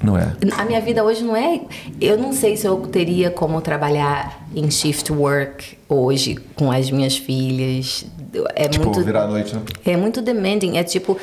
[0.04, 0.34] Não é?
[0.58, 1.62] a minha vida hoje não é.
[2.00, 7.18] Eu não sei se eu teria como trabalhar em shift work hoje com as minhas
[7.18, 8.06] filhas.
[8.56, 9.62] É Tipo, muito virar a noite, né?
[9.86, 10.78] é muito demanding.
[10.78, 11.18] É tipo,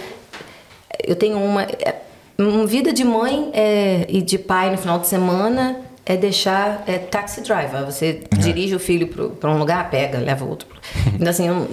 [1.04, 1.96] eu tenho uma, é,
[2.38, 6.98] uma vida de mãe é, e de pai no final de semana é deixar é,
[6.98, 7.84] taxi driver.
[7.84, 10.68] Você dirige o filho para um lugar, pega, leva outro.
[11.14, 11.68] Então assim, eu,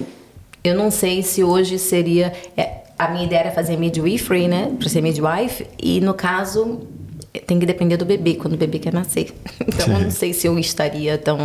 [0.63, 4.87] eu não sei se hoje seria é, a minha ideia era fazer midwifery, né, para
[4.89, 6.79] ser midwife e no caso
[7.39, 9.33] tem que depender do bebê quando o bebê quer nascer.
[9.67, 11.37] Então eu não sei se eu estaria tão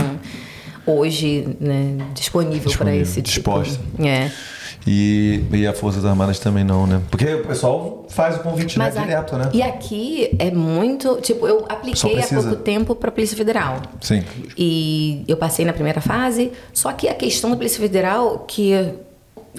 [0.87, 3.51] hoje né, disponível para esse tipo.
[3.61, 3.81] disposta.
[3.99, 4.31] É.
[4.87, 7.03] E, e a Forças Armadas também não, né?
[7.11, 9.51] Porque o pessoal faz o convite né, a- direto, né?
[9.53, 11.21] E aqui é muito.
[11.21, 13.83] Tipo, eu apliquei há pouco tempo para a Polícia Federal.
[14.01, 14.23] Sim.
[14.57, 16.51] E eu passei na primeira fase.
[16.73, 18.73] Só que a questão da Polícia Federal, que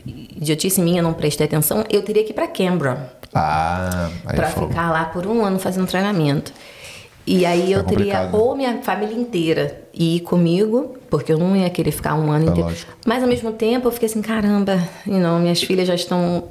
[0.06, 4.52] idiotice minha, não prestei atenção, eu teria que ir para Canberra Ah, aí para é
[4.52, 6.52] ficar lá por um ano fazendo treinamento.
[7.26, 8.30] E aí eu teria né?
[8.34, 12.49] ou minha família inteira ir comigo, porque eu não ia querer ficar um ano É
[12.49, 12.70] inteiro.
[12.70, 12.91] lógico.
[13.06, 16.45] Mas ao mesmo tempo eu fiquei assim, caramba, you know, minhas filhas já estão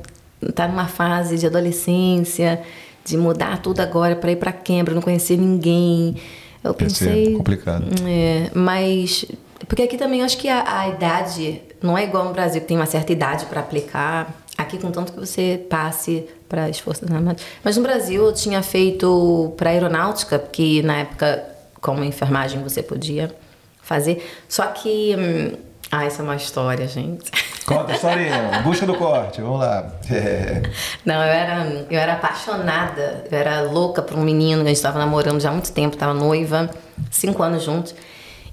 [0.54, 2.62] tá numa fase de adolescência,
[3.04, 6.16] de mudar tudo agora para ir para Canberra, não conhecer ninguém.
[6.62, 7.86] Eu ser pensei, complicado.
[8.06, 9.24] é, mas
[9.66, 12.76] porque aqui também acho que a, a idade não é igual no Brasil que tem
[12.76, 14.34] uma certa idade para aplicar.
[14.60, 17.42] Aqui contanto que você passe para as forças armadas.
[17.64, 21.44] Mas no Brasil eu tinha feito para aeronáutica, porque na época
[21.80, 23.34] como enfermagem você podia
[23.82, 24.24] fazer.
[24.48, 25.56] Só que hum,
[25.90, 27.30] ah, essa é uma história, gente.
[27.64, 29.92] Conta a historinha, busca do corte, vamos lá.
[30.10, 30.62] É.
[31.04, 34.98] Não, eu era, eu era apaixonada, eu era louca por um menino, a gente estava
[34.98, 36.68] namorando já há muito tempo, estava noiva,
[37.10, 37.94] cinco anos juntos.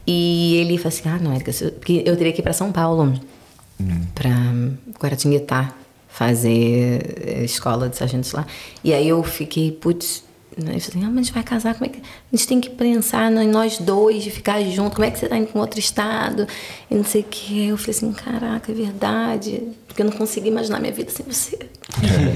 [0.06, 2.72] E ele falou assim: ah, não, Erika, se- porque eu teria que ir para São
[2.72, 3.14] Paulo,
[4.16, 4.30] para
[5.02, 5.72] Guaratinguetá,
[6.18, 8.46] fazer eh, escola de sargentos lá.
[8.84, 10.24] E aí eu fiquei, putz.
[10.58, 12.00] né, Eu falei assim, ah, mas a gente vai casar, como é que.
[12.00, 15.28] A gente tem que pensar em nós dois, de ficar junto, como é que você
[15.28, 16.48] tá indo para outro estado?
[16.90, 17.68] E não sei o quê.
[17.70, 19.62] Eu falei assim, caraca, é verdade.
[19.88, 21.60] Porque eu não consegui imaginar minha vida sem você.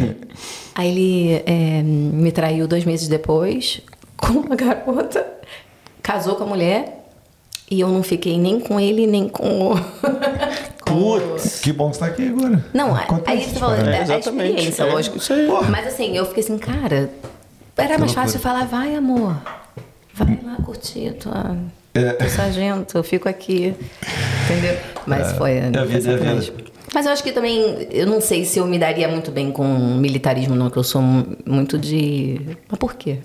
[0.76, 3.82] Aí ele é, me traiu dois meses depois
[4.16, 5.26] com uma garota,
[6.04, 7.00] casou com a mulher
[7.70, 9.76] e eu não fiquei nem com ele nem com o.
[10.94, 11.60] Putz.
[11.62, 12.64] Que bom que você tá aqui agora.
[12.74, 15.18] Não, Conta aí essa você falou, é, É, a experiência, É, lógico.
[15.18, 15.48] isso aí.
[15.70, 17.10] Mas assim, eu fiquei assim, cara,
[17.78, 19.36] era mais fácil falar, vai amor,
[20.14, 21.56] vai lá curtir tua,
[21.94, 22.28] É.
[22.28, 23.74] sargento, eu fico aqui.
[24.46, 24.78] Entendeu?
[25.06, 25.52] Mas foi.
[25.54, 26.52] É a vida, foi é a sacanagem.
[26.56, 26.72] vida.
[26.94, 29.64] Mas eu acho que também, eu não sei se eu me daria muito bem com
[29.66, 31.02] militarismo, não, que eu sou
[31.46, 32.42] muito de.
[32.70, 33.20] Mas por quê?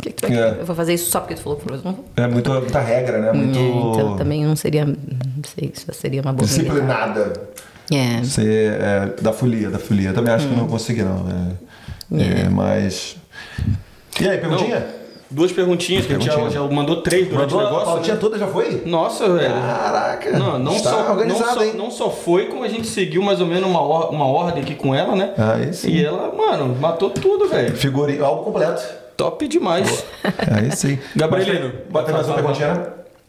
[0.00, 0.56] Que que vai- É.
[0.60, 1.70] Eu vou fazer isso só porque tu falou que.
[1.70, 2.04] Não vou.
[2.16, 3.32] É muito, muita regra, né?
[3.32, 4.84] Muito É, então também não seria.
[4.84, 4.96] Não
[5.56, 7.32] sei se seria uma boa disciplinada.
[7.90, 8.22] É.
[8.22, 10.10] Você é da folia, da folia.
[10.10, 10.58] Eu também acho que Hum.
[10.58, 11.24] não consegui, não.
[12.12, 13.16] É, é, mas.
[14.20, 14.80] E aí, perguntinha?
[14.80, 14.98] Não,
[15.30, 17.86] duas perguntinhas, que a gente já, já mandou três durante Mandou o a negócio.
[17.86, 18.20] pautinha né?
[18.20, 18.82] toda já foi?
[18.84, 19.54] Nossa, velho.
[19.54, 20.38] Caraca!
[20.38, 21.72] Não, não Está só, não, organizado, só, hein?
[21.76, 24.74] não só foi, como a gente seguiu mais ou menos uma, or- uma ordem aqui
[24.74, 25.32] com ela, né?
[25.38, 25.90] Aí sim.
[25.90, 27.74] E ela, mano, matou tudo, velho.
[27.76, 28.82] Figurinha, álbum completo.
[29.18, 30.04] Top demais.
[30.48, 30.96] Aí sim.
[31.16, 32.86] Gabrielino, Bota mais uma perguntinha, né?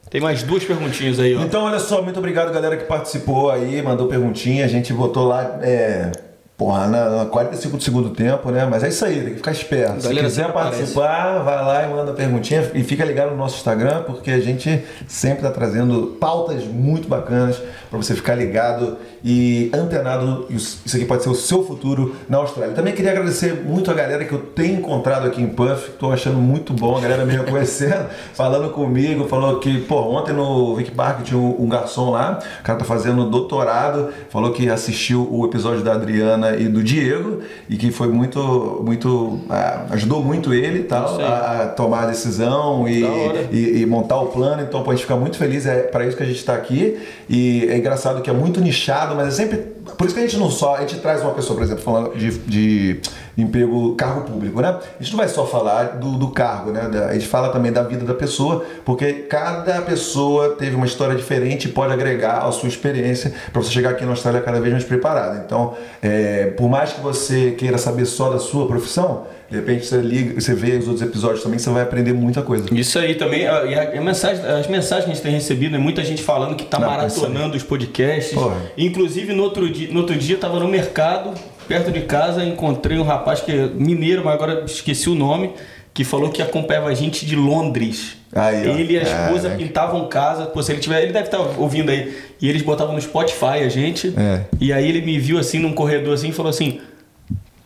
[0.07, 1.41] Tem mais duas perguntinhas aí, ó.
[1.41, 4.65] Então, olha só, muito obrigado, galera, que participou aí, mandou perguntinha.
[4.65, 6.11] A gente botou lá, é,
[6.55, 8.67] porra, na, na 45 do segundo tempo, né?
[8.69, 10.01] Mas é isso aí, tem que ficar esperto.
[10.01, 12.69] Se quiser participar, vai lá e manda perguntinha.
[12.75, 17.59] E fica ligado no nosso Instagram, porque a gente sempre tá trazendo pautas muito bacanas
[17.89, 20.45] para você ficar ligado e antenado.
[20.49, 22.73] Isso aqui pode ser o seu futuro na Austrália.
[22.73, 26.37] Também queria agradecer muito a galera que eu tenho encontrado aqui em Puff, tô achando
[26.37, 31.23] muito bom, a galera me reconhecendo, falando comigo, falou que, pô, ontem no Vic Park
[31.23, 35.83] tinha um, um garçom lá, o cara tá fazendo doutorado, falou que assistiu o episódio
[35.83, 41.19] da Adriana e do Diego e que foi muito, muito, ah, ajudou muito ele tal
[41.21, 43.03] a, a tomar a decisão e,
[43.51, 46.15] e, e montar o plano, então pô, a gente fica muito feliz, é para isso
[46.15, 46.99] que a gente está aqui.
[47.29, 49.57] E é engraçado que é muito nichado, mas é sempre.
[49.97, 50.75] Por isso que a gente não só.
[50.75, 53.01] A gente traz uma pessoa, por exemplo, falando de, de
[53.37, 54.77] emprego, cargo público, né?
[54.99, 56.81] A gente não vai só falar do, do cargo, né?
[57.09, 61.67] A gente fala também da vida da pessoa, porque cada pessoa teve uma história diferente
[61.67, 64.83] e pode agregar a sua experiência para você chegar aqui na Austrália cada vez mais
[64.83, 65.41] preparado.
[65.45, 69.97] Então, é, por mais que você queira saber só da sua profissão, de repente você
[70.01, 72.65] liga, você vê os outros episódios também, você vai aprender muita coisa.
[72.73, 75.75] Isso aí também, a- e a, a mensagem, as mensagens que a gente tem recebido
[75.75, 78.33] é muita gente falando que tá Não, maratonando os podcasts.
[78.33, 78.57] Porra.
[78.77, 81.33] Inclusive, no outro dia, no outro dia eu tava no mercado,
[81.67, 85.51] perto de casa, encontrei um rapaz que é mineiro, mas agora esqueci o nome,
[85.93, 88.17] que falou que acompanhava a gente de Londres.
[88.31, 89.57] Aí, ele e a esposa Caraca.
[89.57, 92.15] pintavam casa, pô, se ele tiver, ele deve estar ouvindo aí.
[92.39, 94.13] E eles botavam no Spotify a gente.
[94.15, 94.41] É.
[94.61, 96.79] E aí ele me viu assim num corredor assim e falou assim: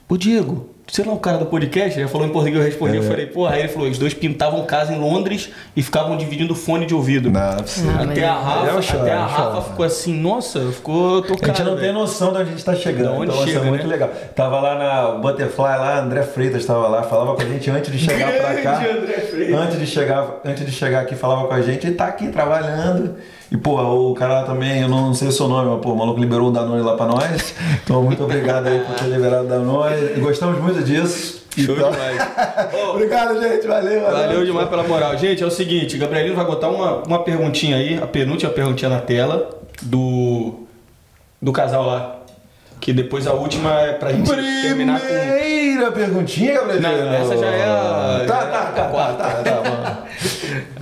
[0.08, 3.00] Ô Diego, sei lá, o cara do podcast, ele falou em português, eu respondi, É.
[3.00, 6.54] eu falei, porra, aí ele falou, os dois pintavam casa em Londres e ficavam dividindo
[6.54, 7.32] fone de ouvido.
[7.32, 9.62] Não, é Até a Rafa, choro, até a eu Rafa choro.
[9.64, 11.54] ficou assim, nossa, ficou A tocada.
[11.54, 13.14] gente não tem noção de onde a gente está chegando.
[13.14, 13.90] De onde então, isso chega, é muito né?
[13.94, 14.10] legal.
[14.36, 17.98] Tava lá na Butterfly, lá, André Freitas estava lá, falava com a gente antes de
[18.00, 18.78] chegar pra cá.
[18.80, 19.56] André Freitas.
[19.60, 23.16] Antes de chegar, antes de chegar aqui, falava com a gente, ele tá aqui trabalhando.
[23.54, 25.96] E, pô, o cara lá também, eu não sei o seu nome, mas, pô, o
[25.96, 27.54] maluco liberou o Danone lá pra nós.
[27.84, 29.96] Então, muito obrigado aí por ter liberado o Danone.
[30.18, 31.44] E gostamos muito disso.
[31.56, 32.18] Show Então- demais.
[32.90, 33.68] Obrigado, gente.
[33.68, 34.18] Valeu, valeu.
[34.28, 35.16] Valeu demais pela moral.
[35.20, 39.00] Gente, é o seguinte, Gabrielino vai botar uma, uma perguntinha aí, a penúltima perguntinha na
[39.00, 39.50] tela
[39.84, 40.56] do,
[41.40, 42.16] do casal lá.
[42.82, 44.28] Que depois a última é pra gente
[44.64, 45.06] terminar com.
[45.06, 46.82] Primeira perguntinha, Gabriel.
[46.82, 50.08] Não, essa já é a- Tá, tá, tá, tá, tá, tá, bom.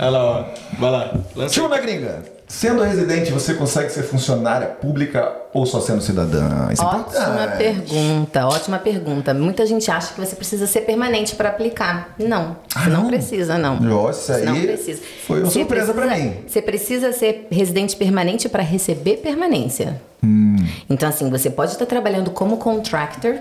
[0.00, 0.44] Olha lá, ó.
[0.80, 1.10] Vai lá.
[1.36, 2.22] Lança Tio na gringa.
[2.52, 6.68] Sendo residente, você consegue ser funcionária pública ou só sendo cidadã?
[6.70, 7.56] Isso é Ótima importante.
[7.56, 9.32] pergunta, ótima pergunta.
[9.32, 12.14] Muita gente acha que você precisa ser permanente para aplicar.
[12.18, 13.06] Não, você não, não?
[13.08, 13.80] precisa, não.
[13.80, 15.00] Nossa, Você não aí precisa.
[15.26, 16.34] foi uma Você surpresa precisa- mim.
[16.46, 19.98] Você precisa ser residente permanente para receber permanência.
[20.22, 20.56] Hum.
[20.90, 23.36] Então, assim, você pode estar trabalhando como contractor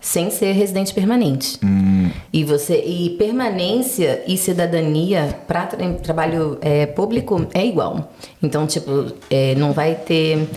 [0.00, 1.58] sem ser residente permanente.
[1.64, 2.10] Hum.
[2.32, 5.66] E você e permanência e cidadania para
[6.02, 8.12] trabalho é, público é igual.
[8.42, 10.48] Então, tipo, é, não vai ter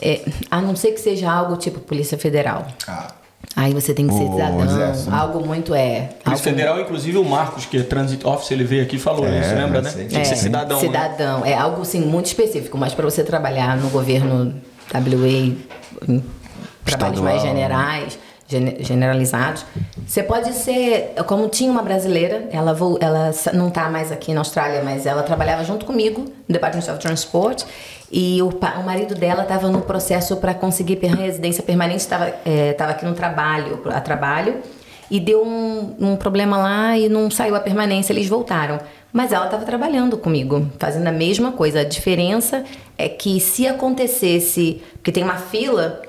[0.00, 0.20] é,
[0.50, 2.66] a não ser que seja algo tipo Polícia Federal.
[2.88, 3.08] Ah,
[3.54, 5.16] Aí você tem que ser cidadão, exército, né?
[5.16, 6.00] algo muito é.
[6.22, 9.26] Polícia algo- Federal, inclusive o Marcos, que é Transit Office, ele veio aqui e falou
[9.26, 9.90] É, isso, lembra, né?
[9.90, 10.78] Tinha que ser É, cidadão.
[10.80, 10.86] né?
[10.86, 11.44] Cidadão.
[11.46, 14.54] É algo assim muito específico, mas para você trabalhar no governo
[14.92, 15.56] WA,
[16.08, 16.22] em
[16.84, 19.64] trabalhos mais generais, gene- generalizados,
[20.06, 24.40] você pode ser, como tinha uma brasileira, ela, vo- ela não está mais aqui na
[24.40, 27.64] Austrália, mas ela trabalhava junto comigo no Department of Transport.
[28.10, 33.04] E o, o marido dela estava no processo para conseguir residência permanente, estava estava aqui
[33.04, 34.58] no trabalho, a trabalho,
[35.10, 38.78] e deu um, um problema lá e não saiu a permanência, eles voltaram.
[39.12, 41.80] Mas ela estava trabalhando comigo, fazendo a mesma coisa.
[41.80, 42.64] A diferença
[42.98, 46.02] é que se acontecesse, porque tem uma fila,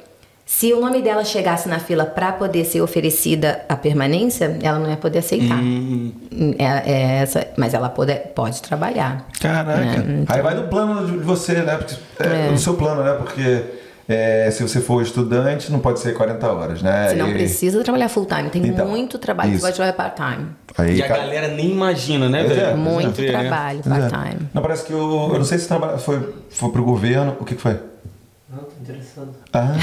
[0.50, 4.90] se o nome dela chegasse na fila para poder ser oferecida a permanência, ela não
[4.90, 5.60] ia poder aceitar.
[6.58, 9.28] É, é essa, mas ela pode, pode trabalhar.
[9.42, 9.72] Caraca.
[9.82, 11.76] É, Aí vai do plano de você, né?
[11.78, 12.52] Porque, é, É.
[12.52, 13.14] Do seu plano, né?
[13.14, 13.64] Porque
[14.08, 17.10] é, se você for estudante, não pode ser 40 horas, né?
[17.10, 19.50] Você não E- precisa trabalhar full time, tem Então, muito trabalho.
[19.52, 19.60] isso.
[19.60, 20.48] Você pode trabalhar part-time.
[20.78, 22.62] Aí, E a ca- galera nem imagina, né, velho?
[22.62, 23.28] é, Muito né?
[23.28, 23.90] trabalho, é.
[23.90, 24.48] part-time.
[24.54, 25.30] Não, parece que o.
[25.34, 27.36] Eu não sei se trabalha, foi, foi pro governo.
[27.40, 27.78] O que, que foi?
[28.50, 29.30] Não, tô interessado.
[29.52, 29.76] Ah,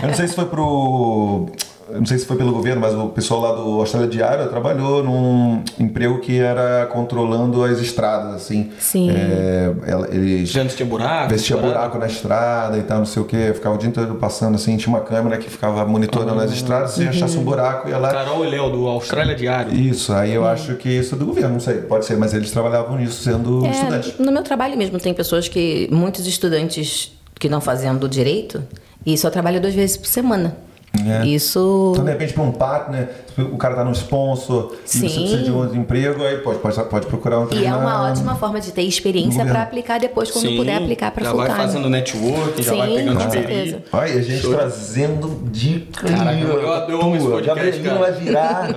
[0.00, 1.46] eu não sei se foi pro.
[1.90, 5.02] Eu não sei se foi pelo governo, mas o pessoal lá do Austrália Diário trabalhou
[5.02, 8.70] num emprego que era controlando as estradas, assim.
[8.78, 9.10] Sim.
[9.10, 11.34] É, ela- eles Já antes tinha buraco?
[11.36, 11.74] Tinha parada?
[11.78, 13.52] buraco na estrada e tal, não sei o que.
[13.54, 17.06] Ficava o dia inteiro passando assim, tinha uma câmera que ficava monitorando as estradas, se
[17.06, 18.10] achasse um buraco, ia lá.
[18.12, 19.74] Carol e Léo, do Austrália Diário.
[19.74, 22.52] Isso, aí eu acho que isso é do governo, não sei, pode ser, mas eles
[22.52, 24.14] trabalhavam nisso sendo estudantes.
[24.18, 25.88] É, no meu trabalho mesmo tem pessoas que.
[25.90, 27.12] Muitos estudantes
[27.42, 28.62] que estão fazendo direito
[29.04, 30.56] e só trabalham duas vezes por semana.
[30.94, 31.26] É.
[31.26, 31.90] Isso.
[31.94, 33.08] Então, de repente, para um partner,
[33.38, 35.08] o cara tá no sponsor e você Sim.
[35.08, 38.34] precisa de um outro emprego, aí pode, pode, pode procurar um E é uma ótima
[38.36, 41.48] forma de ter experiência para aplicar depois quando Sim, puder aplicar para Já full vai
[41.48, 41.60] time.
[41.62, 43.56] fazendo network, já vai Sim, pegando com experiência.
[43.64, 43.82] certeza.
[43.90, 46.10] Olha, a gente trazendo dicas.
[46.10, 46.60] Caraca, eu-
[46.90, 47.98] eu amo esse podcast, cara.
[47.98, 48.68] vai virar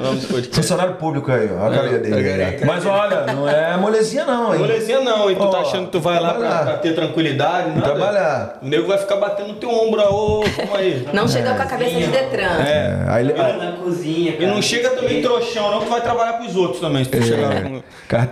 [0.54, 1.68] funcionário público aí, ó.
[1.68, 2.66] A carinha dele.
[2.66, 4.62] Mas olha, não é molezinha não, hein?
[4.62, 7.82] Molezinha não, e tu tá Ó, achando que tu vai lá pra, ter tranquilidade, nada.
[7.82, 8.60] Trabalhar.
[8.62, 11.06] O nego vai ficar batendo no teu ombro, ô, vamos aí.
[11.14, 12.64] Não chega com a cabeça de Detran.
[12.64, 12.70] É.
[12.70, 13.34] É, aí ele...
[13.34, 14.48] Na cozinha, E cara.
[14.54, 17.82] não chega também trouxão, não, que vai trabalhar pros outros também, se tu chegar com...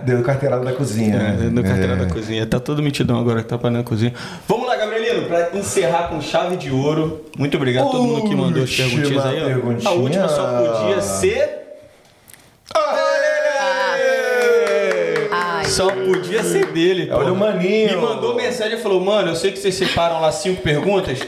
[0.04, 1.14] Deu carteirada da cozinha.
[1.16, 1.50] É, né?
[1.52, 1.96] no carteira É.
[1.96, 2.46] da cozinha.
[2.46, 4.12] Tá todo mitidão agora que tá parando na cozinha.
[4.48, 7.24] Vamos lá, Gabrielino, pra encerrar com chave de ouro.
[7.38, 9.44] Muito obrigado a todo mundo que mandou as Última perguntinhas aí.
[9.44, 9.90] perguntinha.
[9.90, 11.64] A última só podia ser.
[15.30, 15.64] Ai.
[15.66, 17.10] Só podia ser dele.
[17.12, 17.90] Olha o maninho.
[17.90, 21.20] Me mandou mensagem e falou: Mano, eu sei que vocês separam lá cinco perguntas.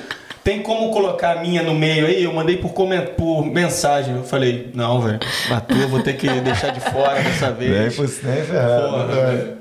[0.47, 2.23] Tem como colocar a minha no meio aí?
[2.23, 3.06] Eu mandei por, coment...
[3.16, 4.14] por mensagem.
[4.14, 5.18] Eu falei: Não, velho.
[5.51, 7.97] A tua vou ter que deixar de fora dessa Nem vez.
[7.97, 8.89] por nem ferrado.
[8.89, 9.56] Porra.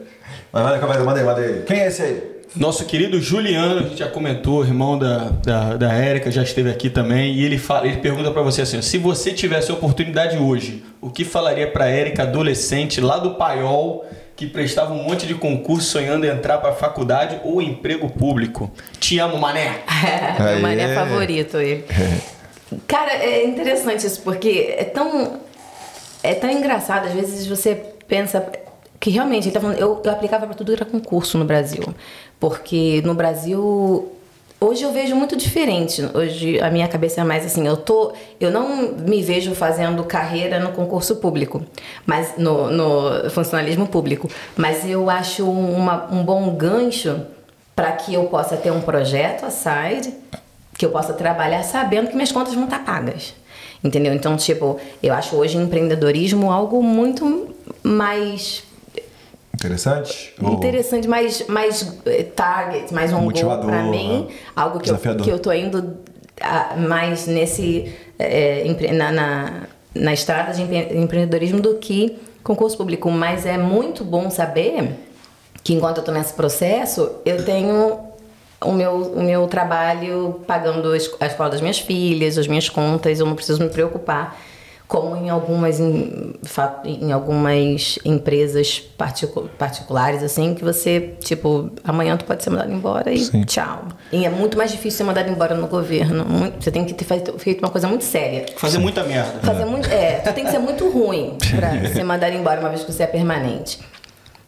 [0.54, 1.64] Mas manda, aí, manda aí, manda aí.
[1.66, 2.24] Quem é esse aí?
[2.56, 6.92] Nosso querido Juliano, a gente já comentou, irmão da, da, da Érica, já esteve aqui
[6.92, 10.84] também, e ele, fala, ele pergunta pra você assim: se você tivesse a oportunidade hoje,
[11.02, 14.06] o que falaria pra Érica, adolescente, lá do Paiol,
[14.36, 18.72] que prestava um monte de concurso sonhando em entrar pra faculdade ou emprego público?
[19.00, 19.84] Te amo, mané!
[19.88, 21.58] É, meu mané favorito.
[21.58, 21.86] ele.
[22.88, 25.40] Cara, é interessante isso, porque é tão.
[26.22, 27.76] É tão engraçado, às vezes você
[28.08, 28.52] pensa
[29.00, 31.84] que realmente, ele tá falando, eu, eu aplicava para tudo que era concurso no Brasil.
[32.40, 34.12] Porque no Brasil.
[34.68, 36.02] Hoje eu vejo muito diferente.
[36.12, 40.60] Hoje a minha cabeça é mais assim, eu tô, eu não me vejo fazendo carreira
[40.60, 41.64] no concurso público,
[42.04, 44.28] mas no, no funcionalismo público,
[44.58, 47.22] mas eu acho uma, um bom gancho
[47.76, 50.12] para que eu possa ter um projeto a side,
[50.76, 53.36] que eu possa trabalhar sabendo que minhas contas vão estar pagas.
[53.84, 54.16] Entendeu?
[54.16, 58.64] Então, tipo, eu acho hoje empreendedorismo algo muito mais
[59.56, 60.34] Interessante?
[60.42, 64.28] Ou- interessante, mais, mais eh, target, mais um Motivador, pra mim.
[64.28, 64.36] né?
[64.56, 65.98] Algo que eu, que eu tô indo
[66.42, 67.92] ah, mais nesse
[68.66, 69.54] empre- na, na,
[69.96, 73.10] na estrada de empre- empreendedorismo do que concurso público.
[73.10, 74.92] Mas é muito bom saber
[75.64, 78.00] que enquanto eu tô nesse processo, eu tenho
[78.62, 83.26] o meu, o meu trabalho pagando a escola das minhas filhas, as minhas contas, eu
[83.26, 84.38] não preciso me preocupar.
[84.88, 86.34] Como em algumas, em,
[86.86, 93.12] em algumas empresas particu- particulares, assim, que você, tipo, amanhã tu pode ser mandado embora
[93.12, 93.44] e Sim.
[93.46, 93.86] tchau.
[94.12, 96.24] E é muito mais difícil ser mandado embora no governo.
[96.26, 98.46] Muito- você tem que ter feito, feito uma coisa muito séria.
[98.58, 99.40] Fazer muita merda.
[99.42, 102.84] Fazer muito, é, tu tem que ser muito ruim pra ser mandado embora uma vez
[102.84, 103.80] que você é permanente.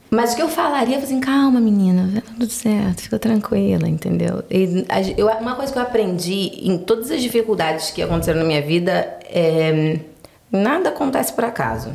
[0.10, 3.90] Mas o que eu falaria é assim, calma menina, vai dar tudo certo, fica tranquila,
[3.90, 4.42] entendeu?
[4.50, 4.86] E
[5.18, 9.18] eu- uma coisa que eu aprendi em todas as dificuldades que aconteceram na minha vida
[9.26, 10.00] é
[10.52, 11.94] nada acontece por acaso.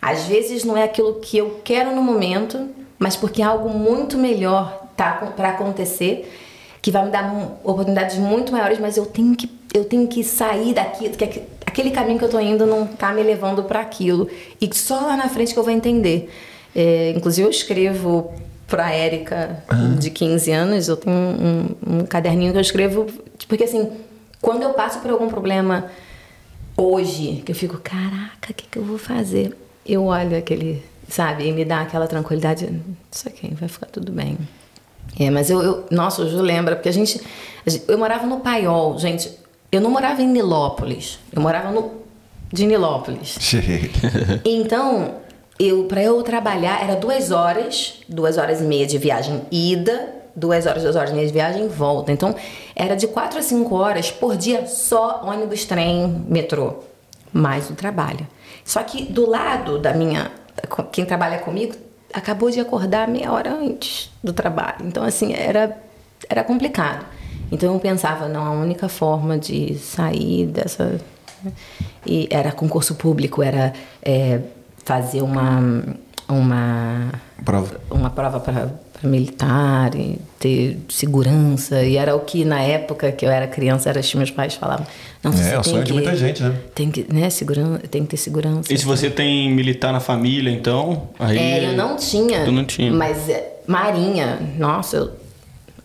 [0.00, 2.68] Às vezes não é aquilo que eu quero no momento,
[2.98, 6.32] mas porque algo muito melhor tá para acontecer
[6.80, 7.32] que vai me dar
[7.64, 11.90] oportunidades muito maiores, mas eu tenho que eu tenho que sair daqui, que aqu- aquele
[11.90, 14.26] caminho que eu tô indo não tá me levando para aquilo
[14.58, 16.32] e só lá na frente que eu vou entender.
[16.74, 18.32] É, inclusive eu escrevo
[18.66, 19.62] para Érica
[19.98, 21.66] de 15 anos, eu tenho um,
[21.98, 23.06] um caderninho que eu escrevo
[23.46, 23.90] porque assim,
[24.40, 25.86] quando eu passo por algum problema
[26.78, 29.56] hoje, que eu fico, caraca, o que, que eu vou fazer?
[29.84, 32.68] Eu olho aquele, sabe, e me dá aquela tranquilidade,
[33.10, 34.38] isso aqui vai ficar tudo bem.
[35.18, 37.20] É, mas eu, eu nossa, o Ju lembra, porque a gente,
[37.66, 39.30] a gente- eu morava no Paiol, gente,
[39.72, 41.90] eu não morava em Nilópolis, eu morava no,
[42.52, 43.36] de Nilópolis.
[44.44, 45.16] Então,
[45.58, 50.66] eu para eu trabalhar era duas horas, duas horas e meia de viagem ida, duas
[50.66, 52.12] horas, duas horas e meia de viagem volta.
[52.12, 52.34] Então,
[52.74, 56.84] era de quatro a cinco horas por dia só ônibus, trem, metrô,
[57.32, 58.26] mais o trabalho.
[58.64, 60.30] Só que do lado da minha,
[60.92, 61.74] quem trabalha comigo
[62.12, 64.86] acabou de acordar meia hora antes do trabalho.
[64.86, 65.76] Então, assim, era
[66.28, 67.06] era complicado.
[67.50, 71.00] Então eu pensava, não, a única forma de sair dessa
[72.04, 74.40] e era concurso público, era é,
[74.84, 75.84] fazer uma
[76.28, 77.10] uma
[77.44, 77.80] Prova.
[77.90, 78.70] uma prova para
[79.02, 84.00] militar e ter segurança e era o que na época que eu era criança era
[84.00, 84.86] os que meus pais falavam
[85.22, 86.54] não É, você é o tem sonho de que- muita gente, né?
[86.74, 90.50] tem que né segurança tem que ter segurança E se você tem militar na família,
[90.50, 91.08] então.
[91.18, 91.36] Aí...
[91.38, 92.44] é, eu não tinha.
[92.44, 92.92] Tu não tinha.
[92.92, 95.10] Mas é, Marinha, nossa, eu,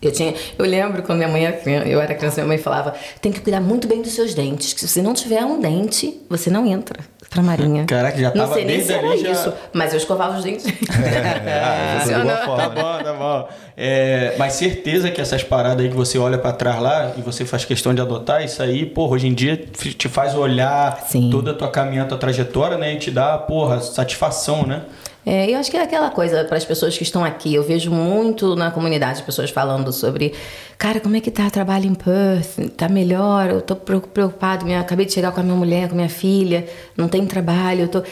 [0.00, 0.34] eu tinha.
[0.58, 3.40] Eu lembro quando minha mãe era criança, eu era criança, minha mãe falava: tem que
[3.40, 4.72] cuidar muito bem dos seus dentes.
[4.72, 7.00] Que se você não tiver um dente, você não entra
[7.34, 7.84] pra Marinha.
[7.84, 10.44] Caraca, já Não tava sei nem desde se era já- isso, mas eu escovava os
[10.44, 10.64] dentes.
[10.66, 12.68] Ah, você ligou a Tá forma.
[12.70, 13.48] bom, tá bom.
[13.76, 17.44] É, mas certeza que essas paradas aí que você olha pra trás lá e você
[17.44, 21.28] faz questão de adotar, isso aí, porra, hoje em dia te faz olhar Sim.
[21.30, 22.94] toda a tua caminhada, tua trajetória, né?
[22.94, 24.82] E te dá, porra, satisfação, né?
[25.26, 27.54] É, eu acho que é aquela coisa para as pessoas que estão aqui.
[27.54, 30.34] Eu vejo muito na comunidade pessoas falando sobre,
[30.76, 32.70] cara, como é que tá o trabalho em Perth?
[32.76, 33.48] Tá melhor?
[33.50, 34.66] Eu tô preo- preocupado.
[34.66, 37.82] Minha, acabei de chegar com a minha mulher, com a minha filha, não tem trabalho.
[37.82, 38.02] Eu tô.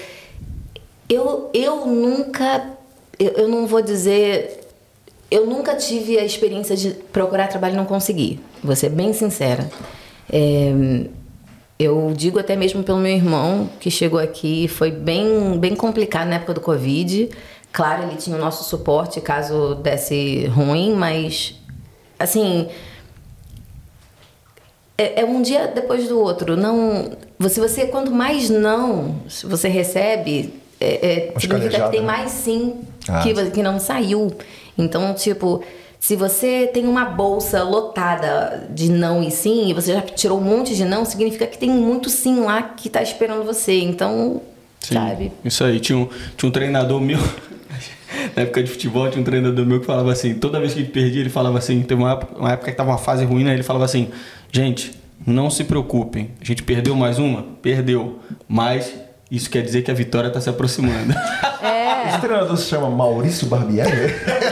[1.08, 2.64] Eu, eu nunca.
[3.18, 4.60] Eu, eu não vou dizer.
[5.30, 8.40] Eu nunca tive a experiência de procurar trabalho e não conseguir.
[8.62, 9.68] Vou ser bem sincera.
[10.32, 10.72] É,
[11.78, 16.36] eu digo até mesmo pelo meu irmão que chegou aqui, foi bem, bem complicado na
[16.36, 17.30] época do Covid.
[17.72, 21.54] Claro, ele tinha o nosso suporte caso desse ruim, mas
[22.18, 22.68] assim,
[24.96, 26.56] é, é um dia depois do outro.
[26.56, 32.06] Não, você, você quanto mais não você recebe, é, é, significa que tem né?
[32.06, 33.22] mais sim Ah.
[33.22, 34.32] que, que não saiu.
[34.76, 35.62] Então, tipo,
[36.02, 40.42] se você tem uma bolsa lotada de não e sim, e você já tirou um
[40.42, 43.78] monte de não, significa que tem muito sim lá que tá esperando você.
[43.78, 44.42] Então,
[44.80, 45.32] Sim, sabe?
[45.44, 45.78] Isso aí.
[45.78, 47.20] Tinha um, tinha um treinador meu.
[48.34, 50.88] Na época de futebol, tinha um treinador meu que falava assim: toda vez que ele
[50.88, 51.80] perdia, ele falava assim.
[51.82, 53.54] Teve uma época, uma época que tava uma fase ruim, né?
[53.54, 54.08] Ele falava assim:
[54.50, 54.90] gente,
[55.24, 56.32] não se preocupem.
[56.40, 57.44] A gente perdeu mais uma?
[57.62, 58.18] Perdeu.
[58.48, 58.92] Mas
[59.30, 61.14] isso quer dizer que a vitória tá se aproximando.
[62.08, 64.12] Esse treinador se chama Maurício Barbieri?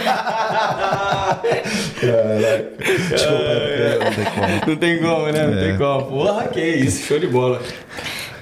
[2.01, 2.64] Caraca.
[3.10, 4.60] Desculpa, é não tem como.
[4.66, 5.47] não tem como, né?
[5.47, 5.68] Não É.
[5.68, 6.06] tem como.
[6.06, 7.06] Porra, que isso.
[7.06, 7.60] Show de bola.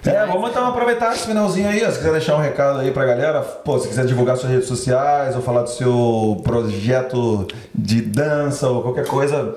[0.06, 1.90] É, vamos então aproveitar esse finalzinho aí, ó.
[1.90, 5.34] Se quiser deixar um recado aí pra galera, pô, se quiser divulgar suas redes sociais
[5.36, 9.54] ou falar do seu projeto de dança ou qualquer coisa,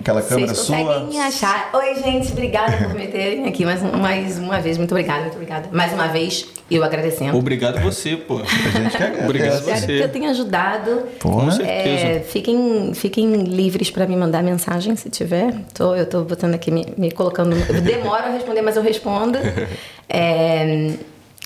[0.00, 0.76] Aquela câmera Vocês sua.
[0.76, 1.70] conseguem me achar.
[1.72, 4.76] Oi, gente, obrigada por me terem aqui mais, mais uma vez.
[4.76, 5.68] Muito obrigada, muito obrigada.
[5.72, 7.36] Mais uma vez, eu agradecendo.
[7.38, 8.38] Obrigado você, pô.
[8.38, 9.24] A gente que agradece.
[9.24, 9.86] Obrigado Espero você.
[9.86, 11.02] que eu tenha ajudado.
[11.22, 12.06] Com certeza.
[12.06, 15.54] É, fiquem, fiquem livres para me mandar mensagem se tiver.
[15.72, 17.56] Tô, eu tô botando aqui, me, me colocando.
[17.56, 19.38] eu Demoro a responder, mas eu respondo.
[20.06, 20.92] É,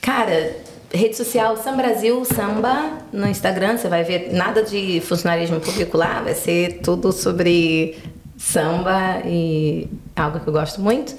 [0.03, 0.57] cara,
[0.93, 3.79] rede social Sam Brasil Samba no Instagram.
[3.79, 6.21] Você vai ver nada de funcionarismo público lá.
[6.23, 7.97] Vai ser tudo sobre
[8.39, 11.15] samba e algo que eu gosto muito.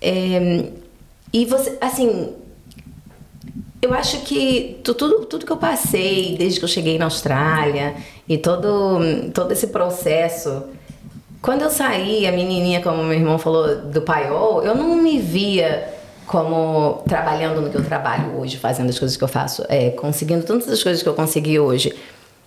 [0.00, 0.66] É,
[1.32, 2.32] e você, assim,
[3.80, 7.94] eu acho que tu- tudo, tudo que eu passei desde que eu cheguei na Austrália
[8.28, 9.00] e todo,
[9.34, 10.62] todo esse processo.
[11.40, 15.92] Quando eu saí, a menininha, como meu irmão falou, do paiol, eu não me via
[16.26, 20.44] como trabalhando no que eu trabalho hoje, fazendo as coisas que eu faço, é, conseguindo
[20.44, 21.92] tantas as coisas que eu consegui hoje.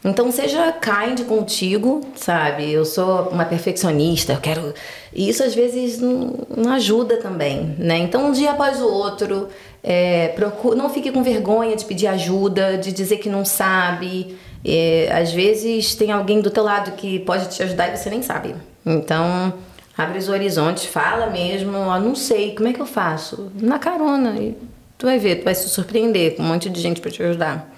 [0.05, 2.71] Então seja kind contigo, sabe?
[2.71, 4.71] Eu sou uma perfeccionista, eu quero.
[5.11, 7.97] E isso às vezes não, ajuda também, né?
[7.97, 9.47] Então um dia após o outro,
[9.83, 10.35] é,
[10.77, 14.37] não fique com vergonha de pedir ajuda, de dizer que não sabe.
[14.63, 18.21] É, às vezes tem alguém do teu lado que pode te ajudar e você nem
[18.21, 18.53] sabe.
[18.85, 19.55] Então
[19.97, 23.51] abre os horizontes, fala mesmo, ó, não sei, como é que eu faço?
[23.59, 24.35] Na carona.
[24.37, 24.55] E
[24.99, 27.74] tu vai ver, tu vai se surpreender com um monte de gente para te ajudar.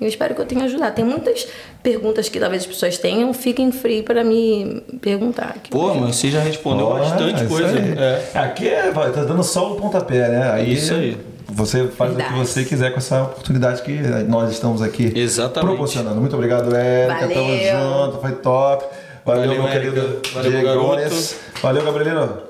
[0.00, 0.94] Eu espero que eu tenha ajudado.
[0.94, 1.46] Tem muitas
[1.82, 5.56] perguntas que talvez as pessoas tenham, fiquem free para me perguntar.
[5.70, 7.68] Pô, mano, você já respondeu Ó, bastante coisa.
[7.76, 7.94] aí.
[7.98, 8.38] É.
[8.38, 10.50] Aqui é, tá dando só o pontapé, né?
[10.52, 11.16] Aí Isso aí.
[11.50, 12.46] Você faz o que Verdade.
[12.46, 13.92] você quiser com essa oportunidade que
[14.28, 15.70] nós estamos aqui Exatamente.
[15.70, 16.20] proporcionando.
[16.20, 17.26] Muito obrigado, Érica.
[17.26, 18.06] Tamo Valeu.
[18.06, 18.84] junto, foi top.
[19.24, 19.90] Valeu, Valeu, meu Érica.
[19.92, 20.86] querido Valeu, Diego garoto.
[20.86, 21.36] Gomes.
[21.62, 22.47] Valeu, Gabrielino.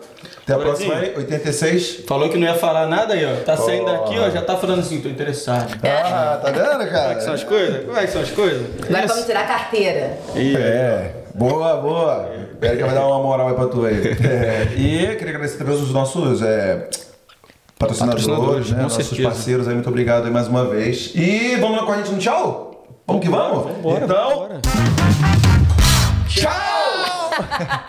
[0.49, 2.05] Até a próxima aí, 86.
[2.07, 3.35] Falou que não ia falar nada aí, ó.
[3.45, 3.93] Tá saindo Ó.
[3.99, 5.79] daqui, ó, já tá falando assim, tô interessado.
[5.85, 7.35] Ah, tá vendo, Como é que são cara?
[7.35, 7.85] as coisas?
[7.85, 8.66] Como é que são as coisas?
[8.89, 10.19] Agora vamos tirar a carteira.
[10.35, 12.31] E- É, boa, boa.
[12.62, 13.95] Érica vai dar uma moral aí pra tu aí.
[14.25, 16.89] É, e queria agradecer também os nossos é,
[17.79, 18.83] patrocinadores, Patrocinadores, né?
[18.85, 19.29] Nossos certeza.
[19.29, 21.12] parceiros aí, muito obrigado aí mais uma vez.
[21.15, 22.87] E vamos lá com a gente no tchau?
[23.07, 23.65] Vamos que vamos?
[23.70, 24.61] Vambora, então, vambora.
[26.27, 27.79] tchau!